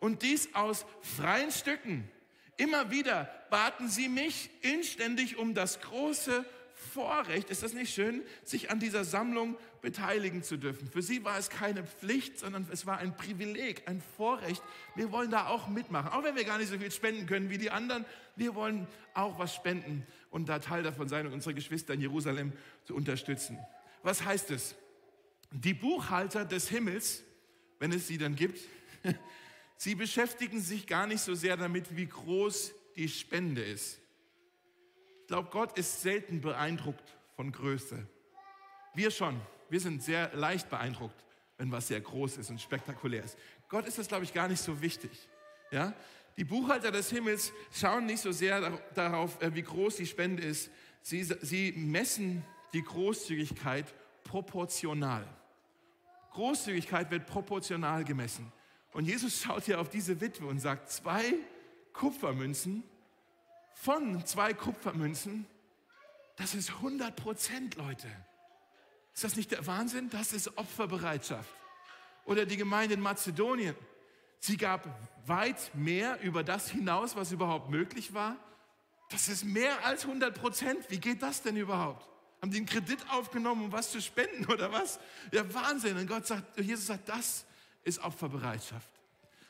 Und 0.00 0.22
dies 0.22 0.52
aus 0.52 0.84
freien 1.00 1.52
Stücken. 1.52 2.10
Immer 2.56 2.90
wieder 2.90 3.30
baten 3.50 3.88
sie 3.88 4.08
mich 4.08 4.50
inständig 4.62 5.36
um 5.36 5.54
das 5.54 5.80
große 5.80 6.44
Vorrecht, 6.76 7.48
ist 7.48 7.62
das 7.62 7.72
nicht 7.72 7.92
schön, 7.92 8.22
sich 8.44 8.70
an 8.70 8.78
dieser 8.78 9.04
Sammlung 9.06 9.56
beteiligen 9.80 10.42
zu 10.42 10.58
dürfen. 10.58 10.88
Für 10.90 11.00
sie 11.00 11.24
war 11.24 11.38
es 11.38 11.48
keine 11.48 11.84
Pflicht, 11.84 12.38
sondern 12.38 12.66
es 12.70 12.84
war 12.84 12.98
ein 12.98 13.16
Privileg, 13.16 13.88
ein 13.88 14.02
Vorrecht. 14.16 14.62
Wir 14.94 15.10
wollen 15.10 15.30
da 15.30 15.46
auch 15.46 15.68
mitmachen, 15.68 16.12
auch 16.12 16.22
wenn 16.22 16.36
wir 16.36 16.44
gar 16.44 16.58
nicht 16.58 16.68
so 16.68 16.78
viel 16.78 16.90
spenden 16.90 17.26
können 17.26 17.48
wie 17.48 17.56
die 17.56 17.70
anderen. 17.70 18.04
Wir 18.36 18.54
wollen 18.54 18.86
auch 19.14 19.38
was 19.38 19.54
spenden 19.54 20.06
und 20.30 20.50
da 20.50 20.58
Teil 20.58 20.82
davon 20.82 21.08
sein 21.08 21.26
und 21.26 21.32
unsere 21.32 21.54
Geschwister 21.54 21.94
in 21.94 22.02
Jerusalem 22.02 22.52
zu 22.84 22.94
unterstützen. 22.94 23.58
Was 24.02 24.22
heißt 24.22 24.50
es? 24.50 24.74
Die 25.52 25.72
Buchhalter 25.72 26.44
des 26.44 26.68
Himmels, 26.68 27.24
wenn 27.78 27.90
es 27.90 28.06
sie 28.06 28.18
dann 28.18 28.36
gibt, 28.36 28.60
sie 29.78 29.94
beschäftigen 29.94 30.60
sich 30.60 30.86
gar 30.86 31.06
nicht 31.06 31.22
so 31.22 31.34
sehr 31.34 31.56
damit, 31.56 31.96
wie 31.96 32.06
groß 32.06 32.74
die 32.96 33.08
Spende 33.08 33.62
ist. 33.62 33.98
Ich 35.26 35.28
glaube, 35.28 35.48
Gott 35.50 35.76
ist 35.76 36.02
selten 36.02 36.40
beeindruckt 36.40 37.16
von 37.34 37.50
Größe. 37.50 38.06
Wir 38.94 39.10
schon. 39.10 39.40
Wir 39.68 39.80
sind 39.80 40.00
sehr 40.00 40.32
leicht 40.36 40.70
beeindruckt, 40.70 41.24
wenn 41.58 41.72
was 41.72 41.88
sehr 41.88 42.00
groß 42.00 42.36
ist 42.36 42.48
und 42.50 42.60
spektakulär 42.60 43.24
ist. 43.24 43.36
Gott 43.68 43.88
ist 43.88 43.98
das, 43.98 44.06
glaube 44.06 44.22
ich, 44.22 44.32
gar 44.32 44.46
nicht 44.46 44.60
so 44.60 44.80
wichtig. 44.80 45.28
Ja? 45.72 45.92
Die 46.36 46.44
Buchhalter 46.44 46.92
des 46.92 47.10
Himmels 47.10 47.52
schauen 47.72 48.06
nicht 48.06 48.20
so 48.20 48.30
sehr 48.30 48.78
darauf, 48.94 49.42
äh, 49.42 49.52
wie 49.52 49.62
groß 49.62 49.96
die 49.96 50.06
Spende 50.06 50.44
ist. 50.44 50.70
Sie, 51.02 51.24
sie 51.24 51.72
messen 51.72 52.44
die 52.72 52.84
Großzügigkeit 52.84 53.92
proportional. 54.22 55.26
Großzügigkeit 56.34 57.10
wird 57.10 57.26
proportional 57.26 58.04
gemessen. 58.04 58.52
Und 58.92 59.06
Jesus 59.06 59.42
schaut 59.42 59.64
hier 59.64 59.80
auf 59.80 59.88
diese 59.88 60.20
Witwe 60.20 60.46
und 60.46 60.60
sagt, 60.60 60.88
zwei 60.88 61.34
Kupfermünzen 61.92 62.84
von 63.76 64.24
zwei 64.24 64.54
Kupfermünzen, 64.54 65.46
das 66.36 66.54
ist 66.54 66.70
100 66.70 67.14
Prozent, 67.14 67.76
Leute. 67.76 68.08
Ist 69.14 69.22
das 69.22 69.36
nicht 69.36 69.50
der 69.52 69.66
Wahnsinn? 69.66 70.10
Das 70.10 70.32
ist 70.32 70.58
Opferbereitschaft. 70.58 71.48
Oder 72.24 72.46
die 72.46 72.56
Gemeinde 72.56 72.94
in 72.94 73.00
Mazedonien. 73.00 73.76
Sie 74.40 74.56
gab 74.56 74.88
weit 75.26 75.74
mehr 75.74 76.20
über 76.22 76.42
das 76.42 76.70
hinaus, 76.70 77.16
was 77.16 77.32
überhaupt 77.32 77.70
möglich 77.70 78.12
war. 78.12 78.36
Das 79.10 79.28
ist 79.28 79.44
mehr 79.44 79.84
als 79.84 80.04
100 80.04 80.34
Prozent. 80.34 80.90
Wie 80.90 80.98
geht 80.98 81.22
das 81.22 81.42
denn 81.42 81.56
überhaupt? 81.56 82.08
Haben 82.42 82.50
die 82.50 82.58
einen 82.58 82.66
Kredit 82.66 82.98
aufgenommen, 83.10 83.66
um 83.66 83.72
was 83.72 83.92
zu 83.92 84.00
spenden 84.00 84.46
oder 84.52 84.72
was? 84.72 84.98
Ja, 85.32 85.52
Wahnsinn. 85.54 85.96
Und 85.96 86.06
Gott 86.08 86.26
sagt, 86.26 86.58
Jesus 86.58 86.86
sagt, 86.86 87.08
das 87.08 87.46
ist 87.84 88.02
Opferbereitschaft. 88.02 88.90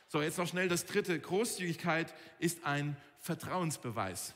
So, 0.09 0.21
jetzt 0.21 0.37
noch 0.37 0.47
schnell 0.47 0.69
das 0.69 0.85
dritte. 0.85 1.19
Großzügigkeit 1.19 2.13
ist 2.39 2.63
ein 2.63 2.95
Vertrauensbeweis. 3.19 4.35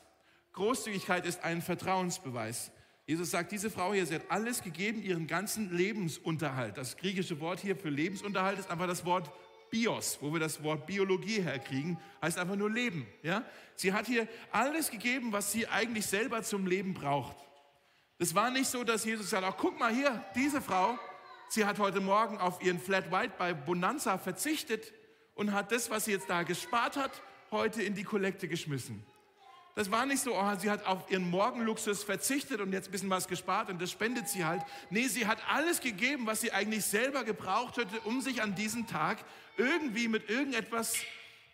Großzügigkeit 0.52 1.24
ist 1.26 1.42
ein 1.44 1.62
Vertrauensbeweis. 1.62 2.70
Jesus 3.06 3.30
sagt, 3.30 3.52
diese 3.52 3.70
Frau 3.70 3.92
hier, 3.92 4.06
sie 4.06 4.14
hat 4.14 4.30
alles 4.30 4.62
gegeben, 4.62 5.02
ihren 5.02 5.26
ganzen 5.26 5.76
Lebensunterhalt. 5.76 6.76
Das 6.76 6.96
griechische 6.96 7.40
Wort 7.40 7.60
hier 7.60 7.76
für 7.76 7.88
Lebensunterhalt 7.88 8.58
ist 8.58 8.70
einfach 8.70 8.86
das 8.86 9.04
Wort 9.04 9.30
Bios, 9.70 10.18
wo 10.20 10.32
wir 10.32 10.38
das 10.38 10.62
Wort 10.62 10.86
Biologie 10.86 11.40
herkriegen, 11.40 11.98
heißt 12.20 12.38
einfach 12.38 12.56
nur 12.56 12.70
Leben. 12.70 13.06
Ja? 13.22 13.42
Sie 13.74 13.92
hat 13.92 14.06
hier 14.06 14.28
alles 14.50 14.90
gegeben, 14.90 15.32
was 15.32 15.50
sie 15.50 15.66
eigentlich 15.66 16.06
selber 16.06 16.42
zum 16.42 16.66
Leben 16.66 16.92
braucht. 16.94 17.36
Es 18.18 18.34
war 18.34 18.50
nicht 18.50 18.68
so, 18.68 18.84
dass 18.84 19.04
Jesus 19.04 19.30
sagt, 19.30 19.44
ach, 19.44 19.56
guck 19.56 19.80
mal 19.80 19.92
hier, 19.92 20.24
diese 20.36 20.60
Frau, 20.60 20.98
sie 21.48 21.64
hat 21.64 21.78
heute 21.78 22.00
Morgen 22.00 22.38
auf 22.38 22.62
ihren 22.62 22.78
Flat 22.78 23.10
White 23.10 23.32
bei 23.38 23.54
Bonanza 23.54 24.18
verzichtet 24.18 24.92
und 25.34 25.52
hat 25.52 25.72
das, 25.72 25.90
was 25.90 26.04
sie 26.04 26.12
jetzt 26.12 26.28
da 26.28 26.42
gespart 26.42 26.96
hat, 26.96 27.22
heute 27.52 27.82
in 27.82 27.94
die 27.94 28.04
Kollekte 28.04 28.48
geschmissen. 28.48 29.04
Das 29.74 29.90
war 29.90 30.04
nicht 30.04 30.20
so, 30.20 30.36
oh, 30.36 30.54
sie 30.58 30.70
hat 30.70 30.84
auf 30.84 31.10
ihren 31.10 31.30
Morgenluxus 31.30 32.04
verzichtet 32.04 32.60
und 32.60 32.72
jetzt 32.72 32.88
ein 32.88 32.92
bisschen 32.92 33.08
was 33.08 33.26
gespart 33.26 33.70
und 33.70 33.80
das 33.80 33.90
spendet 33.90 34.28
sie 34.28 34.44
halt. 34.44 34.62
Nee, 34.90 35.08
sie 35.08 35.26
hat 35.26 35.38
alles 35.48 35.80
gegeben, 35.80 36.26
was 36.26 36.42
sie 36.42 36.52
eigentlich 36.52 36.84
selber 36.84 37.24
gebraucht 37.24 37.78
hätte, 37.78 38.00
um 38.00 38.20
sich 38.20 38.42
an 38.42 38.54
diesem 38.54 38.86
Tag 38.86 39.24
irgendwie 39.56 40.08
mit 40.08 40.28
irgendetwas 40.28 40.96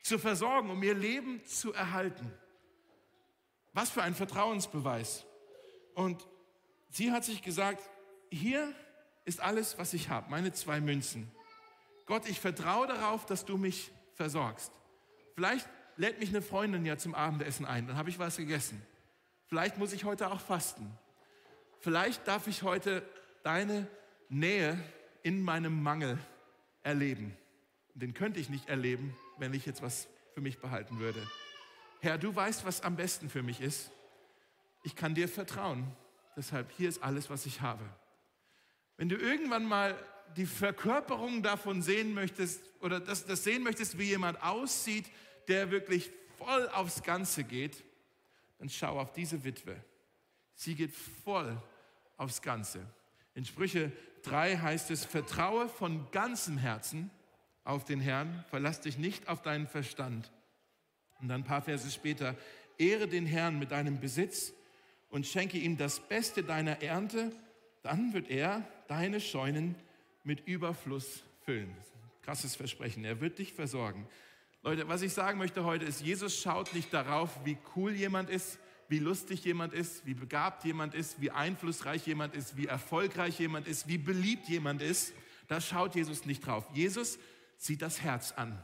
zu 0.03 0.19
versorgen, 0.19 0.71
um 0.71 0.83
ihr 0.83 0.95
Leben 0.95 1.45
zu 1.45 1.73
erhalten. 1.73 2.33
Was 3.73 3.91
für 3.91 4.03
ein 4.03 4.15
Vertrauensbeweis. 4.15 5.25
Und 5.95 6.27
sie 6.91 7.13
hat 7.13 7.25
sich 7.25 7.43
gesagt, 7.43 7.89
hier 8.31 8.73
ist 9.27 9.41
alles, 9.41 9.79
was 9.79 9.95
ich 9.95 10.09
habe, 10.09 10.29
meine 10.29 10.53
zwei 10.53 10.81
Münzen. 10.81 11.31
Gott, 12.07 12.29
ich 12.29 12.41
vertraue 12.41 12.89
darauf, 12.89 13.27
dass 13.27 13.45
du 13.45 13.59
mich 13.59 13.93
versorgst. 14.15 14.73
Vielleicht 15.35 15.69
lädt 15.99 16.21
mich 16.21 16.31
eine 16.31 16.41
Freundin 16.41 16.87
ja 16.87 16.97
zum 16.97 17.15
Abendessen 17.15 17.67
ein, 17.67 17.87
dann 17.87 17.97
habe 17.97 18.09
ich 18.09 18.19
was 18.19 18.37
gegessen. 18.37 18.81
Vielleicht 19.47 19.79
muss 19.79 19.93
ich 19.93 20.05
heute 20.05 20.31
auch 20.31 20.41
fasten. 20.41 20.91
Vielleicht 21.81 22.27
darf 22.27 22.47
ich 22.47 22.63
heute 22.63 23.03
deine 23.43 23.87
Nähe 24.29 24.79
in 25.23 25.43
meinem 25.43 25.83
Mangel 25.83 26.19
erleben. 26.83 27.37
Den 27.95 28.15
könnte 28.15 28.39
ich 28.39 28.49
nicht 28.49 28.69
erleben, 28.69 29.17
wenn 29.39 29.53
ich 29.53 29.67
jetzt 29.67 29.83
was 29.83 30.09
für 30.35 30.41
mich 30.41 30.59
behalten 30.59 31.01
würde. 31.01 31.21
Herr, 32.01 32.17
du 32.17 32.35
weißt, 32.35 32.65
was 32.65 32.83
am 32.83 32.95
besten 32.95 33.29
für 33.29 33.43
mich 33.43 33.61
ist. 33.61 33.91
Ich 34.85 34.95
kann 34.95 35.15
dir 35.15 35.29
vertrauen. 35.29 35.85
Deshalb, 36.37 36.71
hier 36.77 36.89
ist 36.89 37.03
alles, 37.03 37.29
was 37.29 37.45
ich 37.47 37.61
habe. 37.61 37.83
Wenn 38.97 39.09
du 39.09 39.17
irgendwann 39.17 39.65
mal 39.65 39.99
die 40.37 40.47
Verkörperung 40.47 41.43
davon 41.43 41.83
sehen 41.83 42.15
möchtest 42.15 42.63
oder 42.81 43.01
das, 43.01 43.27
das 43.27 43.43
sehen 43.43 43.65
möchtest, 43.65 43.99
wie 43.99 44.05
jemand 44.05 44.41
aussieht, 44.43 45.07
der 45.49 45.71
wirklich 45.71 46.11
voll 46.37 46.69
aufs 46.69 47.03
Ganze 47.03 47.45
geht, 47.45 47.83
dann 48.59 48.69
schau 48.69 48.99
auf 48.99 49.13
diese 49.13 49.45
Witwe. 49.45 49.77
Sie 50.55 50.75
geht 50.75 50.95
voll 50.95 51.61
aufs 52.17 52.43
Ganze. 52.43 52.85
In 53.35 53.45
Sprüche 53.45 53.93
3 54.23 54.59
heißt 54.59 54.91
es, 54.91 55.05
vertraue 55.05 55.69
von 55.69 56.11
ganzem 56.11 56.59
Herzen 56.59 57.11
auf 57.65 57.85
den 57.85 58.01
Herrn, 58.01 58.45
verlass 58.49 58.81
dich 58.81 58.99
nicht 58.99 59.29
auf 59.29 59.43
deinen 59.43 59.67
Verstand. 59.67 60.33
Und 61.21 61.29
dann 61.29 61.43
ein 61.43 61.45
paar 61.45 61.63
Verse 61.63 61.91
später, 61.91 62.35
ehre 62.79 63.09
den 63.09 63.27
Herrn 63.27 63.59
mit 63.59 63.71
deinem 63.71 64.01
Besitz 64.01 64.53
und 65.11 65.27
schenke 65.27 65.59
ihm 65.59 65.77
das 65.77 66.01
Beste 66.01 66.43
deiner 66.43 66.83
Ernte, 66.83 67.33
dann 67.83 68.13
wird 68.13 68.29
er 68.31 68.67
deine 68.89 69.21
Scheunen 69.21 69.75
mit 70.25 70.47
Überfluss 70.47 71.23
füllen. 71.45 71.75
Krasses 72.23 72.57
Versprechen, 72.57 73.05
er 73.05 73.21
wird 73.21 73.39
dich 73.39 73.53
versorgen. 73.53 74.07
Leute, 74.63 74.89
was 74.89 75.03
ich 75.03 75.13
sagen 75.13 75.39
möchte 75.39 75.65
heute 75.65 75.85
ist, 75.85 76.01
Jesus 76.01 76.41
schaut 76.41 76.75
nicht 76.75 76.93
darauf, 76.93 77.31
wie 77.45 77.59
cool 77.77 77.93
jemand 77.93 78.29
ist, 78.29 78.59
wie 78.89 78.99
lustig 78.99 79.45
jemand 79.45 79.73
ist, 79.73 80.05
wie 80.07 80.15
begabt 80.15 80.65
jemand 80.65 80.95
ist, 80.95 81.21
wie 81.21 81.31
einflussreich 81.31 82.07
jemand 82.07 82.35
ist, 82.35 82.57
wie 82.57 82.67
erfolgreich 82.67 83.39
jemand 83.39 83.69
ist, 83.69 83.87
wie 83.87 83.99
beliebt 83.99 84.49
jemand 84.49 84.83
ist. 84.83 85.13
Da 85.47 85.61
schaut 85.61 85.95
Jesus 85.95 86.25
nicht 86.25 86.47
drauf. 86.47 86.67
Jesus 86.73 87.19
sieht 87.57 87.83
das 87.83 88.01
Herz 88.01 88.33
an. 88.33 88.63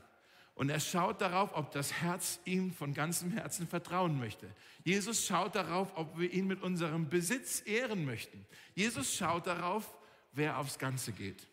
Und 0.54 0.70
er 0.70 0.80
schaut 0.80 1.20
darauf, 1.20 1.54
ob 1.54 1.72
das 1.72 1.92
Herz 1.92 2.38
ihm 2.44 2.72
von 2.72 2.94
ganzem 2.94 3.32
Herzen 3.32 3.66
vertrauen 3.66 4.18
möchte. 4.18 4.48
Jesus 4.84 5.26
schaut 5.26 5.56
darauf, 5.56 5.96
ob 5.96 6.18
wir 6.18 6.32
ihn 6.32 6.46
mit 6.46 6.62
unserem 6.62 7.08
Besitz 7.08 7.62
ehren 7.66 8.04
möchten. 8.04 8.46
Jesus 8.74 9.14
schaut 9.14 9.46
darauf, 9.46 9.96
wer 10.32 10.58
aufs 10.58 10.78
Ganze 10.78 11.12
geht. 11.12 11.46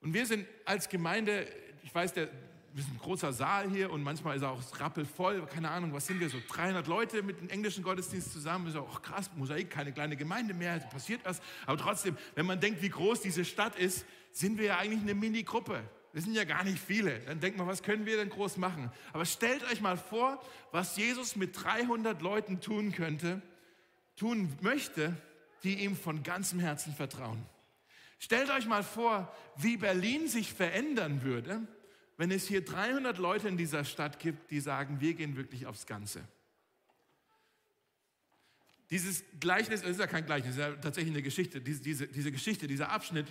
Und 0.00 0.12
wir 0.12 0.26
sind 0.26 0.46
als 0.64 0.88
Gemeinde, 0.88 1.48
ich 1.82 1.94
weiß, 1.94 2.12
der, 2.12 2.28
wir 2.74 2.82
sind 2.82 2.94
ein 2.94 2.98
großer 2.98 3.32
Saal 3.32 3.70
hier 3.70 3.90
und 3.90 4.02
manchmal 4.02 4.36
ist 4.36 4.42
er 4.42 4.50
auch 4.50 4.62
rappelvoll, 4.80 5.44
keine 5.46 5.70
Ahnung, 5.70 5.92
was 5.92 6.06
sind 6.06 6.20
wir, 6.20 6.28
so 6.28 6.38
300 6.48 6.86
Leute 6.86 7.22
mit 7.22 7.40
dem 7.40 7.48
englischen 7.48 7.82
Gottesdienst 7.82 8.32
zusammen, 8.32 8.66
ist 8.68 8.76
auch 8.76 9.02
krass, 9.02 9.30
Mosaik, 9.36 9.70
keine 9.70 9.92
kleine 9.92 10.16
Gemeinde 10.16 10.54
mehr, 10.54 10.78
passiert 10.78 11.20
was. 11.24 11.40
Aber 11.66 11.78
trotzdem, 11.78 12.16
wenn 12.34 12.46
man 12.46 12.60
denkt, 12.60 12.82
wie 12.82 12.88
groß 12.88 13.20
diese 13.20 13.44
Stadt 13.44 13.76
ist, 13.76 14.06
sind 14.32 14.58
wir 14.58 14.66
ja 14.66 14.78
eigentlich 14.78 15.02
eine 15.02 15.14
Mini-Gruppe. 15.14 15.82
Wir 16.12 16.22
sind 16.22 16.34
ja 16.34 16.44
gar 16.44 16.64
nicht 16.64 16.78
viele. 16.78 17.20
Dann 17.20 17.40
denkt 17.40 17.58
man, 17.58 17.66
was 17.66 17.82
können 17.82 18.06
wir 18.06 18.16
denn 18.16 18.30
groß 18.30 18.56
machen? 18.56 18.90
Aber 19.12 19.24
stellt 19.24 19.62
euch 19.70 19.80
mal 19.80 19.96
vor, 19.96 20.42
was 20.72 20.96
Jesus 20.96 21.36
mit 21.36 21.62
300 21.62 22.22
Leuten 22.22 22.60
tun 22.60 22.92
könnte, 22.92 23.42
tun 24.16 24.52
möchte, 24.60 25.16
die 25.62 25.84
ihm 25.84 25.96
von 25.96 26.22
ganzem 26.22 26.60
Herzen 26.60 26.94
vertrauen. 26.94 27.44
Stellt 28.18 28.50
euch 28.50 28.66
mal 28.66 28.82
vor, 28.82 29.32
wie 29.56 29.76
Berlin 29.76 30.28
sich 30.28 30.52
verändern 30.52 31.22
würde, 31.22 31.66
wenn 32.18 32.32
es 32.32 32.46
hier 32.46 32.64
300 32.64 33.16
Leute 33.16 33.48
in 33.48 33.56
dieser 33.56 33.84
Stadt 33.84 34.18
gibt, 34.18 34.50
die 34.50 34.60
sagen, 34.60 35.00
wir 35.00 35.14
gehen 35.14 35.36
wirklich 35.36 35.66
aufs 35.66 35.86
Ganze. 35.86 36.22
Dieses 38.90 39.22
Gleichnis, 39.38 39.82
das 39.82 39.92
ist 39.92 40.00
ja 40.00 40.06
kein 40.06 40.26
Gleichnis, 40.26 40.56
das 40.56 40.66
ist 40.66 40.74
ja 40.74 40.80
tatsächlich 40.80 41.14
eine 41.14 41.22
Geschichte. 41.22 41.60
Diese, 41.60 41.80
diese, 41.80 42.08
diese 42.08 42.32
Geschichte, 42.32 42.66
dieser 42.66 42.90
Abschnitt 42.90 43.26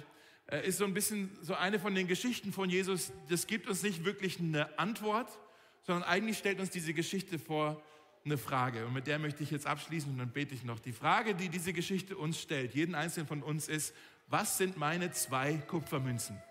äh, 0.47 0.65
ist 0.65 0.77
so 0.77 0.85
ein 0.85 0.93
bisschen 0.93 1.37
so 1.41 1.53
eine 1.55 1.79
von 1.79 1.95
den 1.95 2.07
Geschichten 2.07 2.53
von 2.53 2.69
Jesus. 2.69 3.11
Das 3.27 3.45
gibt 3.45 3.67
uns 3.67 3.83
nicht 3.83 4.05
wirklich 4.05 4.39
eine 4.39 4.79
Antwort, 4.79 5.37
sondern 5.81 6.03
eigentlich 6.03 6.37
stellt 6.37 6.59
uns 6.61 6.69
diese 6.69 6.93
Geschichte 6.93 7.39
vor 7.39 7.83
eine 8.23 8.37
Frage. 8.37 8.85
Und 8.85 8.93
mit 8.93 9.07
der 9.07 9.19
möchte 9.19 9.43
ich 9.43 9.51
jetzt 9.51 9.67
abschließen 9.67 10.09
und 10.09 10.17
dann 10.17 10.31
bete 10.31 10.55
ich 10.55 10.63
noch. 10.63 10.79
Die 10.79 10.93
Frage, 10.93 11.35
die 11.35 11.49
diese 11.49 11.73
Geschichte 11.73 12.15
uns 12.15 12.39
stellt, 12.39 12.73
jeden 12.73 12.95
einzelnen 12.95 13.27
von 13.27 13.43
uns 13.43 13.67
ist, 13.67 13.93
was 14.27 14.57
sind 14.57 14.77
meine 14.77 15.11
zwei 15.11 15.57
Kupfermünzen? 15.57 16.41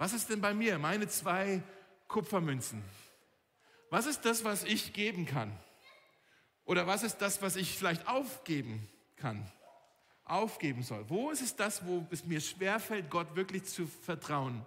Was 0.00 0.14
ist 0.14 0.30
denn 0.30 0.40
bei 0.40 0.54
mir? 0.54 0.78
Meine 0.78 1.08
zwei 1.08 1.62
Kupfermünzen. 2.08 2.82
Was 3.90 4.06
ist 4.06 4.24
das, 4.24 4.44
was 4.44 4.64
ich 4.64 4.94
geben 4.94 5.26
kann? 5.26 5.52
Oder 6.64 6.86
was 6.86 7.02
ist 7.02 7.18
das, 7.18 7.42
was 7.42 7.54
ich 7.54 7.76
vielleicht 7.76 8.08
aufgeben 8.08 8.88
kann, 9.16 9.46
aufgeben 10.24 10.82
soll. 10.82 11.04
Wo 11.10 11.30
ist 11.30 11.42
es 11.42 11.54
das, 11.54 11.84
wo 11.84 12.06
es 12.10 12.24
mir 12.24 12.40
schwerfällt, 12.40 13.10
Gott 13.10 13.36
wirklich 13.36 13.64
zu 13.64 13.86
vertrauen? 13.86 14.64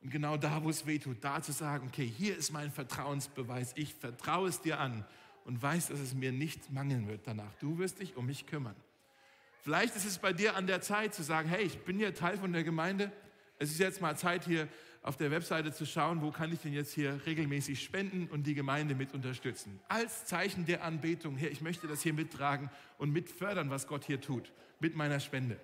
Und 0.00 0.10
genau 0.10 0.36
da, 0.36 0.62
wo 0.62 0.70
es 0.70 0.86
weh 0.86 1.00
tut, 1.00 1.24
da 1.24 1.42
zu 1.42 1.50
sagen, 1.50 1.88
okay, 1.88 2.06
hier 2.06 2.36
ist 2.36 2.52
mein 2.52 2.70
Vertrauensbeweis. 2.70 3.72
Ich 3.74 3.94
vertraue 3.94 4.48
es 4.48 4.60
dir 4.60 4.78
an 4.78 5.04
und 5.44 5.60
weiß, 5.60 5.88
dass 5.88 5.98
es 5.98 6.14
mir 6.14 6.30
nicht 6.30 6.70
mangeln 6.70 7.08
wird 7.08 7.26
danach. 7.26 7.52
Du 7.58 7.78
wirst 7.78 7.98
dich 7.98 8.16
um 8.16 8.26
mich 8.26 8.46
kümmern. 8.46 8.76
Vielleicht 9.64 9.96
ist 9.96 10.04
es 10.04 10.18
bei 10.18 10.32
dir 10.32 10.54
an 10.54 10.68
der 10.68 10.82
Zeit 10.82 11.14
zu 11.14 11.24
sagen, 11.24 11.48
hey, 11.48 11.64
ich 11.64 11.80
bin 11.80 11.98
ja 11.98 12.12
Teil 12.12 12.38
von 12.38 12.52
der 12.52 12.62
Gemeinde. 12.62 13.10
Es 13.58 13.70
ist 13.70 13.78
jetzt 13.78 14.00
mal 14.00 14.16
Zeit 14.16 14.44
hier 14.44 14.68
auf 15.02 15.16
der 15.16 15.30
Webseite 15.30 15.72
zu 15.72 15.86
schauen, 15.86 16.20
wo 16.20 16.32
kann 16.32 16.52
ich 16.52 16.60
denn 16.60 16.72
jetzt 16.72 16.92
hier 16.92 17.20
regelmäßig 17.26 17.82
spenden 17.82 18.26
und 18.28 18.44
die 18.44 18.54
Gemeinde 18.54 18.94
mit 18.96 19.14
unterstützen. 19.14 19.80
Als 19.88 20.26
Zeichen 20.26 20.66
der 20.66 20.82
Anbetung, 20.82 21.36
Herr, 21.36 21.50
ich 21.50 21.60
möchte 21.60 21.86
das 21.86 22.02
hier 22.02 22.12
mittragen 22.12 22.70
und 22.98 23.12
mitfördern, 23.12 23.70
was 23.70 23.86
Gott 23.86 24.04
hier 24.04 24.20
tut, 24.20 24.52
mit 24.80 24.96
meiner 24.96 25.20
Spende. 25.20 25.60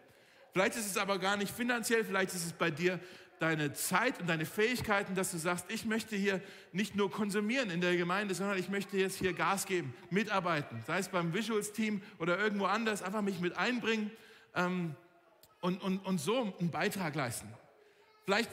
Vielleicht 0.53 0.77
ist 0.77 0.87
es 0.87 0.97
aber 0.97 1.19
gar 1.19 1.37
nicht 1.37 1.51
finanziell, 1.51 2.05
vielleicht 2.05 2.35
ist 2.35 2.47
es 2.47 2.53
bei 2.53 2.71
dir 2.71 3.01
deine 3.41 3.73
Zeit 3.73 4.21
und 4.21 4.29
deine 4.29 4.47
Fähigkeiten, 4.47 5.17
dass 5.17 5.33
du 5.33 5.39
sagst, 5.39 5.67
ich 5.69 5.85
möchte 5.85 6.15
hier 6.15 6.41
nicht 6.71 6.95
nur 6.95 7.11
konsumieren 7.11 7.71
in 7.71 7.81
der 7.81 7.97
Gemeinde, 7.97 8.35
sondern 8.37 8.57
ich 8.57 8.69
möchte 8.69 8.97
jetzt 8.97 9.19
hier 9.19 9.33
Gas 9.33 9.67
geben, 9.67 9.93
mitarbeiten, 10.11 10.81
sei 10.87 10.99
es 10.99 11.09
beim 11.09 11.35
Visuals-Team 11.35 12.03
oder 12.19 12.39
irgendwo 12.39 12.67
anders, 12.67 13.03
einfach 13.03 13.23
mich 13.23 13.41
mit 13.41 13.57
einbringen 13.57 14.13
ähm, 14.55 14.95
und, 15.61 15.83
und, 15.83 15.99
und 16.07 16.19
so 16.19 16.55
einen 16.61 16.71
Beitrag 16.71 17.17
leisten. 17.17 17.49
Vielleicht 18.25 18.51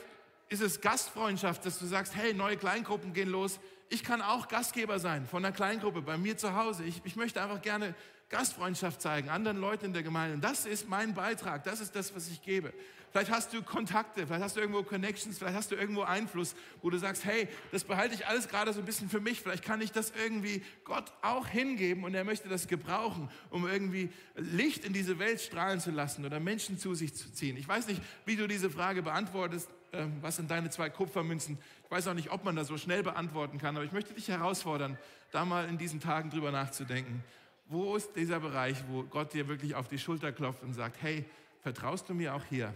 ist 0.49 0.61
es 0.61 0.81
Gastfreundschaft, 0.81 1.65
dass 1.65 1.79
du 1.79 1.85
sagst, 1.85 2.15
hey, 2.15 2.33
neue 2.33 2.57
Kleingruppen 2.57 3.13
gehen 3.13 3.29
los. 3.29 3.59
Ich 3.89 4.03
kann 4.03 4.21
auch 4.21 4.47
Gastgeber 4.47 4.99
sein 4.99 5.25
von 5.25 5.43
einer 5.43 5.53
Kleingruppe 5.53 6.01
bei 6.01 6.17
mir 6.17 6.37
zu 6.37 6.55
Hause. 6.55 6.83
Ich, 6.83 7.01
ich 7.03 7.15
möchte 7.15 7.41
einfach 7.41 7.61
gerne 7.61 7.95
Gastfreundschaft 8.29 9.01
zeigen, 9.01 9.29
anderen 9.29 9.57
Leuten 9.57 9.85
in 9.85 9.93
der 9.93 10.03
Gemeinde. 10.03 10.35
Und 10.35 10.43
das 10.43 10.65
ist 10.65 10.87
mein 10.87 11.13
Beitrag, 11.13 11.63
das 11.63 11.81
ist 11.81 11.95
das, 11.95 12.15
was 12.15 12.27
ich 12.27 12.41
gebe. 12.41 12.73
Vielleicht 13.11 13.31
hast 13.31 13.53
du 13.53 13.63
Kontakte, 13.63 14.27
vielleicht 14.27 14.43
hast 14.43 14.55
du 14.55 14.59
irgendwo 14.59 14.83
Connections, 14.83 15.39
vielleicht 15.39 15.55
hast 15.55 15.71
du 15.71 15.75
irgendwo 15.75 16.03
Einfluss, 16.03 16.55
wo 16.81 16.89
du 16.89 16.97
sagst, 16.97 17.25
hey, 17.25 17.47
das 17.71 17.83
behalte 17.83 18.13
ich 18.13 18.27
alles 18.27 18.47
gerade 18.47 18.71
so 18.71 18.79
ein 18.79 18.85
bisschen 18.85 19.09
für 19.09 19.19
mich. 19.19 19.41
Vielleicht 19.41 19.63
kann 19.63 19.81
ich 19.81 19.91
das 19.91 20.13
irgendwie 20.23 20.63
Gott 20.83 21.11
auch 21.21 21.47
hingeben 21.47 22.03
und 22.03 22.13
er 22.13 22.23
möchte 22.23 22.49
das 22.49 22.67
gebrauchen, 22.67 23.29
um 23.49 23.67
irgendwie 23.67 24.09
Licht 24.35 24.85
in 24.85 24.93
diese 24.93 25.17
Welt 25.17 25.41
strahlen 25.41 25.79
zu 25.79 25.89
lassen 25.91 26.23
oder 26.25 26.39
Menschen 26.39 26.77
zu 26.77 26.93
sich 26.93 27.15
zu 27.15 27.31
ziehen. 27.33 27.57
Ich 27.57 27.67
weiß 27.67 27.87
nicht, 27.87 28.01
wie 28.25 28.35
du 28.35 28.47
diese 28.47 28.69
Frage 28.69 29.01
beantwortest. 29.01 29.69
Ähm, 29.91 30.17
was 30.21 30.35
sind 30.35 30.51
deine 30.51 30.69
zwei 30.69 30.91
Kupfermünzen? 30.91 31.57
Ich 31.85 31.91
weiß 31.91 32.07
auch 32.07 32.13
nicht, 32.13 32.31
ob 32.31 32.43
man 32.43 32.55
das 32.55 32.67
so 32.67 32.77
schnell 32.77 33.01
beantworten 33.01 33.57
kann, 33.57 33.75
aber 33.75 33.85
ich 33.85 33.91
möchte 33.91 34.13
dich 34.13 34.27
herausfordern, 34.27 34.99
da 35.31 35.45
mal 35.45 35.67
in 35.67 35.79
diesen 35.79 35.99
Tagen 35.99 36.29
drüber 36.29 36.51
nachzudenken. 36.51 37.23
Wo 37.67 37.95
ist 37.95 38.15
dieser 38.15 38.39
Bereich, 38.39 38.77
wo 38.87 39.03
Gott 39.03 39.33
dir 39.33 39.47
wirklich 39.47 39.73
auf 39.73 39.87
die 39.87 39.97
Schulter 39.97 40.31
klopft 40.31 40.61
und 40.61 40.73
sagt, 40.73 41.01
hey, 41.01 41.25
vertraust 41.61 42.07
du 42.09 42.13
mir 42.13 42.35
auch 42.35 42.45
hier? 42.45 42.73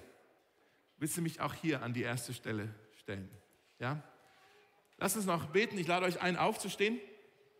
Willst 1.03 1.17
du 1.17 1.21
mich 1.21 1.41
auch 1.41 1.53
hier 1.53 1.83
an 1.83 1.93
die 1.93 2.03
erste 2.03 2.33
Stelle 2.33 2.73
stellen? 2.95 3.29
Ja? 3.77 4.01
Lass 4.95 5.17
uns 5.17 5.25
noch 5.25 5.47
beten. 5.47 5.77
Ich 5.77 5.85
lade 5.85 6.05
euch 6.05 6.21
ein, 6.21 6.37
aufzustehen. 6.37 6.97